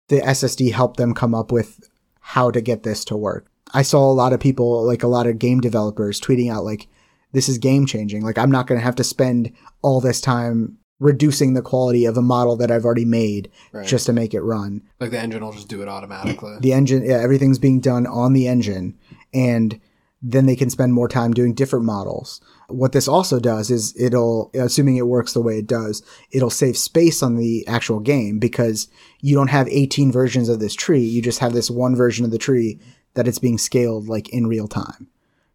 [0.10, 3.48] the SSD helped them come up with how to get this to work.
[3.74, 6.88] I saw a lot of people, like a lot of game developers, tweeting out, like,
[7.32, 8.22] this is game changing.
[8.22, 12.18] Like, I'm not going to have to spend all this time reducing the quality of
[12.18, 13.86] a model that I've already made Right.
[13.86, 14.82] just to make it run.
[15.00, 16.56] Like the engine will just do it automatically.
[16.62, 18.98] The engine, yeah, everything's being done on the engine,
[19.34, 19.80] and
[20.22, 22.40] then they can spend more time doing different models.
[22.70, 26.02] What this also does is it'll, assuming it works the way it does,
[26.32, 28.88] it'll save space on the actual game because
[29.20, 31.02] you don't have 18 versions of this tree.
[31.04, 32.80] You just have this one version of the tree
[33.16, 35.08] that it's being scaled like in real time.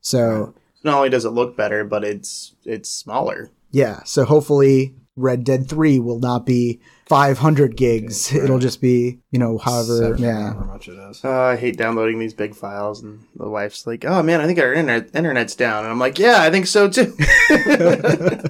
[0.03, 0.55] So,
[0.85, 3.51] Not only does it look better, but it's it's smaller.
[3.71, 8.33] yeah, so hopefully Red Dead 3 will not be 500 gigs.
[8.35, 10.53] It'll just be, you know, however, Seven, yeah.
[10.53, 11.25] however much it is.
[11.25, 14.59] Uh, I hate downloading these big files, and the wife's like, "Oh man, I think
[14.59, 17.17] our internet internet's down," and I'm like, "Yeah, I think so too."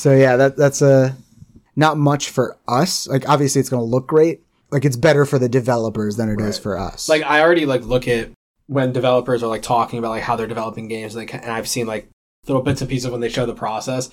[0.00, 1.14] So yeah, that that's a
[1.76, 3.06] not much for us.
[3.06, 4.40] Like obviously it's going to look great.
[4.70, 7.08] Like it's better for the developers than it is for us.
[7.08, 8.30] Like I already like look at
[8.66, 11.86] when developers are like talking about like how they're developing games, like and I've seen
[11.86, 12.08] like
[12.46, 14.08] little bits and pieces when they show the process.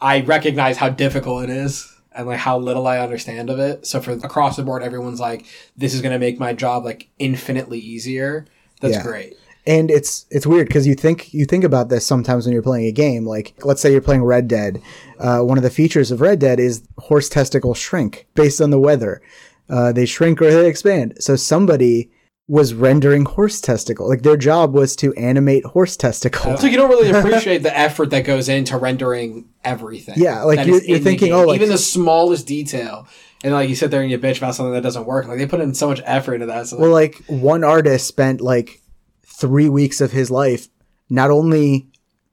[0.00, 3.86] I recognize how difficult it is and like how little I understand of it.
[3.86, 5.46] So for across the board, everyone's like,
[5.76, 8.46] "This is going to make my job like infinitely easier."
[8.80, 9.02] That's Yeah.
[9.02, 9.34] great.
[9.66, 12.86] and it's it's weird because you think you think about this sometimes when you're playing
[12.86, 13.24] a game.
[13.24, 14.82] Like let's say you're playing Red Dead.
[15.18, 18.78] Uh, one of the features of Red Dead is horse testicles shrink based on the
[18.78, 19.22] weather.
[19.70, 21.14] Uh, they shrink or they expand.
[21.18, 22.10] So somebody
[22.46, 24.06] was rendering horse testicle.
[24.08, 26.56] Like their job was to animate horse testicle.
[26.58, 30.14] So you don't really appreciate the effort that goes into rendering everything.
[30.18, 33.06] Yeah, like you're- you're thinking, oh, like- even the smallest detail,
[33.42, 35.26] and like you sit there and you bitch about something that doesn't work.
[35.26, 36.66] Like they put in so much effort into that.
[36.66, 38.82] So Well, like one artist spent like
[39.26, 40.68] three weeks of his life
[41.10, 41.86] not only,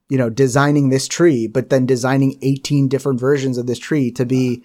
[0.10, 4.26] you know, designing this tree, but then designing 18 different versions of this tree to
[4.26, 4.62] be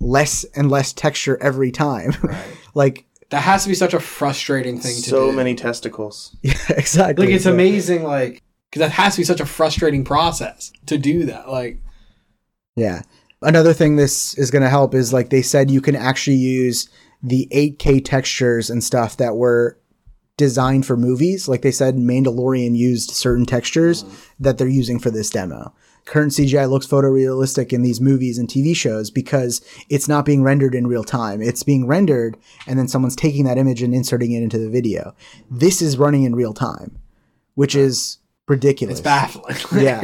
[0.00, 2.12] less and less texture every time.
[2.74, 5.30] like, that has to be such a frustrating thing to So do.
[5.30, 6.36] So many testicles.
[6.42, 7.26] yeah, exactly.
[7.26, 8.04] like it's So- amazing.
[8.04, 11.48] Like because that has to be such a frustrating process to do that.
[11.48, 11.80] Like
[12.76, 13.02] Yeah.
[13.40, 16.90] Another thing this is going to help is like they said you can actually use
[17.22, 19.78] the 8K textures and stuff that were
[20.36, 21.48] designed for movies.
[21.48, 24.14] Like they said, Mandalorian used certain textures mm-hmm.
[24.40, 25.74] that they're using for this demo.
[26.04, 30.74] Current CGI looks photorealistic in these movies and TV shows because it's not being rendered
[30.74, 31.40] in real time.
[31.40, 35.14] It's being rendered and then someone's taking that image and inserting it into the video.
[35.50, 36.98] This is running in real time,
[37.54, 38.18] which is
[38.48, 38.98] ridiculous.
[38.98, 39.56] it's baffling.
[39.82, 40.02] Yeah.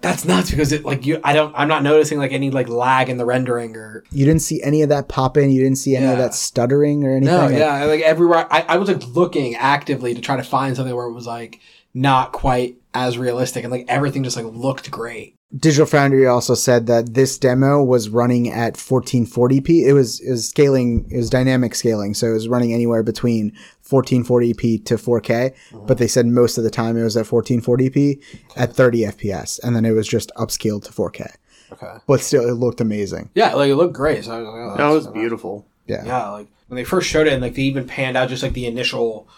[0.00, 3.08] That's nuts because it like you I don't I'm not noticing like any like lag
[3.08, 5.50] in the rendering or You didn't see any of that pop in.
[5.50, 7.34] You didn't see any of that stuttering or anything.
[7.34, 10.76] no Like, yeah like everywhere I, I was like looking actively to try to find
[10.76, 11.60] something where it was like
[11.94, 16.88] not quite as realistic and like everything just like looked great Digital Foundry also said
[16.88, 19.86] that this demo was running at 1440p.
[19.86, 23.52] It was it was scaling, it was dynamic scaling, so it was running anywhere between
[23.88, 25.54] 1440p to 4K.
[25.86, 28.20] But they said most of the time it was at 1440p
[28.56, 31.34] at 30 FPS, and then it was just upscaled to 4K.
[31.72, 33.30] okay But still, it looked amazing.
[33.34, 35.66] yeah like it looked great so I was like, oh, That was that's- beautiful.
[35.86, 36.02] Yeah.
[36.04, 38.54] yeah like when they first showed it and like they even panned out just like
[38.54, 39.28] the initial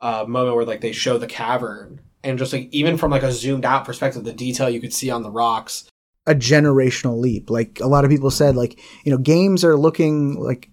[0.00, 3.32] uh, moment where like they show the cavern and just like even from like a
[3.32, 5.88] zoomed out perspective the detail you could see on the rocks
[6.26, 7.50] a generational leap.
[7.50, 10.70] Like a lot of people said, like, you know, games are looking like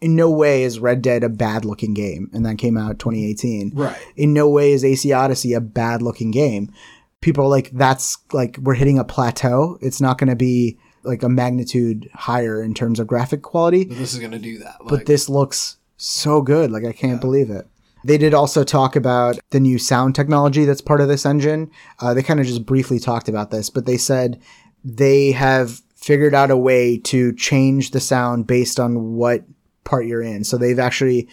[0.00, 2.30] in no way is Red Dead a bad looking game.
[2.32, 3.72] And that came out 2018.
[3.74, 6.72] right In no way is AC Odyssey a bad looking game.
[7.20, 9.78] People are like, that's like, we're hitting a plateau.
[9.80, 14.12] It's not going to be like a magnitude higher in terms of graphic quality, this
[14.12, 16.70] is gonna do that like, but this looks so good.
[16.72, 17.66] Like, I can't believe it.
[18.06, 21.72] They did also talk about the new sound technology that's part of this engine.
[21.98, 24.40] Uh, they kind of just briefly talked about this, but they said
[24.84, 29.42] they have figured out a way to change the sound based on what
[29.82, 30.44] part you're in.
[30.44, 31.28] So they've actually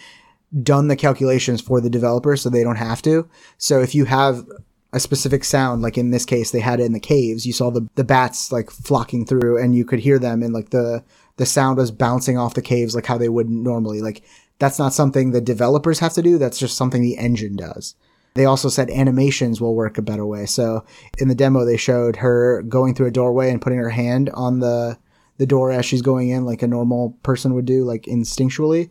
[0.64, 3.28] done the calculations for the developer so they don't have to.
[3.56, 4.44] So if you have
[4.92, 7.70] a specific sound, like in this case, they had it in the caves, you saw
[7.70, 11.04] the, the bats like flocking through and you could hear them and like the,
[11.36, 14.00] the sound was bouncing off the caves like how they would normally.
[14.00, 14.24] Like
[14.58, 16.38] that's not something the developers have to do.
[16.38, 17.94] That's just something the engine does.
[18.34, 20.46] They also said animations will work a better way.
[20.46, 20.84] So
[21.18, 24.58] in the demo, they showed her going through a doorway and putting her hand on
[24.58, 24.98] the,
[25.38, 28.90] the door as she's going in, like a normal person would do, like instinctually.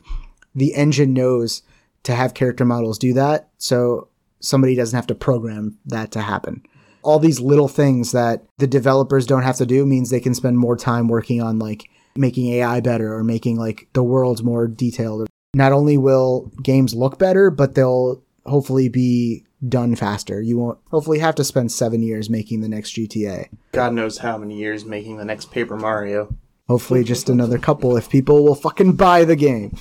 [0.55, 1.63] The engine knows
[2.03, 3.49] to have character models do that.
[3.57, 4.07] So
[4.39, 6.63] somebody doesn't have to program that to happen.
[7.01, 10.57] All these little things that the developers don't have to do means they can spend
[10.57, 15.27] more time working on like making AI better or making like the world more detailed.
[15.53, 20.41] Not only will games look better, but they'll hopefully be done faster.
[20.41, 23.49] You won't hopefully have to spend seven years making the next GTA.
[23.71, 26.35] God knows how many years making the next Paper Mario.
[26.67, 29.75] Hopefully, just another couple if people will fucking buy the game.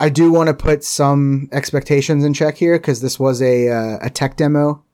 [0.00, 3.98] I do want to put some expectations in check here because this was a uh,
[4.02, 4.84] a tech demo.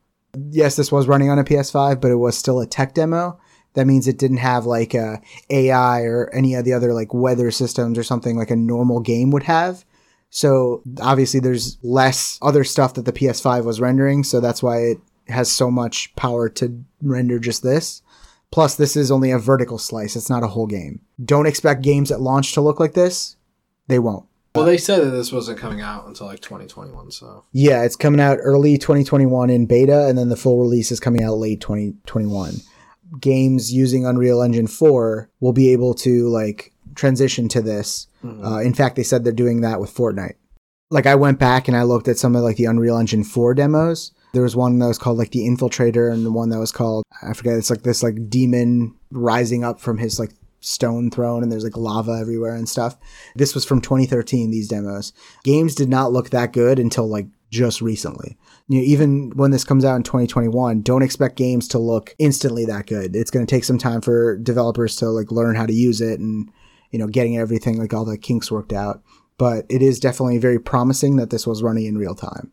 [0.51, 3.39] Yes, this was running on a PS5, but it was still a tech demo.
[3.75, 5.21] That means it didn't have like a
[5.51, 9.31] AI or any of the other like weather systems or something like a normal game
[9.31, 9.85] would have.
[10.35, 14.25] So obviously, there's less other stuff that the PS5 was rendering.
[14.25, 14.99] So that's why it
[15.29, 18.03] has so much power to render just this.
[18.51, 20.17] Plus, this is only a vertical slice.
[20.17, 21.03] It's not a whole game.
[21.25, 23.37] Don't expect games at launch to look like this.
[23.87, 24.27] They won't.
[24.57, 28.21] well they said that this wasn't coming out until like 2021 so Yeah, it's coming
[28.21, 32.55] out early 2021 in beta, and then the full release is coming out late 2021.
[33.21, 38.07] Games using Unreal Engine 4 will be able to like transition to this.
[38.45, 40.35] Uh, in fact, they said they're doing that with Fortnite.
[40.91, 43.55] Like I went back and I looked at some of like the Unreal Engine 4
[43.55, 44.13] demos.
[44.33, 47.05] There was one that was called like the Infiltrator, and the one that was called
[47.23, 47.57] I forget.
[47.57, 51.77] It's like this like demon rising up from his like stone throne, and there's like
[51.77, 52.97] lava everywhere and stuff.
[53.37, 54.51] This was from 2013.
[54.51, 55.13] These demos
[55.45, 58.37] games did not look that good until like just recently.
[58.69, 62.65] You know, even when this comes out in 2021, don't expect games to look instantly
[62.65, 63.15] that good.
[63.15, 66.19] It's going to take some time for developers to like learn how to use it
[66.19, 66.51] and
[66.95, 69.03] you know getting everything like all the kinks worked out.
[69.37, 72.53] But it is definitely very promising that this was running in real time.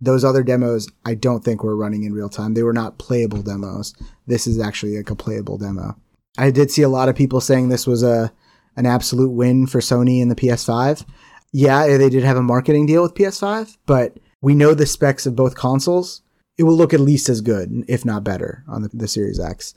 [0.00, 2.54] Those other demos, I don't think were running in real time.
[2.54, 3.92] They were not playable demos.
[4.28, 5.96] This is actually like a playable demo.
[6.38, 8.32] I did see a lot of people saying this was a
[8.76, 11.04] an absolute win for Sony and the PS5.
[11.52, 15.34] Yeah, they did have a marketing deal with PS5, but we know the specs of
[15.34, 16.22] both consoles.
[16.58, 19.74] It will look at least as good, if not better, on the, the Series X.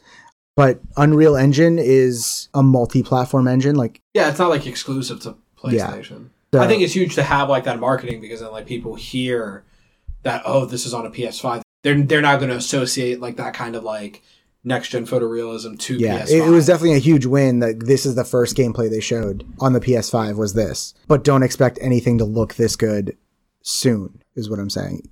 [0.57, 3.75] But Unreal Engine is a multi-platform engine.
[3.75, 5.35] Like, Yeah, it's not like exclusive to
[5.69, 5.87] Yeah.
[5.91, 6.29] PlayStation.
[6.53, 9.63] So- I think it's huge to have like that marketing because then like people hear
[10.23, 11.61] that oh this is on a PS5.
[11.83, 14.23] They're they're not going to associate like that kind of like
[14.63, 16.31] next gen photorealism to yeah, PS5.
[16.31, 17.59] it, it was definitely a huge win.
[17.59, 20.95] That this is the first gameplay they showed on the PS5 was this.
[21.07, 23.15] But don't expect anything to look this good
[23.61, 24.23] soon.
[24.35, 25.07] Is what I'm saying.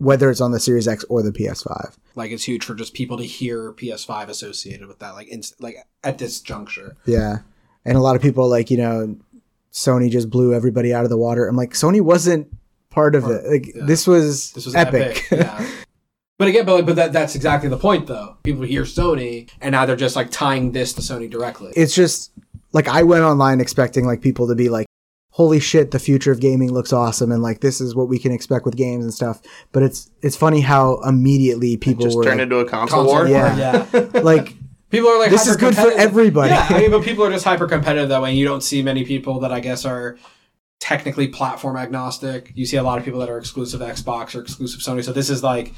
[0.00, 1.94] Whether it's on the Series X or the PS5.
[2.14, 5.76] like it's huge for just people to hear PS5 associated with that like inst- like
[6.02, 6.96] at this juncture.
[7.06, 7.38] Yeah.
[7.84, 9.16] And a lot of people are like, you know,
[9.72, 11.46] Sony just blew everybody out of the water.
[11.46, 12.48] I'm like, Sony wasn't
[12.90, 13.44] part of it.
[13.46, 15.24] Like this was This was epic.
[15.30, 15.46] epic.
[15.46, 15.70] yeah.
[16.38, 18.38] But again, but, but that, that's exactly the point, though.
[18.44, 21.70] People hear Sony, and now they're just like tying this to Sony directly.
[21.76, 22.32] it's just
[22.72, 24.86] like I went online expecting like people to be like,
[25.40, 28.30] "Holy shit, the future of gaming looks awesome," and like this is what we can
[28.32, 29.40] expect with games and stuff.
[29.72, 33.06] But it's it's funny how immediately people Just were turned like, into a console, Console
[33.06, 33.20] war.
[33.24, 33.86] war, Yeah.
[33.94, 34.20] yeah.
[34.22, 34.54] like
[34.90, 36.50] People are like This is good for everybody.
[36.50, 38.30] Yeah, I mean, but people are just hyper competitive that way.
[38.30, 40.18] And you don't see many people that I guess are
[40.80, 42.50] technically platform agnostic.
[42.56, 45.04] You see a lot of people that are exclusive Xbox or exclusive Sony.
[45.04, 45.74] So this is like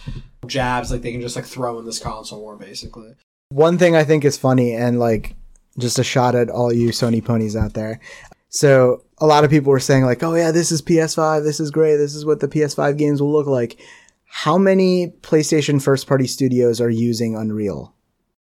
[0.46, 3.12] jabs, like they can just like throw in this console war, basically.
[3.50, 5.34] one thing I think is funny and like
[5.78, 8.00] just a shot at all you Sony ponies out there.
[8.48, 11.44] So a lot of people were saying like, "Oh yeah, this is PS5.
[11.44, 11.96] This is great.
[11.96, 13.80] This is what the PS5 games will look like."
[14.24, 17.94] How many PlayStation first party studios are using Unreal?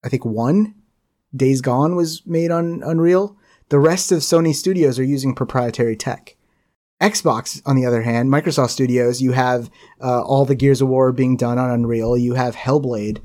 [0.05, 0.75] I think one.
[1.35, 3.37] Days Gone was made on Unreal.
[3.71, 6.37] The rest of Sony studios are using proprietary tech.
[7.01, 9.71] Xbox, on the other hand, Microsoft Studios, you have
[10.03, 12.17] uh, all the Gears of War being done on Unreal.
[12.17, 13.23] You have Hellblade,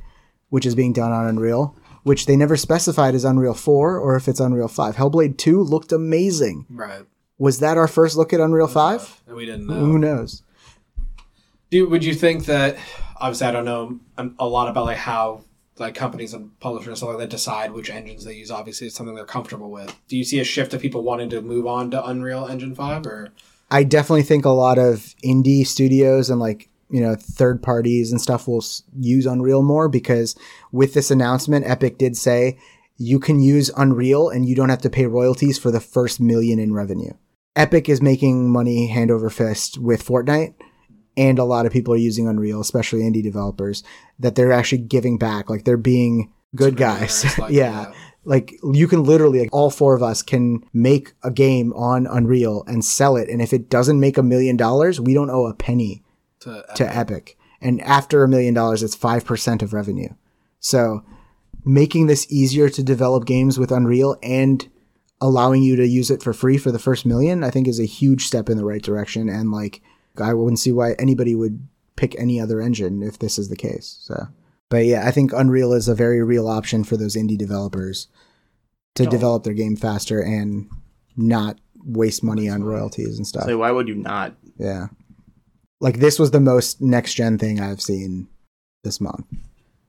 [0.49, 4.30] which is being done on Unreal, which they never specified as Unreal 4 or if
[4.30, 4.95] it's Unreal 5.
[4.95, 6.65] Hellblade 2 looked amazing.
[6.69, 7.05] Right.
[7.37, 9.23] Was that our first look at Unreal 5?
[9.27, 9.73] And we didn't know.
[9.73, 10.43] Who knows?
[11.69, 12.77] Do would you think that
[13.17, 15.41] obviously I don't know um, a lot about like how
[15.77, 18.51] like companies and publishers and stuff like that decide which engines they use.
[18.51, 19.93] Obviously, it's something they're comfortable with.
[20.07, 23.05] Do you see a shift of people wanting to move on to Unreal Engine Five
[23.05, 23.29] or?
[23.71, 28.21] I definitely think a lot of indie studios and like you know third parties and
[28.21, 28.63] stuff will
[28.97, 30.35] use Unreal more because
[30.71, 32.57] with this announcement, Epic did say
[32.97, 36.59] you can use Unreal and you don't have to pay royalties for the first million
[36.59, 37.11] in revenue.
[37.56, 40.56] Epic is making money hand over fist with Fortnite,
[41.15, 43.84] and a lot of people are using Unreal, especially indie developers,
[44.19, 47.26] that they're actually giving back, like they're being good guys.
[47.40, 47.94] Like, yeah.
[48.27, 52.64] Like you can literally, like, all four of us can make a game on Unreal
[52.68, 55.53] and sell it, and if it doesn't make a million dollars, we don't owe a
[55.53, 56.03] penny
[56.41, 57.38] To, to Epic.
[57.61, 60.10] And after a million dollars, it's five percent of revenue.
[60.60, 61.03] So
[61.64, 64.68] making this easier to develop games with Unreal and
[65.21, 67.85] allowing you to use it for free for the first million, I think is a
[67.85, 69.29] huge step in the right direction.
[69.29, 69.81] And like,
[70.21, 73.97] I wouldn't see why anybody would pick any other engine if this is the case.
[74.01, 74.27] So,
[74.69, 78.07] but yeah, I think Unreal is a very real option for those indie developers
[78.95, 79.09] to oh.
[79.09, 80.69] develop their game faster and
[81.15, 83.45] not waste money on royalties and stuff.
[83.45, 84.35] So why would you not?
[84.57, 84.87] Yeah.
[85.79, 88.27] Like this was the most next gen thing I've seen
[88.83, 89.25] this month.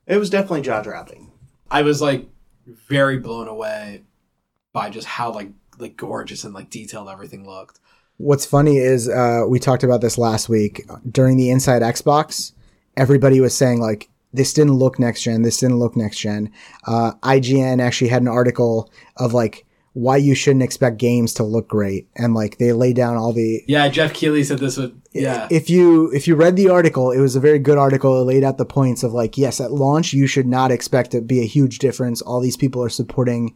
[0.05, 1.31] It was definitely jaw dropping.
[1.69, 2.27] I was like
[2.65, 4.03] very blown away
[4.73, 7.79] by just how like like gorgeous and like detailed everything looked.
[8.17, 12.53] What's funny is uh, we talked about this last week during the Inside Xbox.
[12.95, 15.43] Everybody was saying like this didn't look next gen.
[15.43, 16.51] This didn't look next gen.
[16.85, 21.67] Uh, IGN actually had an article of like why you shouldn't expect games to look
[21.67, 25.01] great, and like they lay down all the Yeah, Geoff Keighley said this would.
[25.11, 28.21] Yeah, if you if you read the article, it was a very good article.
[28.21, 31.21] It laid out the points of like, yes, at launch you should not expect to
[31.21, 32.21] be a huge difference.
[32.21, 33.55] All these people are supporting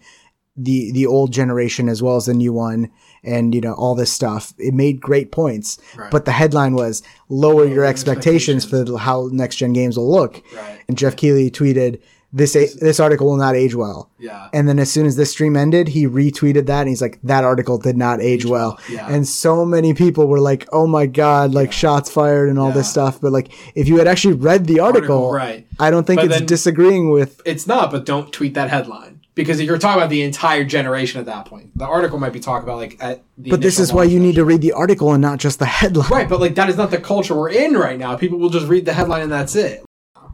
[0.63, 2.89] the the old generation as well as the new one,
[3.23, 4.53] and you know all this stuff.
[4.57, 6.11] It made great points, Right.
[6.11, 10.41] but the headline was lower your expectations, for how next gen games will look.
[10.55, 10.79] Right.
[10.87, 11.99] And Geoff Keighley tweeted.
[12.33, 14.09] This a- this article will not age well.
[14.17, 14.47] yeah.
[14.53, 17.43] And then as soon as this stream ended, he retweeted that and he's like, that
[17.43, 18.79] article did not age well.
[18.89, 19.05] yeah.
[19.13, 22.89] And so many people were like, oh my God, like shots fired and all this
[22.89, 23.19] stuff.
[23.19, 25.67] But like, if you had actually read the article, Article, right.
[25.77, 27.41] I don't think But it's disagreeing with.
[27.43, 31.25] It's not, but don't tweet that headline because you're talking about the entire generation at
[31.25, 33.49] that point, the article might be talking about like at the.
[33.49, 36.09] But this is why you need to read the article and not just the headline.
[36.09, 38.15] Right, but like that is not the culture we're in right now.
[38.15, 39.83] People will just read the headline and that's it.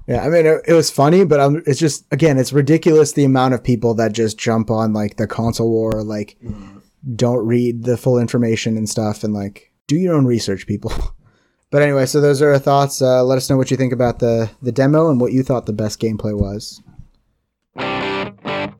[0.07, 3.25] Yeah, I mean, it, it was funny, but um, it's just again, it's ridiculous the
[3.25, 6.37] amount of people that just jump on like the console war, like
[7.15, 10.91] don't read the full information and stuff, and like do your own research, people.
[11.69, 13.01] But anyway, so those are our thoughts.
[13.01, 15.65] Uh, let us know what you think about the the demo and what you thought
[15.65, 16.81] the best gameplay was.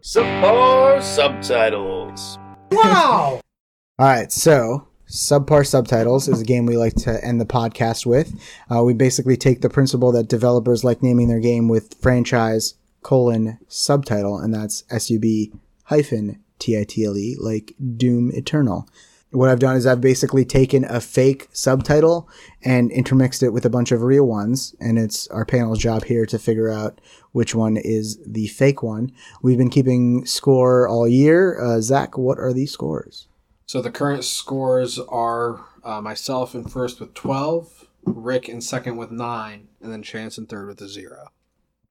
[0.08, 2.40] Subpar subtitles.
[2.72, 3.42] Wow.
[4.00, 8.42] All right, so subpar subtitles is a game we like to end the podcast with.
[8.74, 13.60] Uh, we basically take the principle that developers like naming their game with franchise colon
[13.68, 15.52] subtitle, and that's S U B
[15.84, 18.88] hyphen T I T L E, like Doom Eternal.
[19.32, 22.30] What I've done is I've basically taken a fake subtitle
[22.64, 26.26] and intermixed it with a bunch of real ones, and it's our panel's job here
[26.26, 27.02] to figure out
[27.34, 29.12] which one is the fake one.
[29.42, 31.60] We've been keeping score all year.
[31.62, 33.28] Uh, Zach, what are these scores?
[33.66, 39.12] So the current scores are uh, myself in first with 12, Rick in second with
[39.12, 41.32] 9, and then Chance in third with a 0.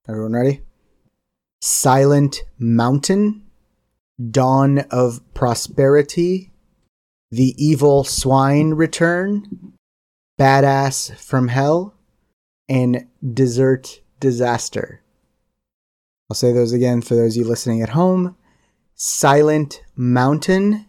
[0.08, 0.62] Everyone ready?
[1.60, 3.44] Silent Mountain,
[4.30, 6.50] Dawn of Prosperity,
[7.30, 9.72] The Evil Swine Return,
[10.38, 11.94] Badass from Hell,
[12.68, 15.02] and Desert Disaster.
[16.30, 18.36] I'll say those again for those of you listening at home.
[18.94, 20.86] Silent Mountain,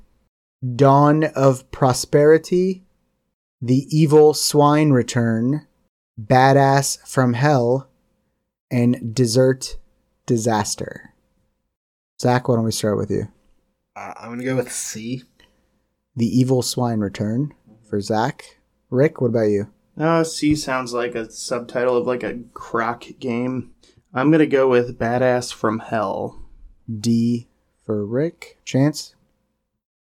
[0.76, 2.84] Dawn of Prosperity,
[3.62, 5.68] The Evil Swine Return,
[6.20, 7.90] Badass from Hell,
[8.72, 9.78] and Desert
[10.26, 11.14] Disaster.
[12.22, 13.28] Zach, why don't we start with you?
[13.96, 15.24] Uh, I'm going to go with C.
[16.18, 17.54] The Evil Swine Return
[17.88, 18.58] for Zach.
[18.90, 19.68] Rick, what about you?
[19.98, 23.72] Uh, C sounds like a subtitle of like a croc game.
[24.16, 26.42] I'm gonna go with Badass from Hell.
[27.00, 27.48] D
[27.86, 28.58] for Rick.
[28.66, 29.14] Chance?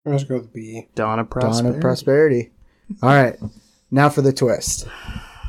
[0.06, 0.88] Let's go with B.
[0.94, 1.64] Dawn of Prosperity.
[1.64, 2.52] Dawn of Prosperity.
[3.02, 3.40] All right.
[3.90, 4.88] Now for the twist.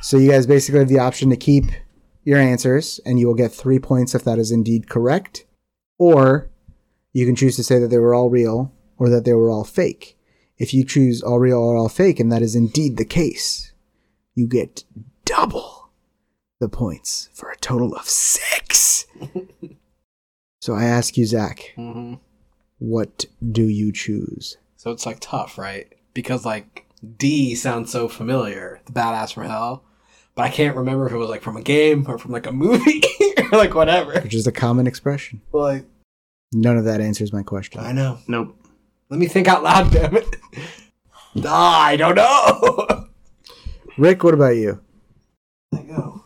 [0.00, 1.64] So you guys basically have the option to keep
[2.22, 5.44] your answers, and you will get three points if that is indeed correct.
[5.98, 6.48] Or
[7.12, 9.64] you can choose to say that they were all real or that they were all
[9.64, 10.16] fake.
[10.58, 13.72] If you choose all real or all fake, and that is indeed the case,
[14.34, 14.84] you get
[15.24, 15.88] double
[16.60, 19.06] the points for a total of six.
[20.60, 22.14] so I ask you, Zach, Mm-hmm.
[22.78, 24.56] what do you choose?
[24.76, 25.92] So it's like tough, right?
[26.14, 26.86] Because like
[27.18, 29.82] D sounds so familiar, the badass from hell,
[30.34, 32.52] but I can't remember if it was like from a game or from like a
[32.52, 33.02] movie
[33.52, 34.20] or like whatever.
[34.20, 35.40] Which is a common expression.
[35.52, 35.84] Like
[36.52, 37.80] None of that answers my question.
[37.80, 38.18] I know.
[38.28, 38.56] Nope.
[39.10, 40.36] Let me think out loud, damn it.
[41.44, 43.06] Ah, I don't know.
[43.98, 44.80] Rick, what about you?
[45.74, 46.22] I go.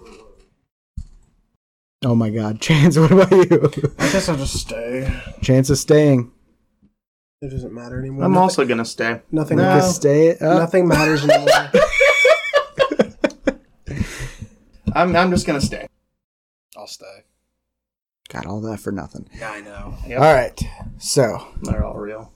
[2.04, 3.70] Oh my God, Chance, what about you?
[3.98, 5.12] I guess I'll just stay.
[5.42, 6.30] Chance is staying.
[7.40, 8.24] It doesn't matter anymore.
[8.24, 9.20] I'm nothing, also gonna stay.
[9.30, 9.58] nothing.
[9.58, 10.36] Rick is stay.
[10.38, 11.48] uh, Nothing matters anymore.
[14.94, 15.86] I'm I'm just gonna stay.
[16.76, 17.24] I'll stay.
[18.28, 19.28] Got all that for nothing.
[19.38, 19.94] Yeah, I know.
[20.06, 20.20] Yep.
[20.20, 20.60] All right.
[20.98, 22.32] So, They're all real.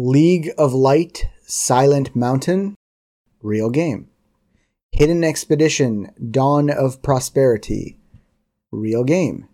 [0.00, 2.76] League of Light, Silent Mountain,
[3.42, 4.08] real game.
[4.92, 7.96] Hidden Expedition, Dawn of Prosperity,
[8.70, 9.48] real game.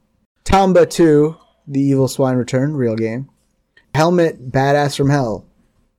[0.44, 1.34] Tomba 2,
[1.66, 3.30] The Evil Swine Return, real game.
[3.94, 5.46] Hellmut, Badass from Hell,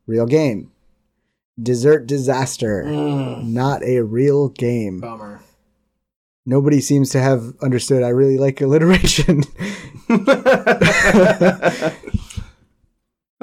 [0.06, 0.72] real game.
[1.60, 3.44] Desert Disaster, mm.
[3.48, 5.00] not a real game.
[5.00, 5.42] Bummer.
[6.46, 8.04] Nobody seems to have understood.
[8.04, 9.42] I really like alliteration.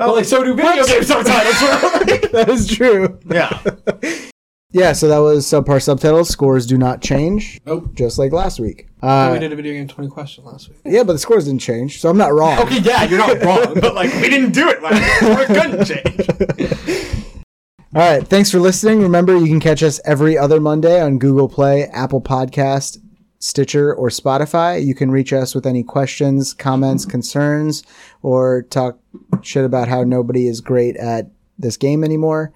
[0.07, 1.59] Well, like so do video game subtitles.
[2.33, 3.19] that is true.
[3.31, 3.61] Yeah.
[4.75, 6.31] Yeah, so that was subpar subtitles.
[6.31, 7.93] Scores do not change, nope.
[7.93, 8.87] just like last week.
[9.03, 10.79] we Uh, did a video game twenty question last week.
[10.87, 12.59] yeah, but the scores didn't change, so I'm not wrong.
[12.61, 15.39] Okay, yeah, you're not wrong, but like we didn't do it last week.
[15.47, 16.97] We couldn't change.
[17.95, 19.03] All right, thanks for listening.
[19.03, 22.97] Remember, you can catch us every other Monday on Google Play, Apple Podcast,
[23.43, 24.85] Stitcher, or Spotify.
[24.85, 27.83] You can reach us with any questions, comments, concerns,
[28.23, 28.99] or talk
[29.43, 32.53] shit about how nobody is great at this game anymore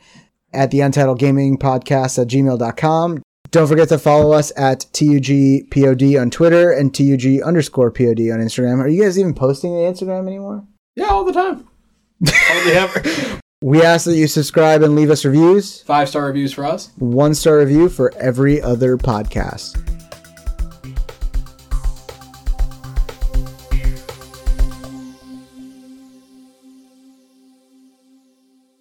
[0.53, 3.23] at the Untitled Gaming Podcast at gmail.com.
[3.51, 8.81] Don't forget to follow us at TUGPOD on Twitter and TUG underscore POD on Instagram.
[8.81, 10.65] Are you guys even posting on Instagram anymore?
[10.95, 11.67] Yeah, all the time.
[12.27, 13.41] Hardly ever.
[13.63, 15.83] We ask that you subscribe and leave us reviews.
[15.83, 16.91] Five star reviews for us.
[16.99, 20.06] one star review for every other podcast.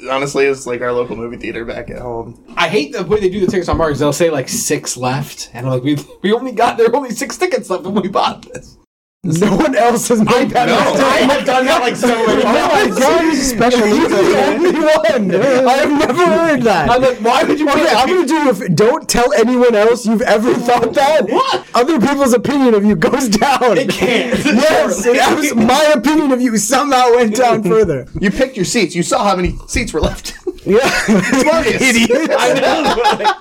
[0.09, 2.43] Honestly, it's like our local movie theater back at home.
[2.57, 3.99] I hate the way they do the tickets on markets.
[3.99, 7.11] They'll say like six left, and I'm like, we we only got there are only
[7.11, 8.77] six tickets left when we bought this.
[9.25, 12.45] No one else has made that No, I have done that like so many Oh
[12.45, 12.99] my times.
[12.99, 14.09] god, he's special needs.
[14.09, 15.67] the only one.
[15.67, 16.89] I have never heard that.
[16.91, 17.67] I'm like, why would you?
[17.67, 18.49] Okay, I'm gonna do.
[18.49, 21.27] If, don't tell anyone else you've ever thought that.
[21.27, 21.65] What?
[21.73, 23.77] Other people's opinion of you goes down.
[23.79, 24.45] It can't.
[24.45, 28.07] Yes, it was, my opinion of you somehow went down further.
[28.19, 28.93] You picked your seats.
[28.95, 30.33] You saw how many seats were left.
[30.65, 30.79] Yeah,
[31.09, 32.29] idiot.
[32.37, 33.31] I know.